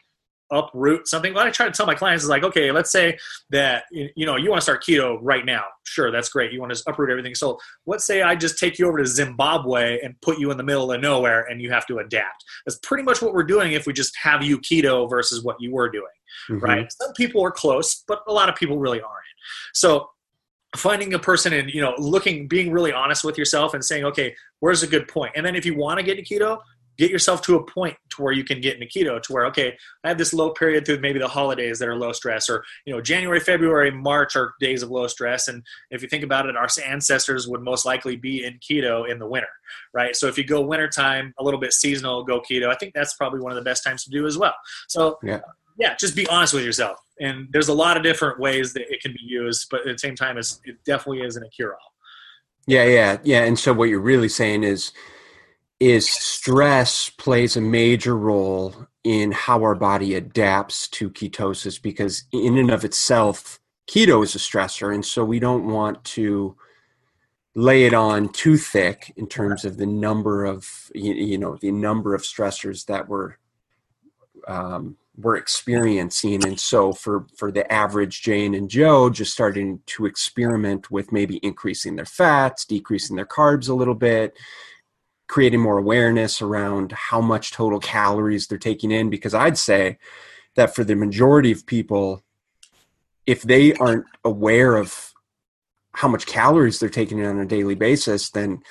uproot 0.51 1.07
something. 1.09 1.35
What 1.35 1.47
I 1.47 1.51
try 1.51 1.67
to 1.67 1.73
tell 1.73 1.87
my 1.87 1.95
clients 1.95 2.25
is 2.25 2.31
like, 2.31 2.43
okay, 2.43 2.73
let's 2.73 2.91
say 2.91 3.19
that 3.51 3.85
you 3.91 4.27
know 4.27 4.37
you 4.37 4.51
want 4.51 4.61
to 4.61 4.63
start 4.63 4.83
keto 4.83 5.19
right 5.21 5.45
now. 5.45 5.65
Sure, 5.85 6.11
that's 6.11 6.29
great. 6.29 6.53
You 6.53 6.61
want 6.61 6.75
to 6.75 6.83
uproot 6.87 7.11
everything. 7.11 7.35
So 7.35 7.59
let's 7.87 8.05
say 8.05 8.23
I 8.23 8.35
just 8.35 8.59
take 8.59 8.79
you 8.79 8.89
over 8.89 8.99
to 8.99 9.07
Zimbabwe 9.07 10.01
and 10.03 10.21
put 10.21 10.39
you 10.39 10.51
in 10.51 10.57
the 10.57 10.63
middle 10.63 10.93
of 10.93 11.01
nowhere, 11.01 11.43
and 11.43 11.61
you 11.61 11.71
have 11.71 11.87
to 11.87 11.99
adapt. 11.99 12.45
That's 12.67 12.79
pretty 12.79 13.05
much 13.05 13.23
what 13.23 13.35
we're 13.35 13.45
doing 13.45 13.73
if 13.73 13.87
we 13.87 13.93
just 13.93 14.17
have 14.23 14.43
you 14.43 14.59
keto 14.59 15.09
versus 15.09 15.43
what 15.43 15.57
you 15.61 15.73
were 15.73 15.89
doing, 15.89 16.05
mm-hmm. 16.49 16.65
right? 16.65 16.93
Some 16.93 17.13
people 17.15 17.43
are 17.45 17.53
close, 17.53 18.05
but 18.07 18.23
a 18.27 18.33
lot 18.33 18.49
of 18.49 18.57
people 18.57 18.79
really 18.79 19.01
aren't. 19.01 19.15
So 19.75 20.09
finding 20.77 21.15
a 21.15 21.19
person 21.19 21.53
and 21.55 21.71
you 21.73 21.81
know 21.81 21.95
looking 21.97 22.47
being 22.47 22.71
really 22.71 22.93
honest 22.93 23.25
with 23.25 23.39
yourself 23.39 23.73
and 23.73 23.83
saying 23.83 24.05
okay 24.05 24.35
where's 24.61 24.83
a 24.83 24.87
good 24.87 25.09
point 25.09 25.33
and 25.35 25.45
then 25.45 25.57
if 25.57 25.65
you 25.65 25.75
want 25.75 25.99
to 25.99 26.05
get 26.05 26.17
to 26.17 26.23
keto 26.23 26.59
get 26.99 27.11
yourself 27.11 27.41
to 27.43 27.57
a 27.57 27.65
point 27.65 27.97
to 28.11 28.23
where 28.23 28.33
you 28.33 28.45
can 28.45 28.61
get 28.61 28.75
into 28.75 28.87
keto 28.87 29.23
to 29.23 29.33
where 29.33 29.47
okay 29.47 29.77
i 30.05 30.09
have 30.09 30.19
this 30.19 30.35
low 30.35 30.51
period 30.51 30.85
through 30.85 31.01
maybe 31.01 31.19
the 31.19 31.29
holidays 31.29 31.79
that 31.79 31.89
are 31.89 31.97
low 31.97 32.13
stress 32.13 32.51
or 32.51 32.65
you 32.85 32.93
know 32.93 33.01
january 33.01 33.41
february 33.41 33.91
march 33.91 34.37
are 34.37 34.55
days 34.61 34.83
of 34.83 34.91
low 34.91 35.07
stress. 35.07 35.49
And 35.49 35.63
if 35.91 36.03
you 36.03 36.09
think 36.09 36.25
about 36.25 36.47
it 36.47 36.57
our 36.57 36.69
ancestors 36.87 37.49
would 37.49 37.63
most 37.63 37.85
likely 37.85 38.17
be 38.17 38.45
in 38.45 38.59
keto 38.59 39.09
in 39.09 39.19
the 39.19 39.27
winter 39.27 39.49
right? 39.95 40.15
So 40.15 40.27
if 40.27 40.37
you 40.37 40.45
go 40.45 40.61
wintertime 40.61 41.33
a 41.39 41.45
little 41.45 41.61
bit 41.61 41.73
seasonal 41.73 42.25
go 42.25 42.41
keto 42.41 42.69
i 42.69 42.75
think 42.75 42.95
that's 42.95 43.15
probably 43.15 43.41
one 43.41 43.53
of 43.53 43.57
the 43.57 43.63
best 43.63 43.85
times 43.85 44.05
to 44.05 44.11
do 44.11 44.27
as 44.27 44.37
well. 44.37 44.55
So 44.89 45.19
yeah. 45.23 45.41
yeah 45.79 45.95
just 45.99 46.17
be 46.17 46.27
honest 46.29 46.55
with 46.55 46.65
yourself. 46.65 46.99
And 47.21 47.49
there's 47.51 47.69
a 47.69 47.75
lot 47.75 47.97
of 47.97 48.03
different 48.03 48.39
ways 48.39 48.73
that 48.75 48.83
it 48.93 49.01
can 49.01 49.13
be 49.13 49.23
used 49.23 49.69
but 49.71 49.81
at 49.81 49.95
the 49.95 49.99
same 49.99 50.17
time 50.17 50.37
it 50.39 50.47
definitely 50.85 51.23
isn't 51.25 51.43
a 51.43 51.49
cure-all. 51.51 51.93
Yeah 52.67 52.85
yeah 52.85 53.19
yeah. 53.23 53.45
And 53.45 53.59
so 53.59 53.73
what 53.73 53.89
you're 53.89 54.01
really 54.01 54.29
saying 54.29 54.65
is 54.65 54.93
is 55.81 56.09
stress 56.09 57.09
plays 57.09 57.57
a 57.57 57.61
major 57.61 58.17
role 58.17 58.75
in 59.05 59.31
how 59.31 59.63
our 59.63 59.77
body 59.77 60.15
adapts 60.15 60.89
to 60.89 61.09
ketosis 61.09 61.81
because 61.81 62.25
in 62.33 62.59
and 62.59 62.71
of 62.71 62.85
itself 62.85 63.61
keto 63.89 64.23
is 64.23 64.35
a 64.35 64.39
stressor. 64.39 64.95
And 64.95 65.05
so 65.05 65.25
we 65.25 65.41
don't 65.41 65.67
want 65.67 66.05
to 66.05 66.57
lay 67.55 67.85
it 67.85 67.95
on 67.95 68.29
too 68.29 68.57
thick 68.57 69.13
in 69.17 69.27
terms 69.27 69.65
of 69.65 69.79
the 69.79 69.87
number 69.87 70.45
of 70.45 70.91
you, 70.95 71.39
know 71.39 71.57
the 71.57 71.73
number 71.73 72.15
of 72.15 72.23
stressors 72.23 72.87
that 72.87 73.09
we're 73.09 73.37
um, 74.47 74.97
we're 75.17 75.37
experiencing. 75.37 76.45
And 76.45 76.61
so 76.61 76.93
for 76.93 77.27
for 77.37 77.51
the 77.51 77.71
average 77.73 78.23
jane 78.23 78.55
and 78.55 78.69
joe 78.69 79.11
just 79.11 79.33
starting 79.33 79.81
to 79.87 80.07
experiment 80.07 80.91
with 80.91 81.11
maybe 81.13 81.39
increasing 81.39 81.97
their 81.97 82.05
fats 82.05 82.65
decreasing 82.65 83.17
their 83.17 83.27
carbs 83.27 83.69
a 83.69 83.75
little 83.75 83.95
bit 83.95 84.37
creating 85.29 85.61
more 85.61 85.79
awareness 85.79 86.43
around 86.43 86.93
how 86.93 87.21
much 87.21 87.53
total 87.53 87.79
calories 87.79 88.47
they're 88.47 88.59
taking 88.59 88.91
in 88.91 89.11
because 89.11 89.35
i'd 89.35 89.59
say 89.59 89.99
that 90.57 90.75
for 90.75 90.85
the 90.85 90.97
majority 90.97 91.53
of 91.53 91.67
people 91.67 92.25
if 93.27 93.43
they 93.43 93.75
aren't 93.75 94.07
aware 94.25 94.77
of 94.77 95.13
how 95.93 96.09
much 96.09 96.27
calories 96.27 96.79
they're 96.79 96.89
taking 96.89 97.19
in 97.19 97.27
on 97.27 97.41
a 97.41 97.45
daily 97.45 97.75
basis, 97.75 98.31
then 98.31 98.63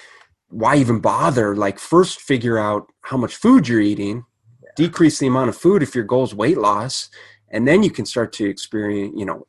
why 0.47 0.77
even 0.77 0.99
bother? 0.99 1.55
Like, 1.55 1.77
first 1.77 2.21
figure 2.21 2.57
out 2.57 2.87
how 3.01 3.17
much 3.17 3.35
food 3.35 3.67
you're 3.67 3.81
eating, 3.81 4.23
yeah. 4.63 4.69
decrease 4.75 5.19
the 5.19 5.27
amount 5.27 5.49
of 5.49 5.57
food 5.57 5.83
if 5.83 5.93
your 5.93 6.05
goal 6.05 6.23
is 6.23 6.33
weight 6.33 6.57
loss, 6.57 7.09
and 7.49 7.67
then 7.67 7.83
you 7.83 7.91
can 7.91 8.05
start 8.05 8.33
to 8.33 8.49
experience, 8.49 9.13
you 9.15 9.25
know, 9.25 9.45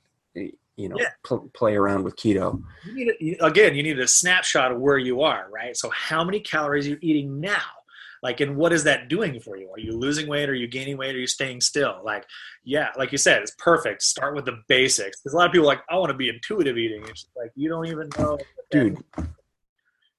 you 0.79 0.89
know, 0.89 0.97
yeah. 0.99 1.11
pl- 1.25 1.51
play 1.55 1.75
around 1.75 2.05
with 2.05 2.17
keto. 2.17 2.63
You 2.87 2.95
need 2.95 3.37
a, 3.41 3.45
again, 3.45 3.75
you 3.75 3.83
need 3.83 3.99
a 3.99 4.09
snapshot 4.09 4.73
of 4.73 4.81
where 4.81 4.99
you 4.99 5.23
are, 5.23 5.49
right? 5.51 5.77
So, 5.77 5.91
how 5.91 6.25
many 6.25 6.41
calories 6.41 6.87
are 6.87 6.91
you 6.91 6.99
eating 7.03 7.41
now? 7.41 7.63
like 8.23 8.41
and 8.41 8.57
what 8.57 8.73
is 8.73 8.85
that 8.85 9.09
doing 9.09 9.41
for 9.41 9.57
you? 9.57 9.71
Are 9.71 9.79
you 9.79 9.93
losing 9.93 10.29
weight? 10.29 10.49
Are 10.49 10.55
you 10.55 10.67
gaining 10.67 10.97
weight? 10.97 11.15
Are 11.15 11.19
you 11.19 11.27
staying 11.27 11.61
still? 11.61 12.01
Like 12.05 12.25
yeah 12.65 12.89
like 12.97 13.13
you 13.13 13.19
said 13.19 13.43
it's 13.43 13.55
perfect. 13.59 14.03
Start 14.03 14.35
with 14.35 14.45
the 14.45 14.61
basics. 14.69 15.21
Because 15.21 15.35
a 15.35 15.37
lot 15.37 15.47
of 15.47 15.53
people 15.53 15.67
like 15.67 15.81
i 15.91 15.97
want 15.97 16.11
to 16.11 16.17
be 16.17 16.29
intuitive 16.29 16.77
eating. 16.77 17.05
It's 17.09 17.27
like 17.37 17.51
you 17.55 17.69
don't 17.69 17.87
even 17.87 18.09
know 18.19 18.39
dude. 18.71 18.99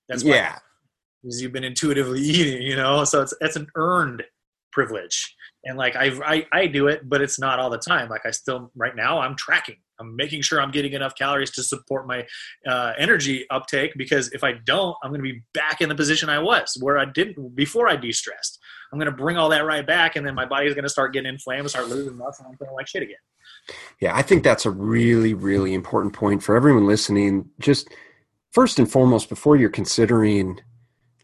That's 0.07 0.23
yeah. 0.23 0.57
because 1.21 1.41
you've 1.41 1.51
been 1.51 1.63
intuitively 1.63 2.19
eating 2.21 2.61
you 2.61 2.75
know? 2.75 3.03
So 3.03 3.21
it's 3.21 3.33
it's 3.41 3.55
an 3.55 3.67
earned 3.75 4.23
privilege. 4.71 5.35
And 5.65 5.77
like 5.77 5.95
I, 5.95 6.11
I 6.25 6.47
i 6.53 6.67
do 6.67 6.87
it 6.87 7.07
but 7.07 7.21
it's 7.21 7.39
not 7.39 7.59
all 7.59 7.69
the 7.69 7.77
time. 7.77 8.09
Like 8.09 8.25
i 8.25 8.31
still 8.31 8.71
right 8.75 8.95
now 8.95 9.19
i'm 9.19 9.35
tracking 9.35 9.77
I'm 9.99 10.15
making 10.15 10.41
sure 10.41 10.61
I'm 10.61 10.71
getting 10.71 10.93
enough 10.93 11.15
calories 11.15 11.51
to 11.51 11.63
support 11.63 12.07
my 12.07 12.25
uh, 12.67 12.93
energy 12.97 13.45
uptake 13.49 13.93
because 13.97 14.31
if 14.31 14.43
I 14.43 14.53
don't, 14.53 14.95
I'm 15.03 15.11
going 15.11 15.23
to 15.23 15.33
be 15.33 15.41
back 15.53 15.81
in 15.81 15.89
the 15.89 15.95
position 15.95 16.29
I 16.29 16.39
was 16.39 16.77
where 16.79 16.97
I 16.97 17.05
didn't 17.05 17.55
before 17.55 17.87
I 17.87 17.95
de-stressed. 17.95 18.59
I'm 18.91 18.99
going 18.99 19.11
to 19.11 19.15
bring 19.15 19.37
all 19.37 19.49
that 19.49 19.65
right 19.65 19.85
back, 19.85 20.15
and 20.15 20.25
then 20.25 20.33
my 20.33 20.45
body 20.45 20.67
is 20.67 20.73
going 20.73 20.83
to 20.83 20.89
start 20.89 21.13
getting 21.13 21.29
inflamed, 21.29 21.69
start 21.69 21.89
losing 21.89 22.17
muscle, 22.17 22.45
and 22.45 22.53
I'm 22.53 22.57
feeling 22.57 22.73
like 22.73 22.87
shit 22.87 23.03
again. 23.03 23.17
Yeah, 23.99 24.15
I 24.15 24.23
think 24.23 24.43
that's 24.43 24.65
a 24.65 24.71
really, 24.71 25.33
really 25.33 25.73
important 25.73 26.13
point 26.13 26.41
for 26.41 26.55
everyone 26.55 26.87
listening. 26.87 27.49
Just 27.59 27.89
first 28.51 28.79
and 28.79 28.91
foremost, 28.91 29.29
before 29.29 29.57
you're 29.57 29.69
considering 29.69 30.59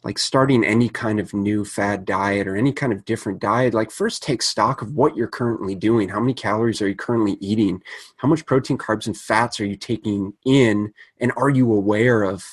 like 0.06 0.20
starting 0.20 0.64
any 0.64 0.88
kind 0.88 1.20
of 1.20 1.34
new 1.34 1.66
fad 1.66 2.06
diet 2.06 2.48
or 2.48 2.56
any 2.56 2.72
kind 2.72 2.94
of 2.94 3.04
different 3.06 3.40
diet, 3.40 3.74
like 3.74 3.90
first 3.90 4.22
take 4.22 4.44
stock 4.44 4.84
of 4.84 4.94
what 4.94 5.18
you're 5.18 5.28
currently 5.28 5.74
doing. 5.74 6.10
How 6.10 6.20
many 6.20 6.36
calories 6.36 6.80
are 6.80 6.88
you 6.88 6.96
currently 6.96 7.38
eating? 7.42 7.82
How 8.18 8.28
much 8.28 8.46
protein, 8.46 8.78
carbs, 8.78 9.08
and 9.08 9.18
fats 9.18 9.60
are 9.60 9.66
you 9.66 9.76
taking 9.76 10.34
in? 10.46 10.94
And 11.20 11.32
are 11.36 11.50
you 11.50 11.74
aware 11.74 12.22
of 12.22 12.46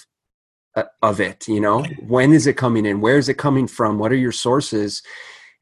uh, 0.74 0.84
of 1.02 1.20
it? 1.20 1.46
You 1.46 1.60
know, 1.60 1.84
when 2.08 2.32
is 2.32 2.46
it 2.46 2.56
coming 2.56 2.86
in? 2.86 3.02
Where 3.02 3.18
is 3.18 3.28
it 3.28 3.34
coming 3.34 3.66
from? 3.66 3.98
What 3.98 4.12
are 4.12 4.16
your 4.16 4.32
sources? 4.32 5.02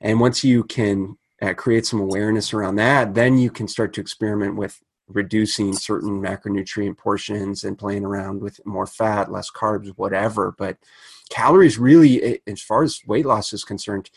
And 0.01 0.21
once 0.21 0.45
you 0.45 0.63
can 0.63 1.19
uh, 1.43 1.55
create 1.55 1.87
some 1.87 2.01
awareness 2.01 2.55
around 2.55 2.77
that, 2.77 3.15
then 3.15 3.37
you 3.37 3.51
can 3.51 3.67
start 3.67 3.93
to 3.95 4.01
experiment 4.01 4.55
with 4.55 4.81
reducing 5.11 5.75
certain 5.75 6.21
macronutrient 6.21 6.97
portions 6.97 7.65
and 7.65 7.79
playing 7.79 8.05
around 8.05 8.41
with 8.41 8.65
more 8.65 8.87
fat, 8.87 9.31
less 9.31 9.51
carbs, 9.51 9.89
whatever. 9.97 10.55
But 10.57 10.79
calories 11.29 11.79
really, 11.79 12.41
as 12.47 12.63
far 12.63 12.83
as 12.83 13.01
weight 13.07 13.27
loss 13.27 13.53
is 13.53 13.65
concerned, 13.65 14.11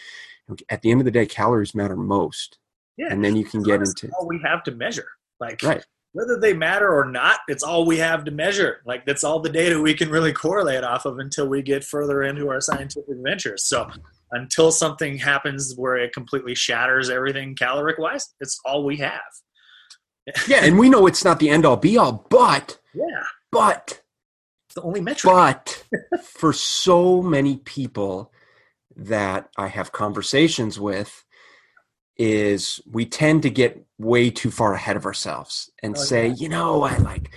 at 0.70 0.82
the 0.82 0.92
end 0.92 1.02
of 1.02 1.06
the 1.06 1.12
day, 1.12 1.26
calories 1.26 1.76
matter 1.76 1.96
most. 1.96 2.60
Yeah, 2.98 3.08
and 3.10 3.24
then 3.24 3.36
you 3.36 3.44
can 3.44 3.64
get 3.64 3.82
into 3.82 4.10
all 4.20 4.28
we 4.28 4.40
have 4.46 4.64
to 4.64 4.72
measure. 4.72 5.08
Like 5.40 5.64
right. 5.64 5.84
whether 6.12 6.40
they 6.40 6.54
matter 6.54 6.94
or 6.94 7.06
not, 7.06 7.40
it's 7.48 7.64
all 7.64 7.86
we 7.86 7.98
have 7.98 8.24
to 8.26 8.32
measure. 8.32 8.82
Like 8.86 9.06
that's 9.06 9.24
all 9.24 9.40
the 9.40 9.50
data 9.50 9.82
we 9.82 9.96
can 9.96 10.10
really 10.10 10.32
correlate 10.32 10.84
off 10.84 11.06
of 11.06 11.18
until 11.18 11.48
we 11.48 11.64
get 11.64 11.84
further 11.84 12.22
into 12.22 12.50
our 12.50 12.62
scientific 12.62 13.16
ventures. 13.24 13.64
So 13.64 13.90
until 14.32 14.72
something 14.72 15.18
happens 15.18 15.74
where 15.76 15.98
it 15.98 16.14
completely 16.14 16.54
shatters 16.54 17.10
everything 17.10 17.56
caloric 17.56 17.98
wise, 17.98 18.36
it's 18.40 18.60
all 18.64 18.84
we 18.86 18.98
have. 18.98 19.22
Yeah, 20.48 20.64
and 20.64 20.78
we 20.78 20.90
know 20.90 21.08
it's 21.08 21.26
not 21.26 21.40
the 21.40 21.50
end 21.50 21.66
all 21.66 21.78
be 21.78 21.98
all, 21.98 22.26
but 22.30 22.80
yeah, 22.94 23.24
but 23.52 24.02
it's 24.68 24.76
the 24.76 24.82
only 24.82 25.02
metric. 25.02 25.34
But 25.34 25.84
for 26.24 26.54
so 26.54 27.22
many 27.22 27.58
people 27.58 28.32
that 28.96 29.50
I 29.58 29.68
have 29.68 29.92
conversations 29.92 30.80
with, 30.80 31.24
is 32.18 32.80
we 32.90 33.06
tend 33.06 33.42
to 33.44 33.50
get 33.50 33.84
way 33.98 34.30
too 34.30 34.52
far 34.52 34.74
ahead 34.74 34.96
of 34.96 35.06
ourselves 35.06 35.72
and 35.82 35.98
oh, 35.98 36.00
say, 36.00 36.28
yeah. 36.28 36.36
you 36.36 36.50
know, 36.50 36.84
I 36.84 36.98
like 36.98 37.32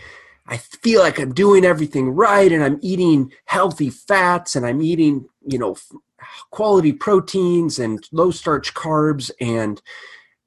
I 0.49 0.59
feel 0.59 1.01
like 1.01 1.18
I'm 1.18 1.35
doing 1.35 1.64
everything 1.64 2.11
right 2.11 2.51
and 2.53 2.62
I'm 2.62 2.79
eating 2.83 3.33
healthy 3.46 3.90
fats 3.90 4.55
and 4.55 4.64
I'm 4.64 4.81
eating, 4.81 5.27
you 5.46 5.59
know, 5.59 5.77
quality 6.51 6.92
proteins 6.92 7.79
and 7.79 8.07
low 8.12 8.31
starch 8.31 8.75
carbs 8.75 9.31
and 9.40 9.81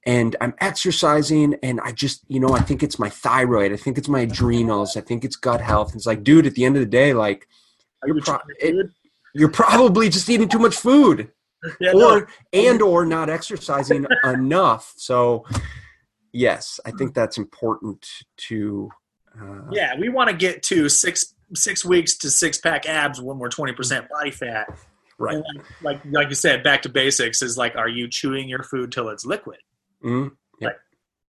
and 0.10 0.36
I'm 0.42 0.56
exercising 0.60 1.54
and 1.62 1.80
I 1.82 1.92
just, 1.92 2.24
you 2.28 2.40
know, 2.40 2.56
I 2.56 2.62
think 2.62 2.82
it's 2.82 2.98
my 2.98 3.10
thyroid. 3.10 3.72
I 3.72 3.76
think 3.76 4.00
it's 4.00 4.08
my 4.08 4.22
adrenals. 4.22 4.98
I 4.98 5.02
think 5.02 5.24
it's 5.24 5.36
gut 5.36 5.62
health. 5.62 5.94
It's 5.94 6.08
like, 6.08 6.24
dude, 6.24 6.48
at 6.48 6.56
the 6.56 6.66
end 6.66 6.76
of 6.76 6.80
the 6.80 6.88
day, 6.88 7.14
like 7.14 7.48
you're, 8.04 8.20
pro- 8.20 8.40
it, 8.60 8.90
you're 9.36 9.52
probably 9.52 10.10
just 10.10 10.28
eating 10.28 10.50
too 10.50 10.58
much 10.58 10.76
food 10.76 11.30
yeah, 11.80 11.92
or, 11.92 12.22
no. 12.22 12.26
and 12.54 12.82
or 12.82 13.06
not 13.06 13.30
exercising 13.30 14.08
enough. 14.24 14.94
So 14.98 15.46
yes, 16.32 16.80
I 16.88 16.90
think 16.90 17.14
that's 17.14 17.38
important 17.38 18.04
to, 18.48 18.90
uh, 19.40 19.62
yeah, 19.72 19.94
we 20.00 20.10
want 20.10 20.32
to 20.32 20.36
get 20.36 20.64
to 20.64 20.90
six, 20.90 21.36
six 21.54 21.86
weeks 21.86 22.18
to 22.18 22.32
six 22.32 22.58
pack 22.58 22.90
abs 22.90 23.22
when 23.22 23.38
we're 23.38 23.50
20% 23.50 24.10
body 24.10 24.32
fat. 24.32 24.76
Right. 25.20 25.36
Like, 25.36 25.66
like, 25.84 26.02
like 26.06 26.30
you 26.30 26.36
said, 26.36 26.64
back 26.64 26.82
to 26.82 26.90
basics 26.90 27.44
is 27.44 27.60
like, 27.60 27.76
are 27.76 27.90
you 27.90 28.08
chewing 28.10 28.50
your 28.50 28.64
food 28.64 28.92
till 28.92 29.10
it's 29.10 29.24
liquid? 29.24 29.60
Mm-hmm. 30.04 30.34
Like 30.62 30.76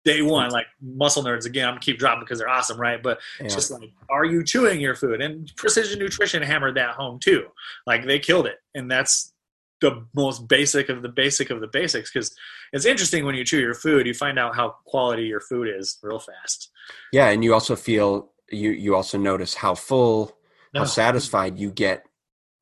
day 0.03 0.21
one, 0.21 0.49
like 0.51 0.67
muscle 0.81 1.23
nerds 1.23 1.45
again. 1.45 1.67
I'm 1.67 1.73
gonna 1.73 1.81
keep 1.81 1.99
dropping 1.99 2.21
because 2.21 2.39
they're 2.39 2.49
awesome, 2.49 2.79
right? 2.79 3.01
But 3.01 3.19
yeah. 3.39 3.45
it's 3.45 3.55
just 3.55 3.71
like, 3.71 3.91
are 4.09 4.25
you 4.25 4.43
chewing 4.43 4.79
your 4.79 4.95
food? 4.95 5.21
And 5.21 5.51
Precision 5.55 5.99
Nutrition 5.99 6.41
hammered 6.41 6.75
that 6.75 6.95
home 6.95 7.19
too. 7.19 7.47
Like 7.85 8.05
they 8.05 8.19
killed 8.19 8.47
it, 8.47 8.57
and 8.75 8.89
that's 8.89 9.33
the 9.81 10.05
most 10.15 10.47
basic 10.47 10.89
of 10.89 11.01
the 11.01 11.09
basic 11.09 11.49
of 11.49 11.59
the 11.59 11.67
basics 11.67 12.11
because 12.11 12.33
it's 12.71 12.85
interesting 12.85 13.25
when 13.25 13.35
you 13.35 13.43
chew 13.43 13.59
your 13.59 13.73
food 13.73 14.05
you 14.05 14.13
find 14.13 14.39
out 14.39 14.55
how 14.55 14.75
quality 14.85 15.23
your 15.23 15.39
food 15.39 15.67
is 15.67 15.97
real 16.03 16.19
fast 16.19 16.69
yeah 17.11 17.29
and 17.29 17.43
you 17.43 17.51
also 17.51 17.75
feel 17.75 18.29
you 18.51 18.69
you 18.69 18.95
also 18.95 19.17
notice 19.17 19.55
how 19.55 19.73
full 19.73 20.37
no. 20.73 20.81
how 20.81 20.85
satisfied 20.85 21.57
you 21.57 21.71
get 21.71 22.03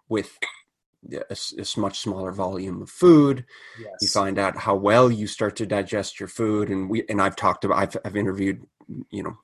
with 0.07 0.37
a, 1.11 1.35
a, 1.57 1.79
much 1.79 1.99
smaller 1.99 2.31
volume 2.31 2.81
of 2.81 2.89
food. 2.89 3.45
Yes. 3.79 3.91
You 4.01 4.07
find 4.07 4.37
out 4.37 4.57
how 4.57 4.75
well 4.75 5.11
you 5.11 5.27
start 5.27 5.55
to 5.57 5.65
digest 5.65 6.19
your 6.19 6.29
food, 6.29 6.69
and 6.69 6.89
we 6.89 7.03
and 7.09 7.21
I've 7.21 7.35
talked 7.35 7.65
about 7.65 7.77
I've, 7.77 7.97
I've 8.05 8.15
interviewed 8.15 8.65
mm, 8.91 9.03
you 9.11 9.23
know 9.23 9.37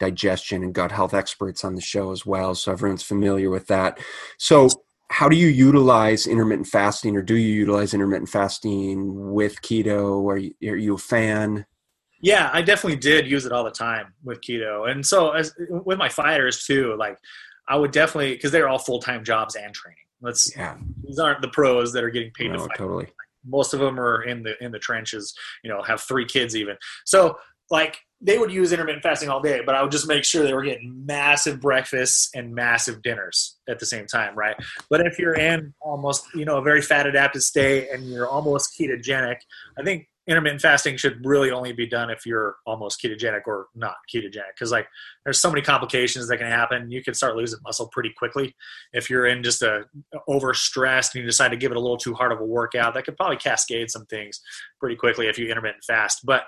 digestion 0.00 0.62
and 0.62 0.74
gut 0.74 0.90
health 0.90 1.14
experts 1.14 1.64
on 1.64 1.74
the 1.74 1.80
show 1.80 2.10
as 2.10 2.26
well, 2.26 2.54
so 2.54 2.72
everyone's 2.72 3.02
familiar 3.02 3.50
with 3.50 3.66
that. 3.68 3.98
So 4.38 4.68
how 5.10 5.28
do 5.28 5.36
you 5.36 5.48
utilize 5.48 6.26
intermittent 6.26 6.66
fasting 6.66 7.16
or 7.16 7.22
do 7.22 7.36
you 7.36 7.52
utilize 7.52 7.94
intermittent 7.94 8.28
fasting 8.28 9.32
with 9.32 9.60
keto 9.62 10.28
are 10.28 10.36
you, 10.36 10.52
are 10.64 10.76
you 10.76 10.94
a 10.94 10.98
fan 10.98 11.64
yeah 12.20 12.50
i 12.52 12.62
definitely 12.62 12.98
did 12.98 13.26
use 13.26 13.44
it 13.44 13.52
all 13.52 13.64
the 13.64 13.70
time 13.70 14.12
with 14.24 14.40
keto 14.40 14.90
and 14.90 15.04
so 15.04 15.30
as 15.30 15.54
with 15.68 15.98
my 15.98 16.08
fighters 16.08 16.64
too 16.64 16.96
like 16.98 17.18
i 17.68 17.76
would 17.76 17.90
definitely 17.90 18.34
because 18.34 18.50
they're 18.50 18.68
all 18.68 18.78
full-time 18.78 19.22
jobs 19.22 19.54
and 19.54 19.74
training 19.74 20.03
Let's 20.20 20.54
yeah. 20.56 20.76
These 21.02 21.18
aren't 21.18 21.42
the 21.42 21.48
pros 21.48 21.92
that 21.92 22.04
are 22.04 22.10
getting 22.10 22.30
paid 22.32 22.48
no, 22.48 22.58
to 22.58 22.60
fight. 22.60 22.78
Totally. 22.78 23.06
Most 23.46 23.74
of 23.74 23.80
them 23.80 24.00
are 24.00 24.22
in 24.22 24.42
the 24.42 24.54
in 24.62 24.72
the 24.72 24.78
trenches. 24.78 25.34
You 25.62 25.70
know, 25.70 25.82
have 25.82 26.00
three 26.00 26.24
kids 26.24 26.56
even. 26.56 26.76
So 27.04 27.36
like 27.70 27.98
they 28.20 28.38
would 28.38 28.50
use 28.50 28.72
intermittent 28.72 29.02
fasting 29.02 29.28
all 29.28 29.40
day, 29.40 29.60
but 29.64 29.74
I 29.74 29.82
would 29.82 29.90
just 29.90 30.08
make 30.08 30.24
sure 30.24 30.42
they 30.44 30.54
were 30.54 30.62
getting 30.62 31.04
massive 31.04 31.60
breakfasts 31.60 32.30
and 32.34 32.54
massive 32.54 33.02
dinners 33.02 33.58
at 33.68 33.78
the 33.78 33.86
same 33.86 34.06
time, 34.06 34.34
right? 34.34 34.56
But 34.88 35.06
if 35.06 35.18
you're 35.18 35.34
in 35.34 35.74
almost, 35.82 36.26
you 36.34 36.46
know, 36.46 36.56
a 36.56 36.62
very 36.62 36.80
fat 36.80 37.06
adapted 37.06 37.42
state 37.42 37.88
and 37.92 38.04
you're 38.08 38.28
almost 38.28 38.78
ketogenic, 38.80 39.36
I 39.78 39.82
think 39.82 40.08
intermittent 40.26 40.62
fasting 40.62 40.96
should 40.96 41.24
really 41.24 41.50
only 41.50 41.72
be 41.72 41.86
done 41.86 42.10
if 42.10 42.24
you're 42.24 42.56
almost 42.66 43.00
ketogenic 43.02 43.42
or 43.46 43.68
not 43.74 43.96
ketogenic. 44.12 44.54
Because 44.54 44.70
like 44.70 44.86
there's 45.24 45.40
so 45.40 45.50
many 45.50 45.60
complications 45.60 46.28
that 46.28 46.38
can 46.38 46.46
happen. 46.46 46.90
You 46.90 47.02
can 47.02 47.14
start 47.14 47.36
losing 47.36 47.60
muscle 47.62 47.88
pretty 47.92 48.12
quickly 48.16 48.54
if 48.92 49.10
you're 49.10 49.26
in 49.26 49.42
just 49.42 49.62
a 49.62 49.84
over 50.26 50.54
stressed 50.54 51.14
and 51.14 51.22
you 51.22 51.28
decide 51.28 51.50
to 51.50 51.56
give 51.56 51.70
it 51.70 51.76
a 51.76 51.80
little 51.80 51.98
too 51.98 52.14
hard 52.14 52.32
of 52.32 52.40
a 52.40 52.44
workout. 52.44 52.94
That 52.94 53.04
could 53.04 53.16
probably 53.16 53.36
cascade 53.36 53.90
some 53.90 54.06
things 54.06 54.40
pretty 54.80 54.96
quickly 54.96 55.26
if 55.26 55.38
you 55.38 55.48
intermittent 55.48 55.84
fast. 55.84 56.24
But 56.24 56.44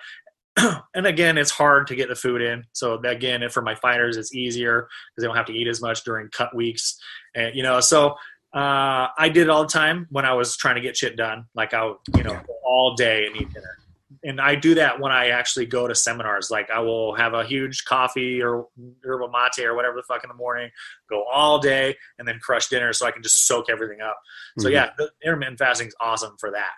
and 0.95 1.07
again 1.07 1.37
it's 1.37 1.51
hard 1.51 1.87
to 1.89 1.97
get 1.97 2.09
the 2.09 2.17
food 2.17 2.41
in. 2.41 2.65
So 2.73 2.95
again 2.95 3.47
for 3.51 3.61
my 3.61 3.75
fighters 3.75 4.17
it's 4.17 4.35
easier 4.35 4.89
because 5.15 5.23
they 5.23 5.27
don't 5.27 5.37
have 5.37 5.47
to 5.47 5.55
eat 5.55 5.69
as 5.69 5.83
much 5.83 6.03
during 6.05 6.29
cut 6.31 6.55
weeks 6.57 6.99
and 7.35 7.55
you 7.55 7.63
know. 7.63 7.81
So 7.81 8.17
uh, 8.55 9.09
I 9.19 9.29
did 9.29 9.43
it 9.43 9.51
all 9.51 9.63
the 9.63 9.69
time 9.69 10.07
when 10.11 10.25
I 10.25 10.33
was 10.33 10.57
trying 10.57 10.77
to 10.77 10.81
get 10.81 10.97
shit 10.97 11.15
done. 11.15 11.45
Like 11.55 11.75
I, 11.75 11.93
you 12.17 12.23
know, 12.23 12.41
all 12.77 12.95
day 12.95 13.27
and 13.27 13.37
eat 13.37 13.53
dinner. 13.53 13.79
And 14.25 14.41
I 14.41 14.55
do 14.55 14.75
that 14.75 15.01
when 15.01 15.13
I 15.13 15.29
actually 15.29 15.67
go 15.67 15.87
to 15.87 15.95
seminars. 15.95 16.51
Like 16.51 16.71
I 16.71 16.81
will 16.81 17.15
have 17.15 17.35
a 17.35 17.45
huge 17.45 17.85
coffee 17.85 18.43
or 18.43 18.67
yerba 19.05 19.29
mate 19.31 19.65
or 19.65 19.75
whatever 19.75 19.97
the 19.97 20.03
fuck 20.03 20.25
in 20.25 20.29
the 20.29 20.35
morning, 20.35 20.71
go 21.09 21.25
all 21.33 21.59
day, 21.59 21.97
and 22.19 22.27
then 22.27 22.39
crush 22.41 22.69
dinner 22.69 22.93
so 22.93 23.07
I 23.07 23.11
can 23.11 23.23
just 23.23 23.47
soak 23.47 23.67
everything 23.71 24.01
up. 24.01 24.19
So 24.59 24.69
mm-hmm. 24.69 24.75
yeah, 24.75 25.07
intermittent 25.25 25.59
fasting 25.59 25.89
is 25.89 25.97
awesome 26.01 26.37
for 26.39 26.51
that. 26.53 26.73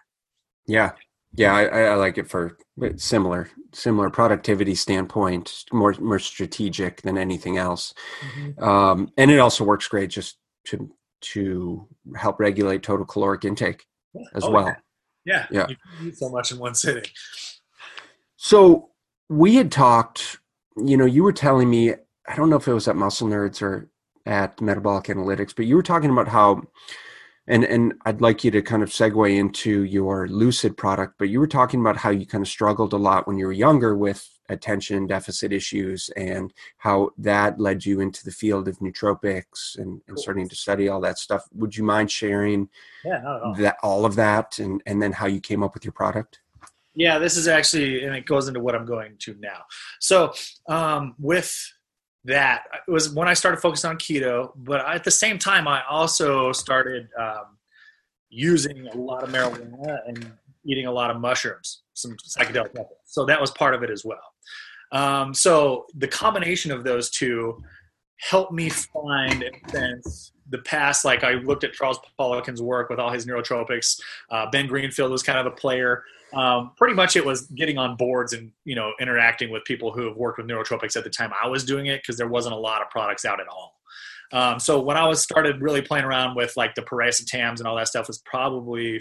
Yeah, 0.66 0.92
Yeah, 1.34 1.54
I, 1.54 1.64
I 1.64 1.94
like 1.94 2.18
it 2.18 2.28
for 2.28 2.56
similar 2.96 3.50
similar 3.72 4.10
productivity 4.10 4.74
standpoint, 4.74 5.64
more 5.72 5.94
more 6.00 6.18
strategic 6.18 7.02
than 7.02 7.18
anything 7.18 7.58
else, 7.58 7.94
mm-hmm. 8.20 8.64
um, 8.64 9.12
and 9.16 9.30
it 9.30 9.38
also 9.38 9.64
works 9.64 9.88
great 9.88 10.10
just 10.10 10.38
to 10.66 10.90
to 11.20 11.86
help 12.16 12.40
regulate 12.40 12.82
total 12.82 13.04
caloric 13.04 13.44
intake 13.44 13.84
as 14.34 14.44
oh, 14.44 14.50
well. 14.50 14.66
Yeah, 14.66 14.74
yeah. 15.50 15.66
You 15.68 15.76
eat 16.08 16.16
so 16.16 16.28
much 16.28 16.52
in 16.52 16.58
one 16.58 16.74
sitting. 16.74 17.10
So 18.36 18.90
we 19.28 19.56
had 19.56 19.70
talked. 19.70 20.38
You 20.76 20.96
know, 20.96 21.06
you 21.06 21.22
were 21.22 21.32
telling 21.32 21.68
me. 21.70 21.94
I 22.26 22.36
don't 22.36 22.50
know 22.50 22.56
if 22.56 22.68
it 22.68 22.74
was 22.74 22.88
at 22.88 22.96
Muscle 22.96 23.28
Nerds 23.28 23.62
or 23.62 23.88
at 24.26 24.60
Metabolic 24.60 25.06
Analytics, 25.06 25.54
but 25.56 25.64
you 25.64 25.76
were 25.76 25.82
talking 25.82 26.10
about 26.10 26.28
how 26.28 26.62
and 27.48 27.64
and 27.64 27.94
I'd 28.04 28.20
like 28.20 28.44
you 28.44 28.50
to 28.52 28.62
kind 28.62 28.82
of 28.82 28.90
segue 28.90 29.36
into 29.36 29.82
your 29.84 30.28
lucid 30.28 30.76
product, 30.76 31.14
but 31.18 31.30
you 31.30 31.40
were 31.40 31.46
talking 31.46 31.80
about 31.80 31.96
how 31.96 32.10
you 32.10 32.26
kind 32.26 32.42
of 32.42 32.48
struggled 32.48 32.92
a 32.92 32.98
lot 32.98 33.26
when 33.26 33.38
you 33.38 33.46
were 33.46 33.52
younger 33.52 33.96
with 33.96 34.28
attention 34.48 35.06
deficit 35.06 35.52
issues 35.52 36.10
and 36.16 36.52
how 36.78 37.10
that 37.18 37.60
led 37.60 37.84
you 37.84 38.00
into 38.00 38.24
the 38.24 38.30
field 38.30 38.68
of 38.68 38.78
nootropics 38.78 39.78
and, 39.78 40.00
and 40.08 40.18
starting 40.18 40.48
to 40.48 40.56
study 40.56 40.88
all 40.88 41.00
that 41.00 41.18
stuff. 41.18 41.46
Would 41.54 41.76
you 41.76 41.84
mind 41.84 42.10
sharing 42.10 42.68
yeah, 43.04 43.22
all. 43.24 43.54
that 43.58 43.76
all 43.82 44.04
of 44.04 44.16
that 44.16 44.58
and, 44.58 44.82
and 44.86 45.00
then 45.00 45.12
how 45.12 45.26
you 45.26 45.40
came 45.40 45.62
up 45.62 45.74
with 45.74 45.84
your 45.84 45.92
product? 45.92 46.40
Yeah, 46.94 47.18
this 47.18 47.36
is 47.36 47.46
actually 47.46 48.04
and 48.04 48.14
it 48.14 48.26
goes 48.26 48.48
into 48.48 48.60
what 48.60 48.74
I'm 48.74 48.86
going 48.86 49.16
to 49.20 49.36
now. 49.38 49.62
So 50.00 50.32
um, 50.68 51.14
with 51.18 51.54
that 52.24 52.64
it 52.86 52.90
was 52.90 53.14
when 53.14 53.28
I 53.28 53.34
started 53.34 53.60
focusing 53.60 53.90
on 53.90 53.98
keto, 53.98 54.52
but 54.56 54.86
at 54.86 55.04
the 55.04 55.10
same 55.10 55.38
time, 55.38 55.68
I 55.68 55.82
also 55.88 56.52
started 56.52 57.08
um, 57.18 57.58
using 58.30 58.88
a 58.88 58.96
lot 58.96 59.22
of 59.22 59.30
marijuana 59.30 59.98
and 60.06 60.32
eating 60.68 60.86
a 60.86 60.92
lot 60.92 61.10
of 61.10 61.20
mushrooms, 61.20 61.82
some 61.94 62.16
psychedelic. 62.16 62.74
So 63.06 63.24
that 63.24 63.40
was 63.40 63.50
part 63.50 63.74
of 63.74 63.82
it 63.82 63.90
as 63.90 64.04
well. 64.04 64.18
Um, 64.92 65.34
so 65.34 65.86
the 65.96 66.08
combination 66.08 66.70
of 66.70 66.84
those 66.84 67.10
two 67.10 67.58
helped 68.20 68.52
me 68.52 68.68
find, 68.68 69.44
sense, 69.68 70.32
the 70.50 70.58
past. 70.58 71.04
Like 71.04 71.24
I 71.24 71.32
looked 71.32 71.64
at 71.64 71.72
Charles 71.72 71.98
Poliquin's 72.18 72.62
work 72.62 72.90
with 72.90 72.98
all 72.98 73.10
his 73.10 73.26
neurotropics. 73.26 74.00
Uh, 74.30 74.50
ben 74.50 74.66
Greenfield 74.66 75.10
was 75.10 75.22
kind 75.22 75.38
of 75.38 75.46
a 75.46 75.50
player 75.50 76.04
um, 76.32 76.72
pretty 76.76 76.94
much 76.94 77.16
it 77.16 77.24
was 77.24 77.42
getting 77.48 77.78
on 77.78 77.96
boards 77.96 78.32
and 78.32 78.52
you 78.64 78.74
know 78.74 78.92
interacting 79.00 79.50
with 79.50 79.64
people 79.64 79.92
who 79.92 80.06
have 80.06 80.16
worked 80.16 80.38
with 80.38 80.46
neurotropics 80.46 80.96
at 80.96 81.04
the 81.04 81.10
time 81.10 81.32
I 81.42 81.48
was 81.48 81.64
doing 81.64 81.86
it 81.86 82.02
because 82.02 82.16
there 82.16 82.28
wasn't 82.28 82.54
a 82.54 82.58
lot 82.58 82.82
of 82.82 82.90
products 82.90 83.24
out 83.24 83.40
at 83.40 83.48
all. 83.48 83.74
Um, 84.30 84.60
so 84.60 84.78
when 84.78 84.98
I 84.98 85.06
was 85.06 85.22
started 85.22 85.62
really 85.62 85.80
playing 85.80 86.04
around 86.04 86.36
with 86.36 86.54
like 86.56 86.74
the 86.74 86.82
piracetams 86.82 87.58
and 87.58 87.66
all 87.66 87.76
that 87.76 87.88
stuff 87.88 88.08
was 88.08 88.18
probably 88.18 89.00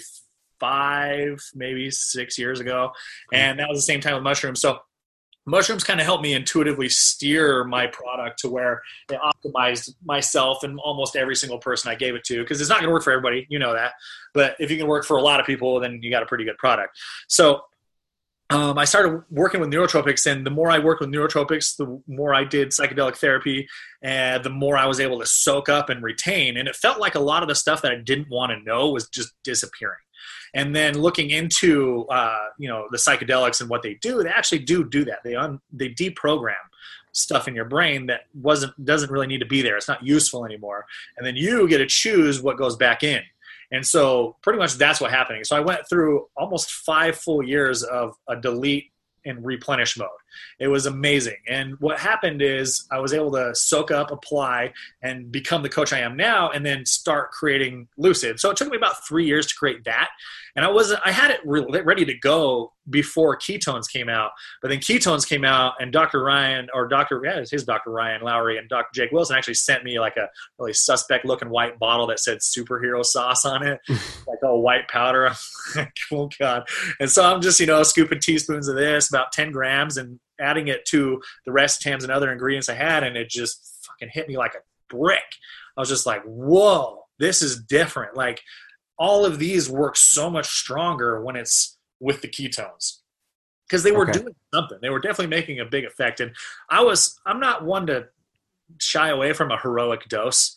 five, 0.59 1.41
maybe 1.55 1.89
six 1.91 2.37
years 2.37 2.59
ago, 2.59 2.91
and 3.31 3.59
that 3.59 3.69
was 3.69 3.77
the 3.79 3.83
same 3.83 4.01
time 4.01 4.15
with 4.15 4.23
mushrooms. 4.23 4.61
So 4.61 4.79
mushrooms 5.47 5.83
kind 5.83 5.99
of 5.99 6.05
helped 6.05 6.21
me 6.21 6.33
intuitively 6.33 6.89
steer 6.89 7.63
my 7.63 7.87
product 7.87 8.39
to 8.39 8.49
where 8.49 8.83
it 9.09 9.19
optimized 9.19 9.95
myself 10.03 10.63
and 10.63 10.77
almost 10.79 11.15
every 11.15 11.35
single 11.35 11.57
person 11.57 11.89
I 11.89 11.95
gave 11.95 12.13
it 12.13 12.23
to 12.25 12.41
because 12.43 12.61
it's 12.61 12.69
not 12.69 12.79
going 12.79 12.89
to 12.89 12.93
work 12.93 13.03
for 13.03 13.13
everybody, 13.13 13.47
you 13.49 13.57
know 13.57 13.73
that. 13.73 13.93
But 14.33 14.55
if 14.59 14.69
you 14.69 14.77
can 14.77 14.87
work 14.87 15.05
for 15.05 15.17
a 15.17 15.21
lot 15.21 15.39
of 15.39 15.45
people, 15.45 15.79
then 15.79 15.99
you 16.03 16.11
got 16.11 16.21
a 16.21 16.27
pretty 16.27 16.43
good 16.43 16.57
product. 16.57 16.99
So 17.29 17.61
um, 18.49 18.77
I 18.77 18.85
started 18.85 19.23
working 19.29 19.59
with 19.59 19.71
neurotropics, 19.71 20.29
and 20.29 20.45
the 20.45 20.51
more 20.51 20.69
I 20.69 20.79
worked 20.79 21.01
with 21.01 21.09
neurotropics, 21.09 21.75
the 21.75 22.01
more 22.07 22.33
I 22.33 22.45
did 22.45 22.69
psychedelic 22.69 23.17
therapy, 23.17 23.67
and 24.01 24.43
the 24.43 24.49
more 24.49 24.77
I 24.77 24.85
was 24.85 25.01
able 25.01 25.19
to 25.19 25.25
soak 25.25 25.67
up 25.67 25.89
and 25.89 26.01
retain. 26.01 26.55
And 26.55 26.67
it 26.67 26.75
felt 26.75 26.99
like 26.99 27.15
a 27.15 27.19
lot 27.19 27.41
of 27.41 27.49
the 27.49 27.55
stuff 27.55 27.81
that 27.81 27.91
I 27.91 27.95
didn't 27.95 28.29
want 28.29 28.51
to 28.51 28.63
know 28.63 28.89
was 28.89 29.09
just 29.09 29.33
disappearing 29.43 29.97
and 30.53 30.75
then 30.75 30.97
looking 30.97 31.29
into 31.29 32.05
uh, 32.09 32.47
you 32.57 32.67
know 32.67 32.87
the 32.91 32.97
psychedelics 32.97 33.61
and 33.61 33.69
what 33.69 33.81
they 33.81 33.95
do 33.95 34.23
they 34.23 34.29
actually 34.29 34.59
do 34.59 34.83
do 34.83 35.05
that. 35.05 35.19
They 35.23 35.35
un 35.35 35.59
they 35.71 35.89
deprogram 35.89 36.55
stuff 37.11 37.47
in 37.47 37.55
your 37.55 37.65
brain 37.65 38.05
that 38.07 38.21
wasn't 38.33 38.85
doesn't 38.85 39.11
really 39.11 39.27
need 39.27 39.39
to 39.39 39.45
be 39.45 39.61
there. 39.61 39.77
It's 39.77 39.87
not 39.87 40.03
useful 40.05 40.45
anymore. 40.45 40.85
And 41.17 41.25
then 41.25 41.35
you 41.35 41.67
get 41.67 41.79
to 41.79 41.87
choose 41.87 42.41
what 42.41 42.57
goes 42.57 42.75
back 42.75 43.03
in. 43.03 43.21
And 43.71 43.85
so 43.85 44.37
pretty 44.41 44.59
much 44.59 44.75
that's 44.75 45.01
what 45.01 45.11
happening. 45.11 45.43
So 45.43 45.55
i 45.55 45.59
went 45.59 45.87
through 45.89 46.27
almost 46.37 46.71
five 46.71 47.17
full 47.17 47.43
years 47.43 47.83
of 47.83 48.15
a 48.27 48.35
delete 48.35 48.91
and 49.25 49.45
replenish 49.45 49.97
mode. 49.97 50.07
It 50.59 50.67
was 50.67 50.85
amazing. 50.85 51.37
And 51.47 51.79
what 51.79 51.99
happened 51.99 52.41
is 52.41 52.87
I 52.91 52.99
was 52.99 53.13
able 53.13 53.31
to 53.33 53.53
soak 53.55 53.91
up, 53.91 54.11
apply, 54.11 54.73
and 55.01 55.31
become 55.31 55.63
the 55.63 55.69
coach 55.69 55.93
I 55.93 55.99
am 55.99 56.15
now, 56.15 56.49
and 56.49 56.65
then 56.65 56.85
start 56.85 57.31
creating 57.31 57.87
Lucid. 57.97 58.39
So 58.39 58.49
it 58.49 58.57
took 58.57 58.69
me 58.69 58.77
about 58.77 59.07
three 59.07 59.25
years 59.25 59.47
to 59.47 59.55
create 59.55 59.83
that. 59.85 60.09
And 60.57 60.65
I 60.65 60.69
wasn't, 60.69 60.99
I 61.05 61.11
had 61.11 61.29
it 61.29 61.39
re- 61.45 61.81
ready 61.81 62.03
to 62.05 62.15
go 62.15 62.73
before 62.89 63.37
ketones 63.37 63.87
came 63.91 64.09
out. 64.09 64.31
But 64.61 64.69
then 64.69 64.79
ketones 64.79 65.27
came 65.27 65.45
out, 65.45 65.73
and 65.79 65.91
Dr. 65.91 66.23
Ryan, 66.23 66.67
or 66.73 66.87
Dr. 66.87 67.21
Yeah, 67.23 67.37
it's 67.37 67.51
his 67.51 67.63
Dr. 67.63 67.91
Ryan 67.91 68.21
Lowery 68.21 68.57
and 68.57 68.67
Dr. 68.67 68.89
Jake 68.93 69.11
Wilson 69.11 69.37
actually 69.37 69.53
sent 69.53 69.83
me 69.83 69.99
like 69.99 70.17
a 70.17 70.27
really 70.57 70.73
suspect 70.73 71.25
looking 71.25 71.51
white 71.51 71.77
bottle 71.77 72.07
that 72.07 72.19
said 72.19 72.39
superhero 72.39 73.05
sauce 73.05 73.45
on 73.45 73.65
it, 73.65 73.79
like 73.89 74.41
all 74.43 74.63
white 74.63 74.87
powder. 74.87 75.31
oh, 76.11 76.29
God. 76.39 76.67
And 76.99 77.09
so 77.09 77.23
I'm 77.23 77.41
just, 77.41 77.59
you 77.59 77.67
know, 77.67 77.83
scooping 77.83 78.19
teaspoons 78.19 78.67
of 78.67 78.75
this, 78.75 79.09
about 79.09 79.31
10 79.33 79.51
grams, 79.51 79.97
and 79.97 80.19
adding 80.39 80.67
it 80.67 80.85
to 80.85 81.21
the 81.45 81.51
racetams 81.51 82.03
and 82.03 82.11
other 82.11 82.31
ingredients 82.31 82.69
I 82.69 82.75
had, 82.75 83.03
and 83.03 83.15
it 83.17 83.29
just 83.29 83.79
fucking 83.85 84.09
hit 84.13 84.27
me 84.27 84.37
like 84.37 84.55
a 84.55 84.93
brick. 84.95 85.23
I 85.75 85.81
was 85.81 85.89
just 85.89 86.05
like, 86.05 86.23
whoa, 86.23 87.03
this 87.19 87.41
is 87.41 87.61
different. 87.63 88.15
Like, 88.15 88.41
all 88.97 89.25
of 89.25 89.39
these 89.39 89.69
work 89.69 89.95
so 89.95 90.29
much 90.29 90.47
stronger 90.47 91.23
when 91.23 91.35
it's 91.35 91.77
with 91.99 92.21
the 92.21 92.27
ketones 92.27 92.99
because 93.67 93.83
they 93.83 93.91
were 93.91 94.09
okay. 94.09 94.19
doing 94.19 94.35
something. 94.53 94.79
They 94.81 94.89
were 94.89 94.99
definitely 94.99 95.35
making 95.35 95.59
a 95.59 95.65
big 95.65 95.85
effect. 95.85 96.19
And 96.19 96.35
I 96.69 96.83
was, 96.83 97.19
I'm 97.25 97.39
not 97.39 97.65
one 97.65 97.87
to 97.87 98.07
shy 98.79 99.09
away 99.09 99.33
from 99.33 99.51
a 99.51 99.59
heroic 99.59 100.07
dose. 100.09 100.55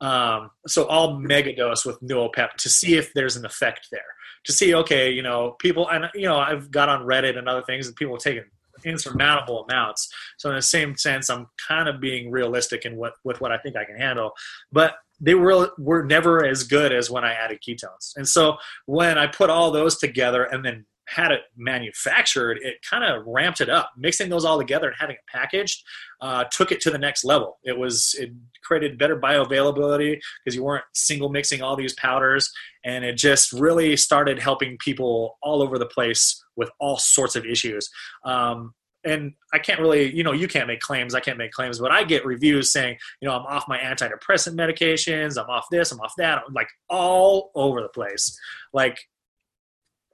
Um, 0.00 0.50
so 0.66 0.86
I'll 0.88 1.18
mega 1.18 1.54
dose 1.54 1.84
with 1.84 2.00
Noopept 2.00 2.54
to 2.58 2.68
see 2.68 2.96
if 2.96 3.12
there's 3.14 3.36
an 3.36 3.44
effect 3.44 3.88
there. 3.92 4.00
To 4.46 4.52
see, 4.52 4.74
okay, 4.74 5.10
you 5.10 5.22
know, 5.22 5.54
people, 5.60 5.88
and 5.88 6.06
you 6.14 6.24
know, 6.24 6.38
I've 6.38 6.70
got 6.70 6.88
on 6.88 7.06
Reddit 7.06 7.38
and 7.38 7.48
other 7.48 7.62
things, 7.62 7.86
and 7.86 7.94
people 7.94 8.16
are 8.16 8.18
taking 8.18 8.42
insurmountable 8.84 9.64
amounts. 9.68 10.08
So 10.38 10.50
in 10.50 10.56
the 10.56 10.62
same 10.62 10.96
sense, 10.96 11.30
I'm 11.30 11.46
kind 11.68 11.88
of 11.88 12.00
being 12.00 12.30
realistic 12.30 12.84
in 12.84 12.96
what 12.96 13.14
with 13.24 13.40
what 13.40 13.52
I 13.52 13.58
think 13.58 13.76
I 13.76 13.84
can 13.84 13.96
handle. 13.96 14.32
But 14.70 14.94
they 15.20 15.34
were 15.34 15.70
were 15.78 16.04
never 16.04 16.44
as 16.44 16.64
good 16.64 16.92
as 16.92 17.10
when 17.10 17.24
I 17.24 17.32
added 17.32 17.60
ketones. 17.66 18.12
And 18.16 18.28
so 18.28 18.56
when 18.86 19.18
I 19.18 19.26
put 19.26 19.50
all 19.50 19.70
those 19.70 19.98
together 19.98 20.44
and 20.44 20.64
then 20.64 20.84
had 21.14 21.32
it 21.32 21.42
manufactured, 21.56 22.58
it 22.62 22.76
kind 22.88 23.04
of 23.04 23.26
ramped 23.26 23.60
it 23.60 23.68
up. 23.68 23.92
Mixing 23.96 24.28
those 24.28 24.44
all 24.44 24.58
together 24.58 24.88
and 24.88 24.96
having 24.98 25.16
it 25.16 25.22
packaged 25.30 25.84
uh, 26.20 26.44
took 26.50 26.72
it 26.72 26.80
to 26.82 26.90
the 26.90 26.98
next 26.98 27.24
level. 27.24 27.58
It 27.64 27.76
was 27.76 28.14
it 28.18 28.30
created 28.62 28.98
better 28.98 29.18
bioavailability 29.18 30.20
because 30.44 30.56
you 30.56 30.64
weren't 30.64 30.84
single 30.94 31.28
mixing 31.28 31.62
all 31.62 31.76
these 31.76 31.94
powders, 31.94 32.50
and 32.84 33.04
it 33.04 33.16
just 33.16 33.52
really 33.52 33.96
started 33.96 34.38
helping 34.38 34.78
people 34.78 35.38
all 35.42 35.62
over 35.62 35.78
the 35.78 35.86
place 35.86 36.42
with 36.56 36.70
all 36.78 36.96
sorts 36.96 37.36
of 37.36 37.44
issues. 37.44 37.90
Um, 38.24 38.74
and 39.04 39.32
I 39.52 39.58
can't 39.58 39.80
really, 39.80 40.14
you 40.14 40.22
know, 40.22 40.32
you 40.32 40.46
can't 40.46 40.68
make 40.68 40.80
claims. 40.80 41.14
I 41.14 41.20
can't 41.20 41.38
make 41.38 41.50
claims, 41.50 41.78
but 41.78 41.90
I 41.90 42.04
get 42.04 42.24
reviews 42.24 42.70
saying, 42.70 42.98
you 43.20 43.28
know, 43.28 43.34
I'm 43.34 43.46
off 43.46 43.66
my 43.66 43.78
antidepressant 43.78 44.54
medications. 44.54 45.42
I'm 45.42 45.50
off 45.50 45.66
this. 45.70 45.90
I'm 45.90 46.00
off 46.00 46.14
that. 46.18 46.42
I'm 46.46 46.54
like 46.54 46.68
all 46.88 47.50
over 47.54 47.82
the 47.82 47.88
place, 47.88 48.38
like 48.72 48.98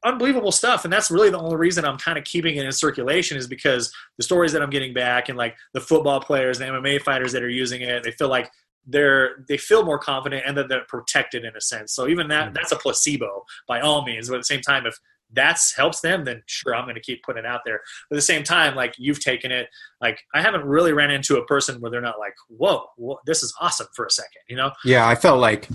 unbelievable 0.04 0.52
stuff. 0.52 0.84
And 0.84 0.92
that's 0.92 1.10
really 1.10 1.30
the 1.30 1.38
only 1.38 1.56
reason 1.56 1.84
I'm 1.84 1.98
kind 1.98 2.18
of 2.18 2.24
keeping 2.24 2.56
it 2.56 2.64
in 2.64 2.72
circulation 2.72 3.36
is 3.36 3.46
because 3.46 3.92
the 4.16 4.22
stories 4.22 4.52
that 4.52 4.62
I'm 4.62 4.70
getting 4.70 4.94
back 4.94 5.28
and 5.28 5.38
like 5.38 5.56
the 5.74 5.80
football 5.80 6.20
players, 6.20 6.58
the 6.58 6.64
MMA 6.64 7.02
fighters 7.02 7.32
that 7.32 7.42
are 7.42 7.48
using 7.48 7.82
it, 7.82 8.02
they 8.02 8.12
feel 8.12 8.28
like 8.28 8.50
they're 8.86 9.44
they 9.48 9.58
feel 9.58 9.84
more 9.84 9.98
confident 9.98 10.44
and 10.46 10.56
that 10.56 10.68
they're 10.68 10.86
protected 10.88 11.44
in 11.44 11.54
a 11.56 11.60
sense. 11.60 11.92
So 11.92 12.08
even 12.08 12.28
that 12.28 12.46
mm-hmm. 12.46 12.54
that's 12.54 12.72
a 12.72 12.76
placebo 12.76 13.44
by 13.66 13.80
all 13.80 14.04
means. 14.04 14.28
But 14.28 14.36
at 14.36 14.40
the 14.40 14.44
same 14.44 14.62
time, 14.62 14.86
if 14.86 14.98
that's 15.32 15.74
helps 15.74 16.00
them, 16.00 16.24
then 16.24 16.42
sure, 16.46 16.74
I'm 16.74 16.84
going 16.84 16.94
to 16.94 17.00
keep 17.00 17.22
putting 17.22 17.44
it 17.44 17.46
out 17.46 17.60
there. 17.64 17.80
But 18.08 18.16
at 18.16 18.18
the 18.18 18.22
same 18.22 18.42
time, 18.42 18.74
like 18.74 18.94
you've 18.98 19.20
taken 19.20 19.52
it, 19.52 19.68
like 20.00 20.22
I 20.34 20.40
haven't 20.40 20.64
really 20.64 20.92
ran 20.92 21.10
into 21.10 21.36
a 21.36 21.44
person 21.44 21.80
where 21.80 21.90
they're 21.90 22.00
not 22.00 22.18
like, 22.18 22.34
whoa, 22.48 22.86
whoa 22.96 23.18
this 23.26 23.42
is 23.42 23.54
awesome 23.60 23.88
for 23.94 24.06
a 24.06 24.10
second, 24.10 24.42
you 24.48 24.56
know? 24.56 24.72
Yeah, 24.84 25.06
I 25.06 25.14
felt 25.14 25.40
like, 25.40 25.68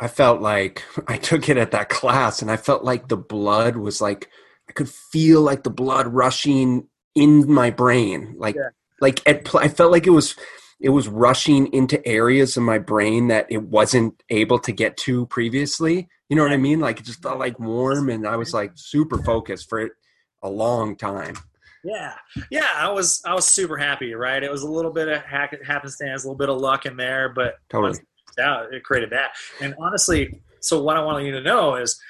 I 0.00 0.08
felt 0.08 0.40
like 0.40 0.82
I 1.06 1.16
took 1.16 1.48
it 1.48 1.56
at 1.56 1.72
that 1.72 1.88
class 1.88 2.42
and 2.42 2.50
I 2.50 2.56
felt 2.56 2.84
like 2.84 3.08
the 3.08 3.16
blood 3.16 3.76
was 3.76 4.00
like, 4.00 4.28
I 4.68 4.72
could 4.72 4.88
feel 4.88 5.42
like 5.42 5.62
the 5.62 5.70
blood 5.70 6.06
rushing 6.06 6.88
in 7.14 7.50
my 7.52 7.70
brain. 7.70 8.34
Like, 8.38 8.54
yeah. 8.54 8.70
like 9.00 9.20
at, 9.28 9.54
I 9.54 9.68
felt 9.68 9.92
like 9.92 10.06
it 10.06 10.10
was, 10.10 10.36
it 10.80 10.88
was 10.88 11.08
rushing 11.08 11.72
into 11.72 12.04
areas 12.06 12.56
of 12.56 12.62
my 12.62 12.78
brain 12.78 13.28
that 13.28 13.46
it 13.50 13.62
wasn't 13.62 14.22
able 14.30 14.58
to 14.60 14.72
get 14.72 14.96
to 14.98 15.26
previously 15.26 16.08
you 16.28 16.36
know 16.36 16.42
what 16.42 16.52
I 16.52 16.56
mean? 16.56 16.80
Like 16.80 17.00
it 17.00 17.06
just 17.06 17.22
felt 17.22 17.38
like 17.38 17.58
warm, 17.58 18.08
and 18.08 18.26
I 18.26 18.36
was 18.36 18.54
like 18.54 18.72
super 18.74 19.22
focused 19.22 19.68
for 19.68 19.90
a 20.42 20.48
long 20.48 20.96
time. 20.96 21.36
Yeah, 21.84 22.14
yeah, 22.50 22.68
I 22.74 22.90
was 22.90 23.20
I 23.26 23.34
was 23.34 23.46
super 23.46 23.76
happy. 23.76 24.14
Right, 24.14 24.42
it 24.42 24.50
was 24.50 24.62
a 24.62 24.68
little 24.68 24.90
bit 24.90 25.08
of 25.08 25.22
hack, 25.22 25.54
happenstance, 25.64 26.24
a 26.24 26.26
little 26.26 26.38
bit 26.38 26.48
of 26.48 26.60
luck 26.60 26.86
in 26.86 26.96
there, 26.96 27.28
but 27.28 27.56
totally, 27.68 27.98
yeah, 28.38 28.66
it 28.70 28.84
created 28.84 29.10
that. 29.10 29.30
And 29.60 29.74
honestly, 29.78 30.40
so 30.60 30.82
what 30.82 30.96
I 30.96 31.02
want 31.02 31.24
you 31.24 31.32
to 31.32 31.40
know 31.40 31.76
is 31.76 32.00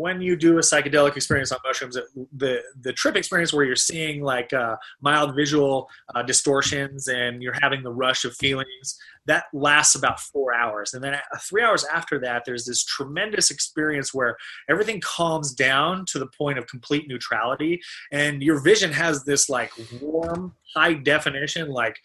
when 0.00 0.22
you 0.22 0.34
do 0.34 0.56
a 0.56 0.60
psychedelic 0.60 1.14
experience 1.14 1.52
on 1.52 1.58
mushrooms, 1.64 1.98
the 2.32 2.62
the 2.80 2.92
trip 2.92 3.16
experience 3.16 3.52
where 3.52 3.64
you're 3.64 3.76
seeing 3.76 4.22
like 4.22 4.52
uh, 4.52 4.76
mild 5.02 5.34
visual 5.34 5.90
uh, 6.14 6.22
distortions 6.22 7.08
and 7.08 7.42
you're 7.42 7.56
having 7.60 7.82
the 7.82 7.92
rush 7.92 8.24
of 8.24 8.34
feelings, 8.36 8.98
that 9.26 9.44
lasts 9.52 9.94
about 9.94 10.18
four 10.18 10.54
hours, 10.54 10.94
and 10.94 11.04
then 11.04 11.18
three 11.40 11.62
hours 11.62 11.84
after 11.92 12.18
that, 12.20 12.44
there's 12.46 12.64
this 12.64 12.82
tremendous 12.82 13.50
experience 13.50 14.14
where 14.14 14.36
everything 14.70 15.00
calms 15.00 15.52
down 15.52 16.06
to 16.06 16.18
the 16.18 16.28
point 16.38 16.58
of 16.58 16.66
complete 16.66 17.06
neutrality, 17.06 17.80
and 18.10 18.42
your 18.42 18.58
vision 18.60 18.92
has 18.92 19.24
this 19.24 19.50
like 19.50 19.70
warm, 20.00 20.54
high 20.74 20.94
definition, 20.94 21.68
like 21.68 21.98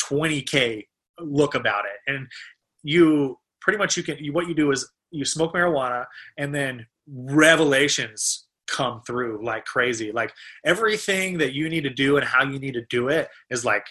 20k 0.00 0.86
look 1.20 1.54
about 1.54 1.84
it, 1.84 2.10
and 2.10 2.28
you 2.82 3.38
pretty 3.60 3.78
much 3.78 3.96
you 3.96 4.02
can 4.02 4.18
you, 4.18 4.32
what 4.32 4.48
you 4.48 4.54
do 4.54 4.70
is 4.70 4.88
you 5.10 5.24
smoke 5.24 5.54
marijuana 5.54 6.06
and 6.38 6.54
then 6.54 6.86
revelations 7.06 8.46
come 8.66 9.02
through 9.06 9.44
like 9.44 9.64
crazy. 9.64 10.12
Like 10.12 10.32
everything 10.64 11.38
that 11.38 11.52
you 11.52 11.68
need 11.68 11.82
to 11.82 11.90
do 11.90 12.16
and 12.16 12.26
how 12.26 12.44
you 12.44 12.58
need 12.58 12.74
to 12.74 12.84
do 12.88 13.08
it 13.08 13.28
is 13.50 13.64
like 13.64 13.86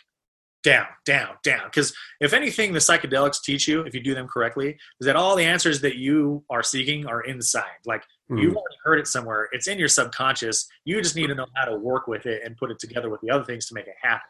down, 0.64 0.88
down, 1.06 1.36
down. 1.44 1.66
Because 1.66 1.94
if 2.20 2.34
anything, 2.34 2.74
the 2.74 2.80
psychedelics 2.80 3.42
teach 3.44 3.68
you, 3.68 3.82
if 3.82 3.94
you 3.94 4.02
do 4.02 4.14
them 4.14 4.28
correctly, 4.28 4.78
is 5.00 5.06
that 5.06 5.16
all 5.16 5.36
the 5.36 5.44
answers 5.44 5.82
that 5.82 5.96
you 5.96 6.44
are 6.50 6.64
seeking 6.64 7.06
are 7.08 7.22
inside. 7.22 7.80
Like 7.86 8.04
mm. 8.32 8.42
you've 8.42 8.56
already 8.56 8.76
heard 8.84 9.00
it 9.00 9.08
somewhere, 9.08 9.48
it's 9.52 9.68
in 9.68 9.80
your 9.80 9.88
subconscious. 9.88 10.68
You 10.86 11.02
just 11.02 11.16
need 11.16 11.28
to 11.28 11.36
know 11.36 11.48
how 11.56 11.66
to 11.66 11.78
work 11.78 12.08
with 12.08 12.26
it 12.26 12.42
and 12.46 12.58
put 12.58 12.72
it 12.72 12.80
together 12.80 13.10
with 13.10 13.22
the 13.22 13.32
other 13.32 13.44
things 13.44 13.66
to 13.68 13.74
make 13.74 13.88
it 13.88 13.96
happen. 14.02 14.22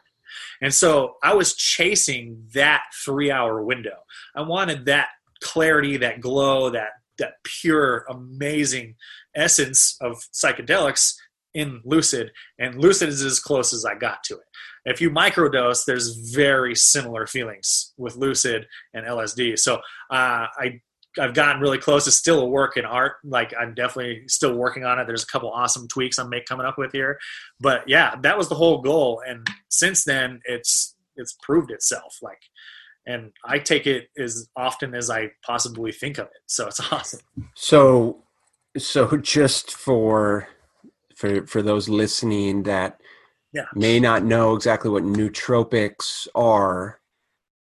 And 0.60 0.72
so 0.72 1.16
I 1.22 1.34
was 1.34 1.54
chasing 1.54 2.44
that 2.54 2.84
three 3.04 3.30
hour 3.30 3.62
window. 3.62 3.96
I 4.36 4.42
wanted 4.42 4.86
that 4.86 5.08
clarity, 5.42 5.96
that 5.98 6.20
glow, 6.20 6.70
that 6.70 6.90
that 7.18 7.34
pure, 7.44 8.04
amazing 8.08 8.94
essence 9.34 9.96
of 10.00 10.16
psychedelics 10.32 11.14
in 11.54 11.80
lucid, 11.84 12.30
and 12.58 12.80
lucid 12.80 13.08
is 13.08 13.22
as 13.22 13.38
close 13.38 13.72
as 13.72 13.84
I 13.84 13.94
got 13.94 14.24
to 14.24 14.34
it. 14.34 14.40
If 14.84 15.00
you 15.00 15.10
microdose, 15.10 15.84
there's 15.84 16.32
very 16.34 16.74
similar 16.74 17.26
feelings 17.26 17.92
with 17.96 18.16
lucid 18.16 18.66
and 18.94 19.06
LSD. 19.06 19.58
So 19.58 19.76
uh, 20.10 20.46
I 20.58 20.80
I've 21.18 21.34
gotten 21.34 21.60
really 21.60 21.78
close. 21.78 22.06
It's 22.06 22.16
still 22.16 22.40
a 22.40 22.46
work 22.46 22.76
in 22.76 22.84
art. 22.84 23.16
Like 23.24 23.52
I'm 23.58 23.74
definitely 23.74 24.24
still 24.28 24.54
working 24.54 24.84
on 24.84 24.98
it. 24.98 25.06
There's 25.06 25.24
a 25.24 25.26
couple 25.26 25.50
awesome 25.50 25.86
tweaks 25.88 26.18
I'm 26.18 26.30
make 26.30 26.46
coming 26.46 26.66
up 26.66 26.78
with 26.78 26.92
here, 26.92 27.18
but 27.60 27.88
yeah, 27.88 28.16
that 28.22 28.38
was 28.38 28.48
the 28.48 28.54
whole 28.54 28.80
goal. 28.80 29.22
And 29.26 29.46
since 29.68 30.04
then, 30.04 30.40
it's 30.44 30.96
it's 31.16 31.36
proved 31.42 31.70
itself. 31.70 32.16
Like 32.22 32.40
and 33.06 33.32
I 33.44 33.58
take 33.58 33.86
it 33.86 34.08
as 34.18 34.48
often 34.56 34.94
as 34.94 35.10
I 35.10 35.30
possibly 35.44 35.92
think 35.92 36.18
of 36.18 36.26
it. 36.26 36.42
So 36.46 36.66
it's 36.66 36.80
awesome. 36.92 37.20
So, 37.54 38.22
so 38.76 39.16
just 39.16 39.72
for 39.72 40.48
for 41.16 41.46
for 41.46 41.62
those 41.62 41.88
listening 41.88 42.62
that 42.64 43.00
yeah. 43.52 43.66
may 43.74 44.00
not 44.00 44.24
know 44.24 44.54
exactly 44.54 44.90
what 44.90 45.02
nootropics 45.02 46.26
are, 46.34 47.00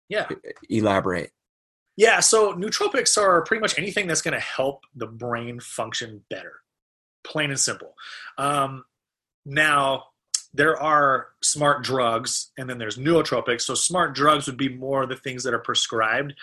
yeah, 0.09 0.29
elaborate. 0.71 1.33
Yeah, 1.97 2.21
so 2.21 2.53
nootropics 2.53 3.17
are 3.17 3.43
pretty 3.43 3.61
much 3.61 3.79
anything 3.79 4.07
that's 4.07 4.23
going 4.23 4.35
to 4.35 4.41
help 4.41 4.85
the 4.95 5.07
brain 5.07 5.61
function 5.61 6.23
better, 6.29 6.61
plain 7.25 7.51
and 7.51 7.59
simple. 7.59 7.95
Um, 8.37 8.85
now, 9.47 10.05
there 10.57 10.81
are 10.81 11.29
smart 11.43 11.85
drugs 11.85 12.51
and 12.57 12.69
then 12.69 12.79
there's 12.79 12.97
nootropics. 12.97 13.63
So 13.63 13.75
smart 13.75 14.15
drugs 14.15 14.47
would 14.47 14.57
be 14.57 14.71
more 14.71 15.05
the 15.05 15.17
things 15.17 15.45
that 15.45 15.53
are 15.53 15.59
prescribed 15.59 16.35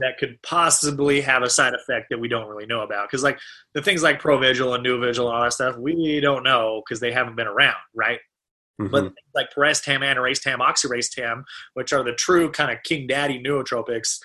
that 0.00 0.18
could 0.18 0.42
possibly 0.42 1.20
have 1.20 1.42
a 1.42 1.50
side 1.50 1.74
effect 1.74 2.06
that 2.10 2.18
we 2.18 2.26
don't 2.26 2.48
really 2.48 2.66
know 2.66 2.80
about. 2.80 3.08
Because 3.08 3.22
like 3.22 3.38
the 3.74 3.82
things 3.82 4.02
like 4.02 4.20
Provigil 4.20 4.74
and 4.74 4.84
Nuvigil 4.84 5.26
and 5.26 5.34
all 5.34 5.42
that 5.42 5.52
stuff, 5.52 5.76
we 5.76 6.18
don't 6.20 6.42
know 6.42 6.82
because 6.84 6.98
they 6.98 7.12
haven't 7.12 7.36
been 7.36 7.46
around, 7.46 7.76
right? 7.94 8.18
Mm-hmm. 8.80 8.90
But 8.90 9.12
like 9.34 9.52
Piracetam, 9.56 10.00
Aniracetam, 10.00 10.58
Oxiracetam, 10.58 11.44
which 11.74 11.92
are 11.92 12.02
the 12.02 12.12
true 12.14 12.50
kind 12.50 12.72
of 12.72 12.82
king 12.82 13.06
daddy 13.06 13.40
nootropics, 13.40 14.18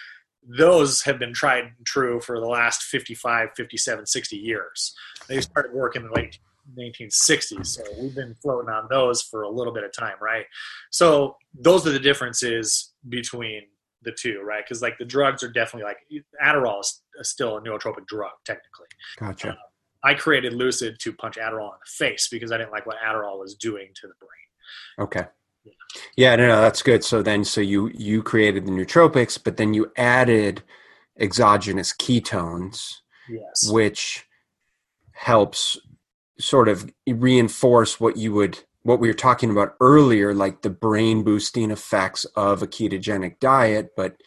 those 0.48 1.02
have 1.04 1.20
been 1.20 1.34
tried 1.34 1.66
and 1.66 1.86
true 1.86 2.20
for 2.20 2.39
the 2.39 2.48
last 2.48 2.84
55, 2.84 3.50
57, 3.56 4.06
60 4.06 4.38
years. 4.38 4.96
They 5.28 5.41
started 5.41 5.74
working 5.74 6.04
in 6.04 6.10
the 6.10 6.14
late 6.14 6.39
1960s. 6.78 7.68
So 7.68 7.84
we've 8.00 8.16
been 8.16 8.36
floating 8.36 8.70
on 8.70 8.88
those 8.89 9.22
for 9.22 9.43
a 9.43 9.50
little 9.50 9.74
bit 9.74 9.84
of 9.84 9.91
time, 9.93 10.16
right? 10.22 10.46
So 10.91 11.38
those 11.54 11.86
are 11.88 11.91
the 11.91 12.00
differences 12.00 12.93
between 13.10 13.64
the 14.04 14.12
two, 14.12 14.41
right? 14.43 14.64
Because 14.64 14.82
like 14.82 14.98
the 14.98 15.06
drugs 15.06 15.43
are 15.43 15.52
definitely 15.52 15.84
like 15.84 15.98
Adderall 16.43 16.80
is 16.80 17.02
still 17.22 17.58
a 17.58 17.62
nootropic 17.62 18.06
drug 18.08 18.32
technically. 18.46 18.88
Gotcha. 19.20 19.52
Uh, 19.52 19.56
I 20.04 20.14
created 20.14 20.54
Lucid 20.54 21.00
to 21.00 21.14
punch 21.14 21.36
Adderall 21.36 21.74
in 21.74 21.80
the 21.84 22.06
face 22.06 22.28
because 22.30 22.52
I 22.52 22.58
didn't 22.58 22.72
like 22.72 22.86
what 22.86 22.98
Adderall 23.06 23.39
was 23.39 23.56
doing 23.56 23.88
to 23.96 24.08
the 24.08 24.14
brain. 24.20 25.08
Okay. 25.08 25.28
Yeah. 26.16 26.36
no, 26.36 26.47
no, 26.47 26.61
that's 26.61 26.82
good. 26.82 27.03
So 27.03 27.22
then, 27.22 27.43
so 27.43 27.61
you 27.61 27.89
you 27.93 28.22
created 28.22 28.66
the 28.66 28.72
nootropics, 28.72 29.39
but 29.41 29.57
then 29.57 29.74
you 29.74 29.91
added 29.97 30.63
exogenous 31.20 31.93
ketones, 31.93 32.95
yes, 33.30 33.70
which 33.72 34.26
helps 35.13 35.78
sort 36.39 36.68
of 36.68 36.91
reinforce 37.07 37.99
what 37.99 38.18
you 38.18 38.34
would 38.34 38.59
what 38.84 38.99
we 38.99 39.07
were 39.07 39.13
talking 39.13 39.49
about 39.49 39.76
earlier 39.80 40.34
like 40.34 40.61
the 40.61 40.70
brain 40.70 41.24
boosting 41.24 41.72
effects 41.72 42.26
of 42.36 42.61
a 42.61 42.68
ketogenic 42.68 43.39
diet 43.39 43.91
but 43.95 44.18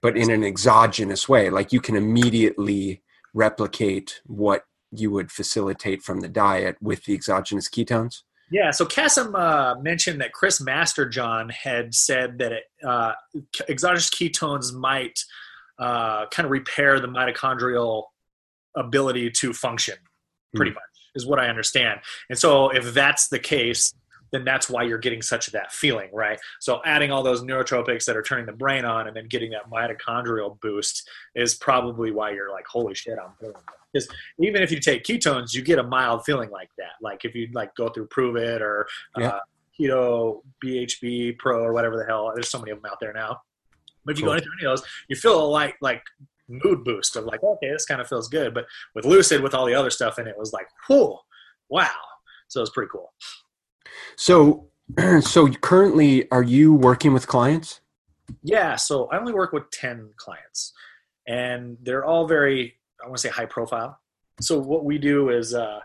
but 0.00 0.16
in 0.16 0.30
an 0.30 0.42
exogenous 0.42 1.28
way 1.28 1.50
like 1.50 1.72
you 1.72 1.80
can 1.80 1.94
immediately 1.94 3.02
replicate 3.34 4.20
what 4.24 4.64
you 4.90 5.10
would 5.10 5.30
facilitate 5.30 6.02
from 6.02 6.20
the 6.20 6.28
diet 6.28 6.76
with 6.80 7.04
the 7.04 7.12
exogenous 7.12 7.68
ketones 7.68 8.22
yeah, 8.50 8.70
so 8.70 8.86
Kasim 8.86 9.34
uh, 9.34 9.74
mentioned 9.80 10.20
that 10.20 10.32
Chris 10.32 10.60
Masterjohn 10.60 11.50
had 11.50 11.94
said 11.94 12.38
that 12.38 12.52
it, 12.52 12.64
uh, 12.84 13.12
exogenous 13.68 14.10
ketones 14.10 14.72
might 14.72 15.18
uh, 15.78 16.26
kind 16.26 16.44
of 16.44 16.52
repair 16.52 17.00
the 17.00 17.08
mitochondrial 17.08 18.04
ability 18.76 19.30
to 19.30 19.52
function, 19.52 19.96
pretty 20.54 20.70
mm. 20.70 20.74
much 20.74 20.82
is 21.16 21.26
what 21.26 21.40
I 21.40 21.48
understand. 21.48 22.00
And 22.28 22.38
so 22.38 22.68
if 22.68 22.94
that's 22.94 23.28
the 23.28 23.38
case, 23.38 23.92
then 24.32 24.44
that's 24.44 24.68
why 24.68 24.82
you're 24.82 24.98
getting 24.98 25.22
such 25.22 25.46
that 25.46 25.72
feeling, 25.72 26.10
right? 26.12 26.38
So 26.60 26.80
adding 26.84 27.10
all 27.10 27.22
those 27.22 27.42
neurotropics 27.42 28.04
that 28.04 28.16
are 28.16 28.22
turning 28.22 28.46
the 28.46 28.52
brain 28.52 28.84
on 28.84 29.06
and 29.06 29.16
then 29.16 29.28
getting 29.28 29.50
that 29.52 29.70
mitochondrial 29.70 30.60
boost 30.60 31.08
is 31.34 31.54
probably 31.54 32.10
why 32.10 32.32
you're 32.32 32.50
like, 32.50 32.66
holy 32.66 32.94
shit, 32.94 33.18
I'm 33.18 33.32
feeling. 33.40 33.54
Because 33.96 34.14
even 34.38 34.62
if 34.62 34.70
you 34.70 34.80
take 34.80 35.04
ketones, 35.04 35.54
you 35.54 35.62
get 35.62 35.78
a 35.78 35.82
mild 35.82 36.24
feeling 36.24 36.50
like 36.50 36.70
that. 36.78 36.92
Like 37.00 37.24
if 37.24 37.34
you 37.34 37.48
like 37.54 37.74
go 37.76 37.88
through 37.88 38.08
Pruvit 38.08 38.60
or 38.60 38.86
yeah. 39.16 39.28
uh, 39.28 39.40
Keto 39.78 40.42
BHB 40.64 41.38
Pro 41.38 41.62
or 41.62 41.72
whatever 41.72 41.96
the 41.96 42.04
hell, 42.04 42.30
there's 42.34 42.50
so 42.50 42.58
many 42.58 42.72
of 42.72 42.82
them 42.82 42.90
out 42.90 42.98
there 43.00 43.12
now. 43.12 43.40
But 44.04 44.12
if 44.12 44.18
you 44.18 44.24
cool. 44.24 44.34
go 44.34 44.36
into 44.36 44.48
any 44.60 44.66
of 44.70 44.78
those, 44.78 44.88
you 45.08 45.16
feel 45.16 45.42
a 45.42 45.46
like 45.46 45.76
like 45.80 46.02
mood 46.48 46.84
boost 46.84 47.16
of 47.16 47.24
like, 47.24 47.42
okay, 47.42 47.70
this 47.70 47.86
kind 47.86 48.00
of 48.00 48.08
feels 48.08 48.28
good. 48.28 48.54
But 48.54 48.66
with 48.94 49.04
Lucid, 49.04 49.42
with 49.42 49.54
all 49.54 49.66
the 49.66 49.74
other 49.74 49.90
stuff 49.90 50.18
in 50.18 50.26
it, 50.26 50.36
was 50.38 50.52
like, 50.52 50.68
whoa, 50.88 51.20
wow. 51.68 51.90
So 52.48 52.60
it's 52.60 52.70
pretty 52.70 52.90
cool. 52.92 53.12
So, 54.16 54.68
so 55.20 55.48
currently, 55.48 56.30
are 56.30 56.42
you 56.42 56.74
working 56.74 57.12
with 57.12 57.26
clients? 57.26 57.80
Yeah. 58.42 58.76
So 58.76 59.06
I 59.06 59.18
only 59.18 59.32
work 59.32 59.52
with 59.52 59.70
ten 59.70 60.10
clients, 60.16 60.72
and 61.26 61.76
they're 61.82 62.04
all 62.04 62.28
very, 62.28 62.75
I 63.02 63.06
want 63.06 63.16
to 63.16 63.22
say, 63.22 63.28
high 63.28 63.46
profile. 63.46 63.98
So 64.40 64.58
what 64.58 64.84
we 64.84 64.98
do 64.98 65.30
is 65.30 65.54
uh, 65.54 65.80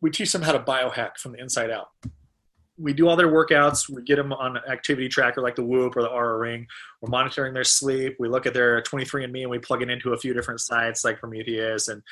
we 0.00 0.10
teach 0.10 0.32
them 0.32 0.42
how 0.42 0.52
to 0.52 0.60
biohack 0.60 1.18
from 1.18 1.32
the 1.32 1.40
inside 1.40 1.70
out 1.70 1.88
we 2.78 2.92
do 2.92 3.08
all 3.08 3.16
their 3.16 3.30
workouts. 3.30 3.88
We 3.88 4.02
get 4.02 4.16
them 4.16 4.32
on 4.32 4.56
an 4.56 4.62
activity 4.70 5.08
tracker 5.08 5.40
like 5.40 5.56
the 5.56 5.64
Whoop 5.64 5.96
or 5.96 6.02
the 6.02 6.08
Oura 6.08 6.38
Ring. 6.38 6.66
We're 7.00 7.10
monitoring 7.10 7.54
their 7.54 7.64
sleep. 7.64 8.16
We 8.18 8.28
look 8.28 8.46
at 8.46 8.54
their 8.54 8.82
23andMe 8.82 9.42
and 9.42 9.50
we 9.50 9.58
plug 9.58 9.82
it 9.82 9.90
into 9.90 10.12
a 10.12 10.18
few 10.18 10.34
different 10.34 10.60
sites 10.60 11.04
like 11.04 11.20
Promethease 11.20 11.88
and 11.88 12.02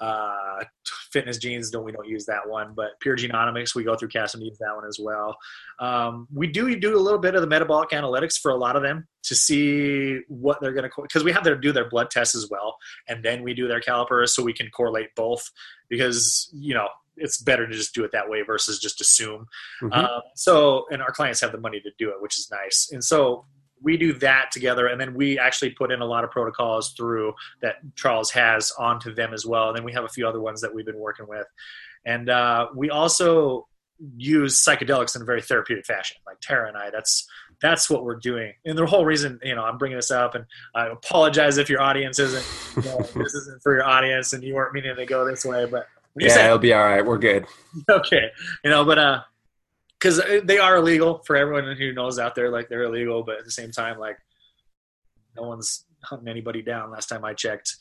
uh, 0.00 0.64
Fitness 1.10 1.38
Genes. 1.38 1.70
Don't 1.70 1.84
we 1.84 1.92
don't 1.92 2.08
use 2.08 2.26
that 2.26 2.48
one, 2.48 2.74
but 2.74 2.98
Pure 3.00 3.18
Genomics 3.18 3.74
we 3.74 3.84
go 3.84 3.96
through 3.96 4.10
needs 4.36 4.58
that 4.58 4.74
one 4.74 4.86
as 4.86 4.98
well. 5.00 5.36
Um, 5.78 6.26
we 6.32 6.46
do 6.46 6.78
do 6.78 6.96
a 6.96 7.00
little 7.00 7.18
bit 7.18 7.34
of 7.34 7.40
the 7.40 7.46
metabolic 7.46 7.90
analytics 7.90 8.38
for 8.38 8.50
a 8.50 8.56
lot 8.56 8.76
of 8.76 8.82
them 8.82 9.06
to 9.24 9.34
see 9.34 10.20
what 10.28 10.60
they're 10.60 10.72
going 10.72 10.88
to 10.88 11.02
because 11.02 11.24
we 11.24 11.32
have 11.32 11.44
them 11.44 11.60
do 11.60 11.72
their 11.72 11.88
blood 11.88 12.10
tests 12.10 12.34
as 12.34 12.48
well, 12.50 12.76
and 13.08 13.24
then 13.24 13.42
we 13.42 13.54
do 13.54 13.68
their 13.68 13.80
calipers 13.80 14.34
so 14.34 14.42
we 14.42 14.52
can 14.52 14.68
correlate 14.70 15.14
both 15.14 15.50
because 15.88 16.50
you 16.52 16.74
know 16.74 16.88
it's 17.16 17.40
better 17.40 17.66
to 17.66 17.72
just 17.72 17.94
do 17.94 18.04
it 18.04 18.12
that 18.12 18.28
way 18.28 18.42
versus 18.42 18.78
just 18.78 19.00
assume. 19.00 19.46
Mm-hmm. 19.82 19.92
Um, 19.92 20.22
so, 20.34 20.86
and 20.90 21.00
our 21.00 21.12
clients 21.12 21.40
have 21.40 21.52
the 21.52 21.58
money 21.58 21.80
to 21.80 21.90
do 21.98 22.10
it, 22.10 22.20
which 22.20 22.38
is 22.38 22.50
nice. 22.50 22.90
And 22.92 23.02
so 23.02 23.46
we 23.84 23.96
do 23.96 24.12
that 24.14 24.50
together, 24.50 24.88
and 24.88 25.00
then 25.00 25.14
we 25.14 25.38
actually 25.38 25.70
put 25.70 25.92
in 25.92 26.00
a 26.00 26.06
lot 26.06 26.24
of 26.24 26.30
protocols 26.30 26.92
through 26.92 27.34
that 27.62 27.76
Charles 27.94 28.30
has 28.32 28.72
onto 28.78 29.14
them 29.14 29.32
as 29.32 29.46
well. 29.46 29.68
And 29.68 29.76
then 29.76 29.84
we 29.84 29.92
have 29.92 30.04
a 30.04 30.08
few 30.08 30.26
other 30.26 30.40
ones 30.40 30.60
that 30.62 30.74
we've 30.74 30.86
been 30.86 30.98
working 30.98 31.28
with, 31.28 31.46
and 32.04 32.28
uh, 32.28 32.68
we 32.74 32.90
also 32.90 33.68
use 34.16 34.56
psychedelics 34.62 35.14
in 35.14 35.22
a 35.22 35.24
very 35.24 35.40
therapeutic 35.40 35.86
fashion. 35.86 36.16
Like 36.26 36.38
Tara 36.40 36.66
and 36.68 36.76
I, 36.76 36.90
that's 36.90 37.28
that's 37.62 37.88
what 37.88 38.04
we're 38.04 38.16
doing. 38.16 38.52
And 38.64 38.76
the 38.76 38.84
whole 38.84 39.04
reason, 39.04 39.38
you 39.42 39.54
know, 39.54 39.62
I'm 39.64 39.78
bringing 39.78 39.96
this 39.96 40.10
up, 40.10 40.34
and 40.34 40.44
I 40.74 40.88
apologize 40.88 41.56
if 41.58 41.70
your 41.70 41.80
audience 41.80 42.18
isn't, 42.18 42.84
you 42.84 42.90
know, 42.90 42.98
this 43.22 43.34
isn't 43.34 43.62
for 43.62 43.74
your 43.74 43.84
audience, 43.84 44.32
and 44.32 44.42
you 44.42 44.54
weren't 44.54 44.72
meaning 44.74 44.96
to 44.96 45.06
go 45.06 45.24
this 45.24 45.44
way, 45.44 45.66
but 45.66 45.86
Yeah, 46.18 46.30
said- 46.30 46.46
it'll 46.46 46.58
be 46.58 46.72
all 46.74 46.82
right. 46.82 47.04
We're 47.04 47.18
good. 47.18 47.46
okay, 47.90 48.30
you 48.64 48.70
know, 48.70 48.84
but 48.84 48.98
uh, 48.98 49.20
because 49.98 50.20
they 50.44 50.58
are 50.58 50.76
illegal 50.76 51.22
for 51.26 51.36
everyone 51.36 51.76
who 51.76 51.92
knows 51.92 52.18
out 52.18 52.34
there, 52.34 52.50
like 52.50 52.68
they're 52.68 52.84
illegal, 52.84 53.22
but 53.22 53.38
at 53.38 53.44
the 53.44 53.50
same 53.50 53.70
time, 53.70 53.98
like 53.98 54.18
no 55.36 55.42
one's 55.42 55.84
hunting 56.02 56.28
anybody 56.28 56.62
down. 56.62 56.90
Last 56.90 57.08
time 57.08 57.24
I 57.24 57.34
checked. 57.34 57.76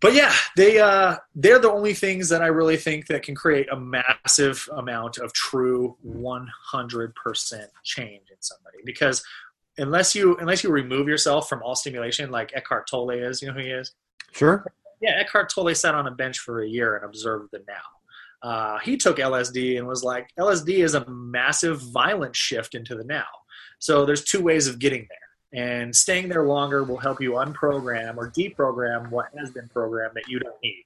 But 0.00 0.14
yeah, 0.14 0.32
they 0.56 0.78
uh, 0.78 1.16
they're 1.34 1.58
the 1.58 1.70
only 1.70 1.92
things 1.92 2.28
that 2.28 2.40
I 2.40 2.46
really 2.46 2.76
think 2.76 3.08
that 3.08 3.22
can 3.22 3.34
create 3.34 3.68
a 3.70 3.76
massive 3.76 4.68
amount 4.76 5.18
of 5.18 5.32
true 5.32 5.96
100% 6.06 6.46
change 7.82 8.30
in 8.30 8.36
somebody. 8.40 8.78
Because 8.84 9.24
unless 9.76 10.14
you 10.14 10.36
unless 10.36 10.62
you 10.62 10.70
remove 10.70 11.08
yourself 11.08 11.48
from 11.48 11.62
all 11.64 11.74
stimulation, 11.74 12.30
like 12.30 12.52
Eckhart 12.54 12.88
Tolle 12.88 13.10
is, 13.10 13.42
you 13.42 13.48
know 13.48 13.54
who 13.54 13.60
he 13.60 13.70
is? 13.70 13.92
Sure. 14.32 14.64
Yeah, 15.00 15.18
Eckhart 15.18 15.52
Tolle 15.52 15.74
sat 15.74 15.94
on 15.94 16.06
a 16.06 16.12
bench 16.12 16.38
for 16.38 16.62
a 16.62 16.68
year 16.68 16.94
and 16.94 17.04
observed 17.04 17.48
the 17.52 17.64
now. 17.66 17.74
Uh, 18.42 18.78
he 18.78 18.96
took 18.96 19.18
LSD 19.18 19.78
and 19.78 19.86
was 19.86 20.04
like, 20.04 20.28
LSD 20.38 20.84
is 20.84 20.94
a 20.94 21.08
massive 21.08 21.80
violent 21.80 22.36
shift 22.36 22.74
into 22.74 22.94
the 22.94 23.04
now. 23.04 23.26
So 23.78 24.04
there's 24.04 24.24
two 24.24 24.42
ways 24.42 24.66
of 24.66 24.78
getting 24.78 25.06
there. 25.08 25.18
And 25.60 25.94
staying 25.94 26.28
there 26.28 26.44
longer 26.44 26.84
will 26.84 26.98
help 26.98 27.20
you 27.20 27.32
unprogram 27.32 28.16
or 28.16 28.30
deprogram 28.30 29.10
what 29.10 29.26
has 29.38 29.50
been 29.50 29.68
programmed 29.68 30.14
that 30.14 30.28
you 30.28 30.38
don't 30.38 30.56
need. 30.62 30.84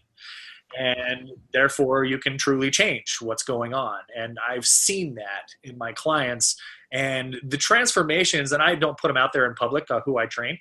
And 0.78 1.30
therefore, 1.52 2.04
you 2.04 2.18
can 2.18 2.38
truly 2.38 2.70
change 2.70 3.18
what's 3.20 3.42
going 3.42 3.74
on. 3.74 3.98
And 4.16 4.38
I've 4.48 4.64
seen 4.64 5.16
that 5.16 5.52
in 5.64 5.76
my 5.76 5.92
clients. 5.92 6.56
And 6.92 7.36
the 7.46 7.56
transformations, 7.56 8.52
and 8.52 8.62
I 8.62 8.74
don't 8.74 8.98
put 8.98 9.08
them 9.08 9.16
out 9.16 9.32
there 9.32 9.46
in 9.46 9.54
public, 9.54 9.90
uh, 9.90 10.00
who 10.04 10.16
I 10.16 10.26
train, 10.26 10.58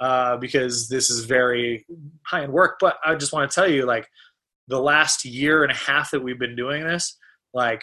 uh, 0.00 0.36
because 0.38 0.88
this 0.88 1.10
is 1.10 1.24
very 1.24 1.86
high 2.24 2.42
end 2.42 2.52
work. 2.52 2.78
But 2.80 2.96
I 3.04 3.14
just 3.14 3.32
want 3.32 3.50
to 3.50 3.54
tell 3.54 3.68
you, 3.68 3.84
like, 3.86 4.08
the 4.68 4.80
last 4.80 5.24
year 5.24 5.62
and 5.62 5.72
a 5.72 5.76
half 5.76 6.10
that 6.10 6.22
we've 6.22 6.38
been 6.38 6.56
doing 6.56 6.84
this, 6.84 7.16
like, 7.52 7.82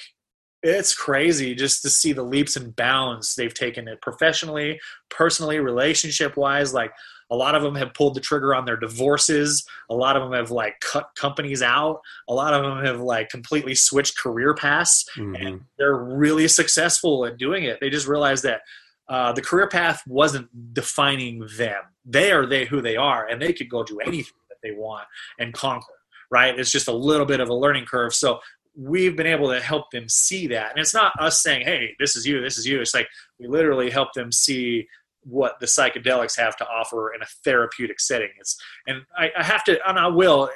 it's 0.62 0.94
crazy 0.94 1.56
just 1.56 1.82
to 1.84 1.90
see 1.90 2.12
the 2.12 2.24
leaps 2.24 2.58
and 2.58 2.76
bounds 2.76 3.36
they've 3.36 3.54
taken 3.54 3.88
it 3.88 4.02
professionally, 4.02 4.80
personally, 5.10 5.60
relationship 5.60 6.36
wise. 6.36 6.74
Like, 6.74 6.92
a 7.32 7.36
lot 7.36 7.56
of 7.56 7.62
them 7.62 7.76
have 7.76 7.94
pulled 7.94 8.16
the 8.16 8.20
trigger 8.20 8.54
on 8.56 8.66
their 8.66 8.76
divorces. 8.76 9.64
A 9.90 9.94
lot 9.96 10.18
of 10.18 10.24
them 10.24 10.34
have 10.34 10.50
like 10.52 10.80
cut 10.82 11.10
companies 11.16 11.62
out. 11.62 12.02
A 12.28 12.34
lot 12.34 12.54
of 12.56 12.64
them 12.64 12.84
have 12.84 13.00
like 13.02 13.30
completely 13.30 13.76
switched 13.76 14.18
career 14.18 14.54
paths 14.56 15.06
Mhm. 15.16 15.40
and 15.40 15.62
they're 15.78 15.96
really 15.96 16.48
successful 16.48 17.26
at 17.28 17.38
doing 17.38 17.66
it. 17.66 17.80
They 17.80 17.90
just 17.92 18.08
realized 18.08 18.44
that 18.44 18.62
uh, 19.08 19.32
the 19.32 19.42
career 19.44 19.68
path 19.68 20.02
wasn't 20.08 20.74
defining 20.74 21.48
them. 21.58 21.82
They 22.04 22.32
are 22.32 22.46
they 22.48 22.66
who 22.66 22.82
they 22.82 22.96
are, 22.96 23.26
and 23.28 23.42
they 23.42 23.54
could 23.54 23.70
go 23.70 23.84
do 23.84 24.00
anything 24.00 24.34
that 24.50 24.58
they 24.64 24.72
want 24.72 25.08
and 25.40 25.54
conquer. 25.54 25.94
Right? 26.32 26.58
It's 26.58 26.72
just 26.72 26.88
a 26.88 26.94
little 26.94 27.26
bit 27.26 27.40
of 27.40 27.50
a 27.50 27.54
learning 27.54 27.86
curve. 27.86 28.14
So 28.14 28.40
we've 28.76 29.16
been 29.16 29.28
able 29.28 29.50
to 29.50 29.60
help 29.60 29.92
them 29.92 30.08
see 30.08 30.48
that, 30.48 30.72
and 30.72 30.80
it's 30.80 30.94
not 30.94 31.14
us 31.20 31.42
saying, 31.42 31.66
"Hey, 31.66 31.96
this 32.00 32.16
is 32.16 32.26
you, 32.26 32.42
this 32.42 32.58
is 32.58 32.66
you." 32.66 32.82
It's 32.82 32.94
like 32.94 33.08
we 33.40 33.48
literally 33.48 33.90
help 33.90 34.14
them 34.14 34.32
see 34.32 34.88
what 35.24 35.60
the 35.60 35.66
psychedelics 35.66 36.38
have 36.38 36.56
to 36.58 36.68
offer 36.68 37.14
in 37.14 37.22
a 37.22 37.26
therapeutic 37.44 38.00
setting. 38.00 38.30
It's 38.40 38.58
and 38.88 39.02
I, 39.18 39.32
I 39.38 39.44
have 39.44 39.64
to, 39.66 39.80
and 39.88 40.00
I 40.00 40.08
will 40.08 40.50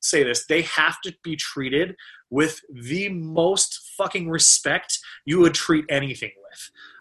say 0.00 0.22
this: 0.22 0.46
they 0.46 0.62
have 0.62 1.00
to 1.02 1.14
be 1.22 1.36
treated 1.36 1.96
with 2.28 2.60
the 2.72 3.08
most 3.08 3.92
fucking 3.96 4.28
respect 4.28 4.98
you 5.24 5.40
would 5.40 5.54
treat 5.54 5.84
anything. 5.88 6.32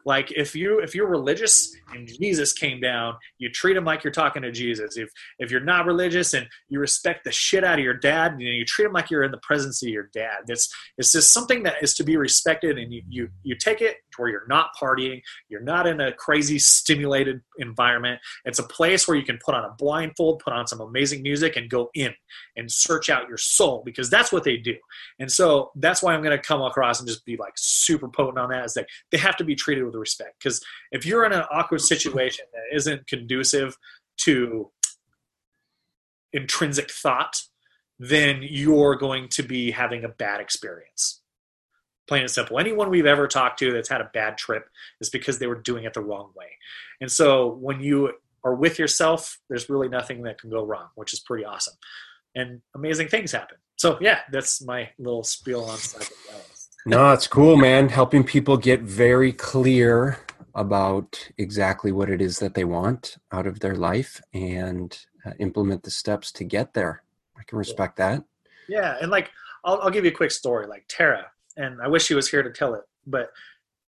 Like 0.05 0.31
if 0.31 0.55
you 0.55 0.79
if 0.79 0.95
you're 0.95 1.07
religious 1.07 1.75
and 1.93 2.07
Jesus 2.07 2.53
came 2.53 2.79
down, 2.79 3.15
you 3.37 3.49
treat 3.49 3.77
him 3.77 3.85
like 3.85 4.03
you're 4.03 4.11
talking 4.11 4.41
to 4.43 4.51
Jesus. 4.51 4.97
If 4.97 5.09
if 5.39 5.51
you're 5.51 5.59
not 5.59 5.85
religious 5.85 6.33
and 6.33 6.47
you 6.69 6.79
respect 6.79 7.23
the 7.23 7.31
shit 7.31 7.63
out 7.63 7.79
of 7.79 7.83
your 7.83 7.93
dad, 7.93 8.35
you, 8.39 8.49
know, 8.49 8.55
you 8.55 8.65
treat 8.65 8.85
him 8.85 8.93
like 8.93 9.09
you're 9.09 9.23
in 9.23 9.31
the 9.31 9.37
presence 9.37 9.81
of 9.83 9.89
your 9.89 10.09
dad. 10.13 10.43
That's 10.47 10.73
it's 10.97 11.11
just 11.11 11.31
something 11.31 11.63
that 11.63 11.75
is 11.81 11.93
to 11.95 12.03
be 12.03 12.17
respected, 12.17 12.77
and 12.77 12.93
you 12.93 13.01
you 13.09 13.29
you 13.43 13.55
take 13.55 13.81
it 13.81 13.97
to 14.11 14.21
where 14.21 14.29
you're 14.29 14.47
not 14.47 14.71
partying, 14.79 15.21
you're 15.49 15.61
not 15.61 15.87
in 15.87 15.99
a 15.99 16.11
crazy 16.11 16.59
stimulated 16.59 17.41
environment. 17.57 18.19
It's 18.45 18.59
a 18.59 18.63
place 18.63 19.07
where 19.07 19.17
you 19.17 19.25
can 19.25 19.39
put 19.43 19.55
on 19.55 19.65
a 19.65 19.73
blindfold, 19.77 20.39
put 20.39 20.53
on 20.53 20.67
some 20.67 20.81
amazing 20.81 21.21
music, 21.21 21.55
and 21.55 21.69
go 21.69 21.89
in 21.93 22.13
and 22.55 22.71
search 22.71 23.09
out 23.09 23.27
your 23.27 23.37
soul 23.37 23.83
because 23.85 24.09
that's 24.09 24.31
what 24.31 24.43
they 24.43 24.57
do. 24.57 24.75
And 25.19 25.31
so 25.31 25.71
that's 25.75 26.01
why 26.01 26.13
I'm 26.13 26.21
going 26.21 26.37
to 26.37 26.43
come 26.43 26.61
across 26.61 26.99
and 26.99 27.07
just 27.07 27.25
be 27.25 27.37
like 27.37 27.53
super 27.55 28.07
potent 28.07 28.39
on 28.39 28.49
that. 28.49 28.65
Is 28.65 28.73
that 28.73 28.87
they 29.11 29.17
have 29.17 29.37
to 29.37 29.43
be 29.43 29.55
treated 29.55 29.83
with 29.89 29.99
respect 29.99 30.35
because 30.41 30.63
if 30.91 31.05
you're 31.05 31.25
in 31.25 31.33
an 31.33 31.43
awkward 31.51 31.81
situation 31.81 32.45
that 32.53 32.75
isn't 32.75 33.07
conducive 33.07 33.77
to 34.17 34.69
intrinsic 36.33 36.91
thought, 36.91 37.41
then 37.99 38.39
you're 38.41 38.95
going 38.95 39.27
to 39.29 39.43
be 39.43 39.71
having 39.71 40.03
a 40.03 40.09
bad 40.09 40.39
experience. 40.39 41.21
Plain 42.07 42.21
and 42.21 42.31
simple. 42.31 42.59
Anyone 42.59 42.89
we've 42.89 43.05
ever 43.05 43.27
talked 43.27 43.59
to 43.59 43.71
that's 43.71 43.89
had 43.89 44.01
a 44.01 44.09
bad 44.13 44.37
trip 44.37 44.69
is 45.01 45.09
because 45.09 45.37
they 45.37 45.47
were 45.47 45.61
doing 45.61 45.83
it 45.83 45.93
the 45.93 46.01
wrong 46.01 46.31
way. 46.35 46.47
And 47.01 47.11
so 47.11 47.47
when 47.47 47.81
you 47.81 48.13
are 48.43 48.55
with 48.55 48.79
yourself, 48.79 49.39
there's 49.49 49.69
really 49.69 49.89
nothing 49.89 50.23
that 50.23 50.39
can 50.39 50.49
go 50.49 50.63
wrong, 50.63 50.87
which 50.95 51.13
is 51.13 51.19
pretty 51.19 51.45
awesome. 51.45 51.75
And 52.35 52.61
amazing 52.75 53.09
things 53.09 53.31
happen. 53.31 53.57
So 53.75 53.97
yeah, 54.01 54.19
that's 54.31 54.61
my 54.61 54.89
little 54.97 55.23
spiel 55.23 55.63
on 55.65 55.77
psychedelics. 55.77 56.48
No, 56.85 57.11
it's 57.11 57.27
cool, 57.27 57.57
man. 57.57 57.89
Helping 57.89 58.23
people 58.23 58.57
get 58.57 58.81
very 58.81 59.31
clear 59.33 60.19
about 60.55 61.29
exactly 61.37 61.91
what 61.91 62.09
it 62.09 62.21
is 62.21 62.39
that 62.39 62.53
they 62.53 62.63
want 62.63 63.17
out 63.31 63.45
of 63.45 63.59
their 63.59 63.75
life 63.75 64.21
and 64.33 65.05
uh, 65.25 65.31
implement 65.39 65.83
the 65.83 65.91
steps 65.91 66.31
to 66.33 66.43
get 66.43 66.73
there. 66.73 67.03
I 67.37 67.43
can 67.43 67.57
respect 67.57 67.97
that. 67.97 68.23
Yeah, 68.67 68.97
and 69.01 69.11
like 69.11 69.31
I'll, 69.63 69.79
I'll 69.81 69.89
give 69.89 70.05
you 70.05 70.11
a 70.11 70.13
quick 70.13 70.31
story. 70.31 70.67
Like 70.67 70.85
Tara, 70.87 71.27
and 71.57 71.81
I 71.81 71.87
wish 71.87 72.05
she 72.05 72.15
was 72.15 72.29
here 72.29 72.43
to 72.43 72.51
tell 72.51 72.73
it, 72.73 72.83
but 73.05 73.31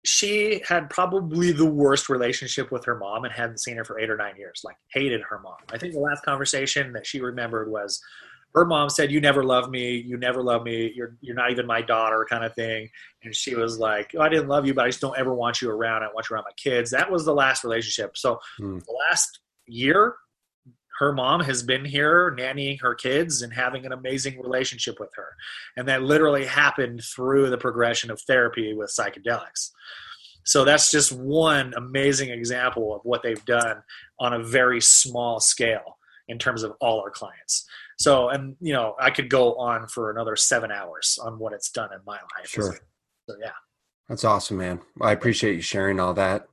she 0.04 0.62
had 0.66 0.88
probably 0.88 1.50
the 1.52 1.66
worst 1.66 2.08
relationship 2.08 2.70
with 2.70 2.84
her 2.84 2.96
mom 2.96 3.24
and 3.24 3.32
hadn't 3.32 3.58
seen 3.58 3.76
her 3.76 3.84
for 3.84 3.98
eight 3.98 4.10
or 4.10 4.16
nine 4.16 4.36
years. 4.36 4.62
Like 4.64 4.76
hated 4.88 5.20
her 5.28 5.40
mom. 5.40 5.56
I 5.72 5.78
think 5.78 5.94
the 5.94 6.00
last 6.00 6.24
conversation 6.24 6.92
that 6.92 7.06
she 7.06 7.20
remembered 7.20 7.70
was 7.70 8.00
her 8.56 8.64
mom 8.64 8.88
said, 8.88 9.12
"You 9.12 9.20
never 9.20 9.44
love 9.44 9.70
me. 9.70 9.96
You 9.98 10.16
never 10.16 10.42
love 10.42 10.64
me. 10.64 10.90
You're 10.96 11.16
you're 11.20 11.36
not 11.36 11.50
even 11.50 11.66
my 11.66 11.82
daughter," 11.82 12.26
kind 12.28 12.42
of 12.42 12.54
thing. 12.54 12.88
And 13.22 13.36
she 13.36 13.54
was 13.54 13.78
like, 13.78 14.12
oh, 14.16 14.22
"I 14.22 14.30
didn't 14.30 14.48
love 14.48 14.66
you, 14.66 14.72
but 14.72 14.86
I 14.86 14.88
just 14.88 15.00
don't 15.02 15.16
ever 15.18 15.34
want 15.34 15.60
you 15.60 15.70
around. 15.70 16.02
I 16.02 16.08
want 16.12 16.28
you 16.30 16.34
around 16.34 16.44
my 16.44 16.54
kids." 16.56 16.90
That 16.90 17.10
was 17.10 17.26
the 17.26 17.34
last 17.34 17.62
relationship. 17.62 18.16
So 18.16 18.40
Hmm. 18.56 18.78
the 18.78 18.96
last 19.08 19.40
year, 19.66 20.16
her 20.98 21.12
mom 21.12 21.40
has 21.40 21.62
been 21.62 21.84
here 21.84 22.34
nannying 22.34 22.80
her 22.80 22.94
kids 22.94 23.42
and 23.42 23.52
having 23.52 23.84
an 23.84 23.92
amazing 23.92 24.40
relationship 24.40 24.98
with 24.98 25.10
her. 25.14 25.36
And 25.76 25.86
that 25.88 26.02
literally 26.02 26.46
happened 26.46 27.02
through 27.04 27.50
the 27.50 27.58
progression 27.58 28.10
of 28.10 28.22
therapy 28.22 28.72
with 28.72 28.88
psychedelics. 28.90 29.70
So 30.44 30.64
that's 30.64 30.90
just 30.90 31.12
one 31.12 31.74
amazing 31.76 32.30
example 32.30 32.94
of 32.94 33.02
what 33.04 33.22
they've 33.22 33.44
done 33.44 33.82
on 34.18 34.32
a 34.32 34.42
very 34.42 34.80
small 34.80 35.40
scale 35.40 35.98
in 36.28 36.38
terms 36.38 36.62
of 36.62 36.72
all 36.80 37.00
our 37.00 37.10
clients. 37.10 37.68
So, 37.96 38.28
and 38.28 38.56
you 38.60 38.72
know, 38.72 38.94
I 39.00 39.10
could 39.10 39.30
go 39.30 39.54
on 39.54 39.88
for 39.88 40.10
another 40.10 40.36
seven 40.36 40.70
hours 40.70 41.18
on 41.22 41.38
what 41.38 41.52
it's 41.52 41.70
done 41.70 41.92
in 41.92 42.00
my 42.06 42.18
life. 42.36 42.46
Sure. 42.46 42.76
So, 43.28 43.36
yeah. 43.40 43.52
That's 44.08 44.24
awesome, 44.24 44.58
man. 44.58 44.80
I 45.00 45.12
appreciate 45.12 45.54
you 45.54 45.62
sharing 45.62 45.98
all 45.98 46.14
that. 46.14 46.46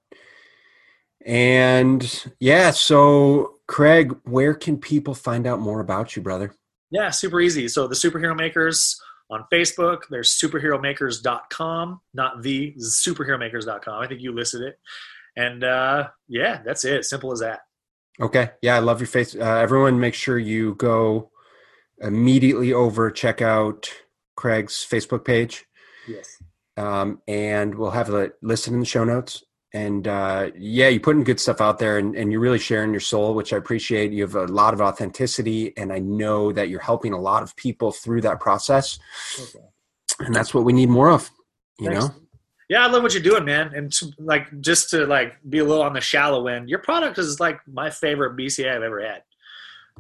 And 1.25 2.31
yeah, 2.39 2.71
so 2.71 3.55
Craig, 3.67 4.15
where 4.23 4.53
can 4.53 4.77
people 4.77 5.13
find 5.13 5.47
out 5.47 5.59
more 5.59 5.79
about 5.79 6.15
you, 6.15 6.21
brother? 6.21 6.53
Yeah, 6.91 7.09
super 7.11 7.39
easy. 7.39 7.67
So 7.67 7.87
the 7.87 7.95
superhero 7.95 8.35
makers 8.35 8.99
on 9.29 9.45
Facebook, 9.51 10.03
there's 10.09 10.31
superheromakers.com, 10.31 12.01
not 12.13 12.41
the 12.41 12.73
superheromakers.com. 12.73 14.01
I 14.01 14.07
think 14.07 14.21
you 14.21 14.33
listed 14.33 14.61
it. 14.61 14.79
And 15.35 15.63
uh, 15.63 16.09
yeah, 16.27 16.61
that's 16.63 16.85
it. 16.85 17.05
Simple 17.05 17.31
as 17.31 17.39
that. 17.39 17.61
Okay. 18.19 18.51
Yeah, 18.61 18.75
I 18.75 18.79
love 18.79 18.99
your 18.99 19.07
face. 19.07 19.35
Uh, 19.35 19.39
everyone, 19.39 19.99
make 19.99 20.13
sure 20.13 20.37
you 20.37 20.75
go 20.75 21.31
immediately 22.01 22.73
over, 22.73 23.09
check 23.11 23.41
out 23.41 23.89
Craig's 24.35 24.85
Facebook 24.89 25.23
page, 25.25 25.65
Yes. 26.07 26.37
um, 26.77 27.21
and 27.27 27.75
we'll 27.75 27.91
have 27.91 28.09
it 28.09 28.33
listed 28.41 28.73
in 28.73 28.79
the 28.79 28.85
show 28.85 29.03
notes. 29.03 29.43
And 29.75 30.07
uh, 30.07 30.51
yeah, 30.55 30.87
you're 30.89 30.99
putting 30.99 31.23
good 31.23 31.39
stuff 31.39 31.59
out 31.59 31.79
there, 31.79 31.97
and, 31.97 32.15
and 32.15 32.31
you're 32.31 32.41
really 32.41 32.59
sharing 32.59 32.91
your 32.91 32.99
soul, 32.99 33.33
which 33.33 33.53
I 33.53 33.57
appreciate. 33.57 34.11
You 34.11 34.21
have 34.21 34.35
a 34.35 34.45
lot 34.45 34.75
of 34.75 34.81
authenticity, 34.81 35.75
and 35.77 35.91
I 35.91 35.97
know 35.97 36.51
that 36.51 36.69
you're 36.69 36.79
helping 36.79 37.11
a 37.13 37.19
lot 37.19 37.41
of 37.41 37.55
people 37.55 37.91
through 37.91 38.21
that 38.21 38.39
process, 38.39 38.99
Okay. 39.39 39.65
and 40.19 40.35
that's 40.35 40.53
what 40.53 40.63
we 40.63 40.73
need 40.73 40.89
more 40.89 41.09
of. 41.09 41.31
You 41.79 41.89
Thanks. 41.89 42.05
know. 42.05 42.15
Yeah, 42.69 42.85
I 42.85 42.87
love 42.89 43.01
what 43.03 43.13
you're 43.13 43.23
doing, 43.23 43.45
man. 43.45 43.71
And 43.75 43.91
to, 43.93 44.11
like 44.19 44.47
just 44.61 44.89
to 44.91 45.05
like 45.07 45.33
be 45.49 45.57
a 45.59 45.63
little 45.65 45.83
on 45.83 45.93
the 45.93 46.01
shallow 46.01 46.47
end, 46.47 46.69
your 46.69 46.79
product 46.79 47.17
is 47.17 47.39
like 47.39 47.59
my 47.67 47.89
favorite 47.89 48.37
BCA 48.37 48.75
I've 48.75 48.83
ever 48.83 49.01
had. 49.01 49.23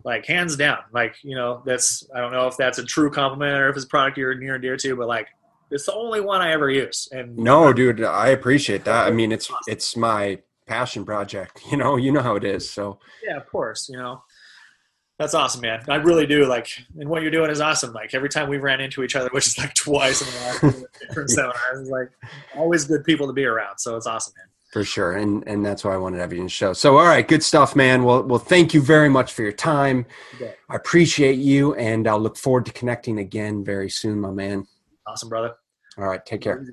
Like 0.03 0.25
hands 0.25 0.55
down. 0.55 0.79
Like, 0.91 1.15
you 1.23 1.35
know, 1.35 1.61
that's 1.65 2.07
I 2.13 2.19
don't 2.19 2.31
know 2.31 2.47
if 2.47 2.57
that's 2.57 2.77
a 2.77 2.83
true 2.83 3.09
compliment 3.09 3.59
or 3.59 3.69
if 3.69 3.75
it's 3.75 3.85
a 3.85 3.87
product 3.87 4.17
you're 4.17 4.35
near 4.35 4.55
and 4.55 4.61
dear 4.61 4.75
to, 4.77 4.95
but 4.95 5.07
like 5.07 5.27
it's 5.71 5.85
the 5.85 5.93
only 5.93 6.21
one 6.21 6.41
I 6.41 6.51
ever 6.51 6.69
use. 6.69 7.07
And 7.11 7.37
No, 7.37 7.73
dude, 7.73 8.03
I 8.03 8.29
appreciate 8.29 8.85
that. 8.85 9.07
I 9.07 9.11
mean, 9.11 9.31
it's 9.31 9.51
it's 9.67 9.95
my 9.95 10.39
passion 10.67 11.05
project. 11.05 11.61
You 11.71 11.77
know, 11.77 11.95
you 11.95 12.11
know 12.11 12.21
how 12.21 12.35
it 12.35 12.43
is. 12.43 12.69
So 12.69 12.99
yeah, 13.25 13.37
of 13.37 13.47
course, 13.47 13.89
you 13.89 13.97
know. 13.97 14.23
That's 15.19 15.35
awesome, 15.35 15.61
man. 15.61 15.83
I 15.87 15.95
really 15.95 16.25
do 16.25 16.45
like, 16.45 16.67
and 16.99 17.07
what 17.07 17.21
you're 17.21 17.31
doing 17.31 17.51
is 17.51 17.61
awesome. 17.61 17.93
Like 17.93 18.13
every 18.13 18.29
time 18.29 18.49
we 18.49 18.57
ran 18.57 18.81
into 18.81 19.03
each 19.03 19.15
other, 19.15 19.29
which 19.31 19.45
is 19.45 19.57
like 19.57 19.73
twice 19.73 20.21
in 20.21 20.27
the 20.27 20.69
last 20.69 20.85
different 21.07 21.29
seminars, 21.29 21.81
it's 21.81 21.89
like 21.89 22.09
always 22.55 22.83
good 22.83 23.03
people 23.03 23.27
to 23.27 23.33
be 23.33 23.45
around. 23.45 23.77
So 23.77 23.95
it's 23.95 24.07
awesome, 24.07 24.33
man. 24.37 24.47
For 24.73 24.83
sure, 24.83 25.11
and 25.11 25.47
and 25.47 25.63
that's 25.63 25.83
why 25.83 25.93
I 25.93 25.97
wanted 25.97 26.15
to 26.15 26.21
have 26.23 26.33
you 26.33 26.39
in 26.39 26.45
the 26.45 26.49
show. 26.49 26.73
So, 26.73 26.97
all 26.97 27.05
right, 27.05 27.27
good 27.27 27.43
stuff, 27.43 27.75
man. 27.75 28.03
Well, 28.03 28.23
well, 28.23 28.39
thank 28.39 28.73
you 28.73 28.81
very 28.81 29.07
much 29.07 29.31
for 29.31 29.43
your 29.43 29.51
time. 29.51 30.07
I 30.67 30.75
appreciate 30.75 31.37
you, 31.37 31.75
and 31.75 32.07
I'll 32.07 32.19
look 32.19 32.37
forward 32.37 32.65
to 32.65 32.71
connecting 32.73 33.19
again 33.19 33.63
very 33.63 33.91
soon, 33.91 34.19
my 34.19 34.31
man. 34.31 34.65
Awesome, 35.05 35.29
brother. 35.29 35.53
All 35.95 36.05
right, 36.05 36.25
take 36.25 36.41
care. 36.41 36.65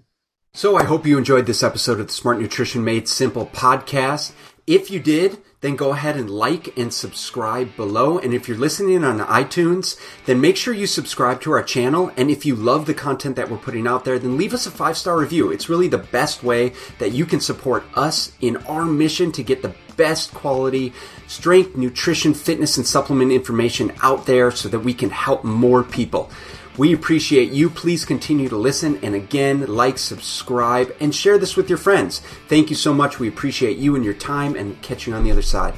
So, 0.55 0.79
I 0.79 0.85
hope 0.85 1.07
you 1.07 1.19
enjoyed 1.19 1.45
this 1.45 1.63
episode 1.63 2.01
of 2.01 2.07
the 2.07 2.13
Smart 2.15 2.41
Nutrition 2.41 2.83
Made 2.83 3.07
Simple 3.07 3.45
podcast. 3.45 4.33
If 4.71 4.89
you 4.89 5.01
did, 5.01 5.39
then 5.63 5.75
go 5.75 5.91
ahead 5.91 6.17
and 6.17 6.31
like 6.31 6.79
and 6.79 6.95
subscribe 6.95 7.75
below. 7.75 8.21
And 8.21 8.33
if 8.33 8.47
you're 8.47 8.57
listening 8.57 9.03
on 9.03 9.19
iTunes, 9.19 9.99
then 10.27 10.41
make 10.41 10.57
sure 10.57 10.73
you 10.73 10.87
subscribe 10.87 11.41
to 11.41 11.51
our 11.51 11.65
channel. 11.65 12.13
And 12.17 12.31
if 12.31 12.47
you 12.47 12.55
love 12.55 12.87
the 12.87 12.95
content 12.95 13.35
that 13.35 13.51
we're 13.51 13.59
putting 13.59 13.89
out 13.89 14.05
there, 14.05 14.17
then 14.17 14.37
leave 14.37 14.55
us 14.55 14.67
a 14.67 14.71
five 14.71 14.97
star 14.97 15.19
review. 15.19 15.51
It's 15.51 15.69
really 15.69 15.89
the 15.89 15.99
best 15.99 16.45
way 16.45 16.73
that 17.01 17.11
you 17.11 17.27
can 17.27 17.41
support 17.41 17.83
us 17.95 18.31
in 18.41 18.59
our 18.59 18.85
mission 18.85 19.33
to 19.33 19.43
get 19.43 19.61
the 19.61 19.75
best 19.97 20.33
quality 20.33 20.93
strength, 21.27 21.77
nutrition, 21.77 22.33
fitness, 22.33 22.77
and 22.77 22.87
supplement 22.87 23.33
information 23.33 23.93
out 24.03 24.27
there 24.27 24.53
so 24.53 24.69
that 24.69 24.79
we 24.79 24.95
can 24.95 25.11
help 25.11 25.43
more 25.43 25.83
people. 25.83 26.31
We 26.81 26.95
appreciate 26.95 27.53
you. 27.53 27.69
Please 27.69 28.07
continue 28.07 28.49
to 28.49 28.57
listen. 28.57 28.99
And 29.03 29.15
again, 29.15 29.67
like, 29.67 29.99
subscribe, 29.99 30.97
and 30.99 31.15
share 31.15 31.37
this 31.37 31.55
with 31.55 31.69
your 31.69 31.77
friends. 31.77 32.21
Thank 32.49 32.71
you 32.71 32.75
so 32.75 32.95
much. 32.95 33.19
We 33.19 33.29
appreciate 33.29 33.77
you 33.77 33.97
and 33.97 34.03
your 34.03 34.15
time 34.15 34.57
and 34.57 34.81
catch 34.81 35.07
you 35.07 35.13
on 35.13 35.23
the 35.23 35.31
other 35.31 35.43
side. 35.43 35.75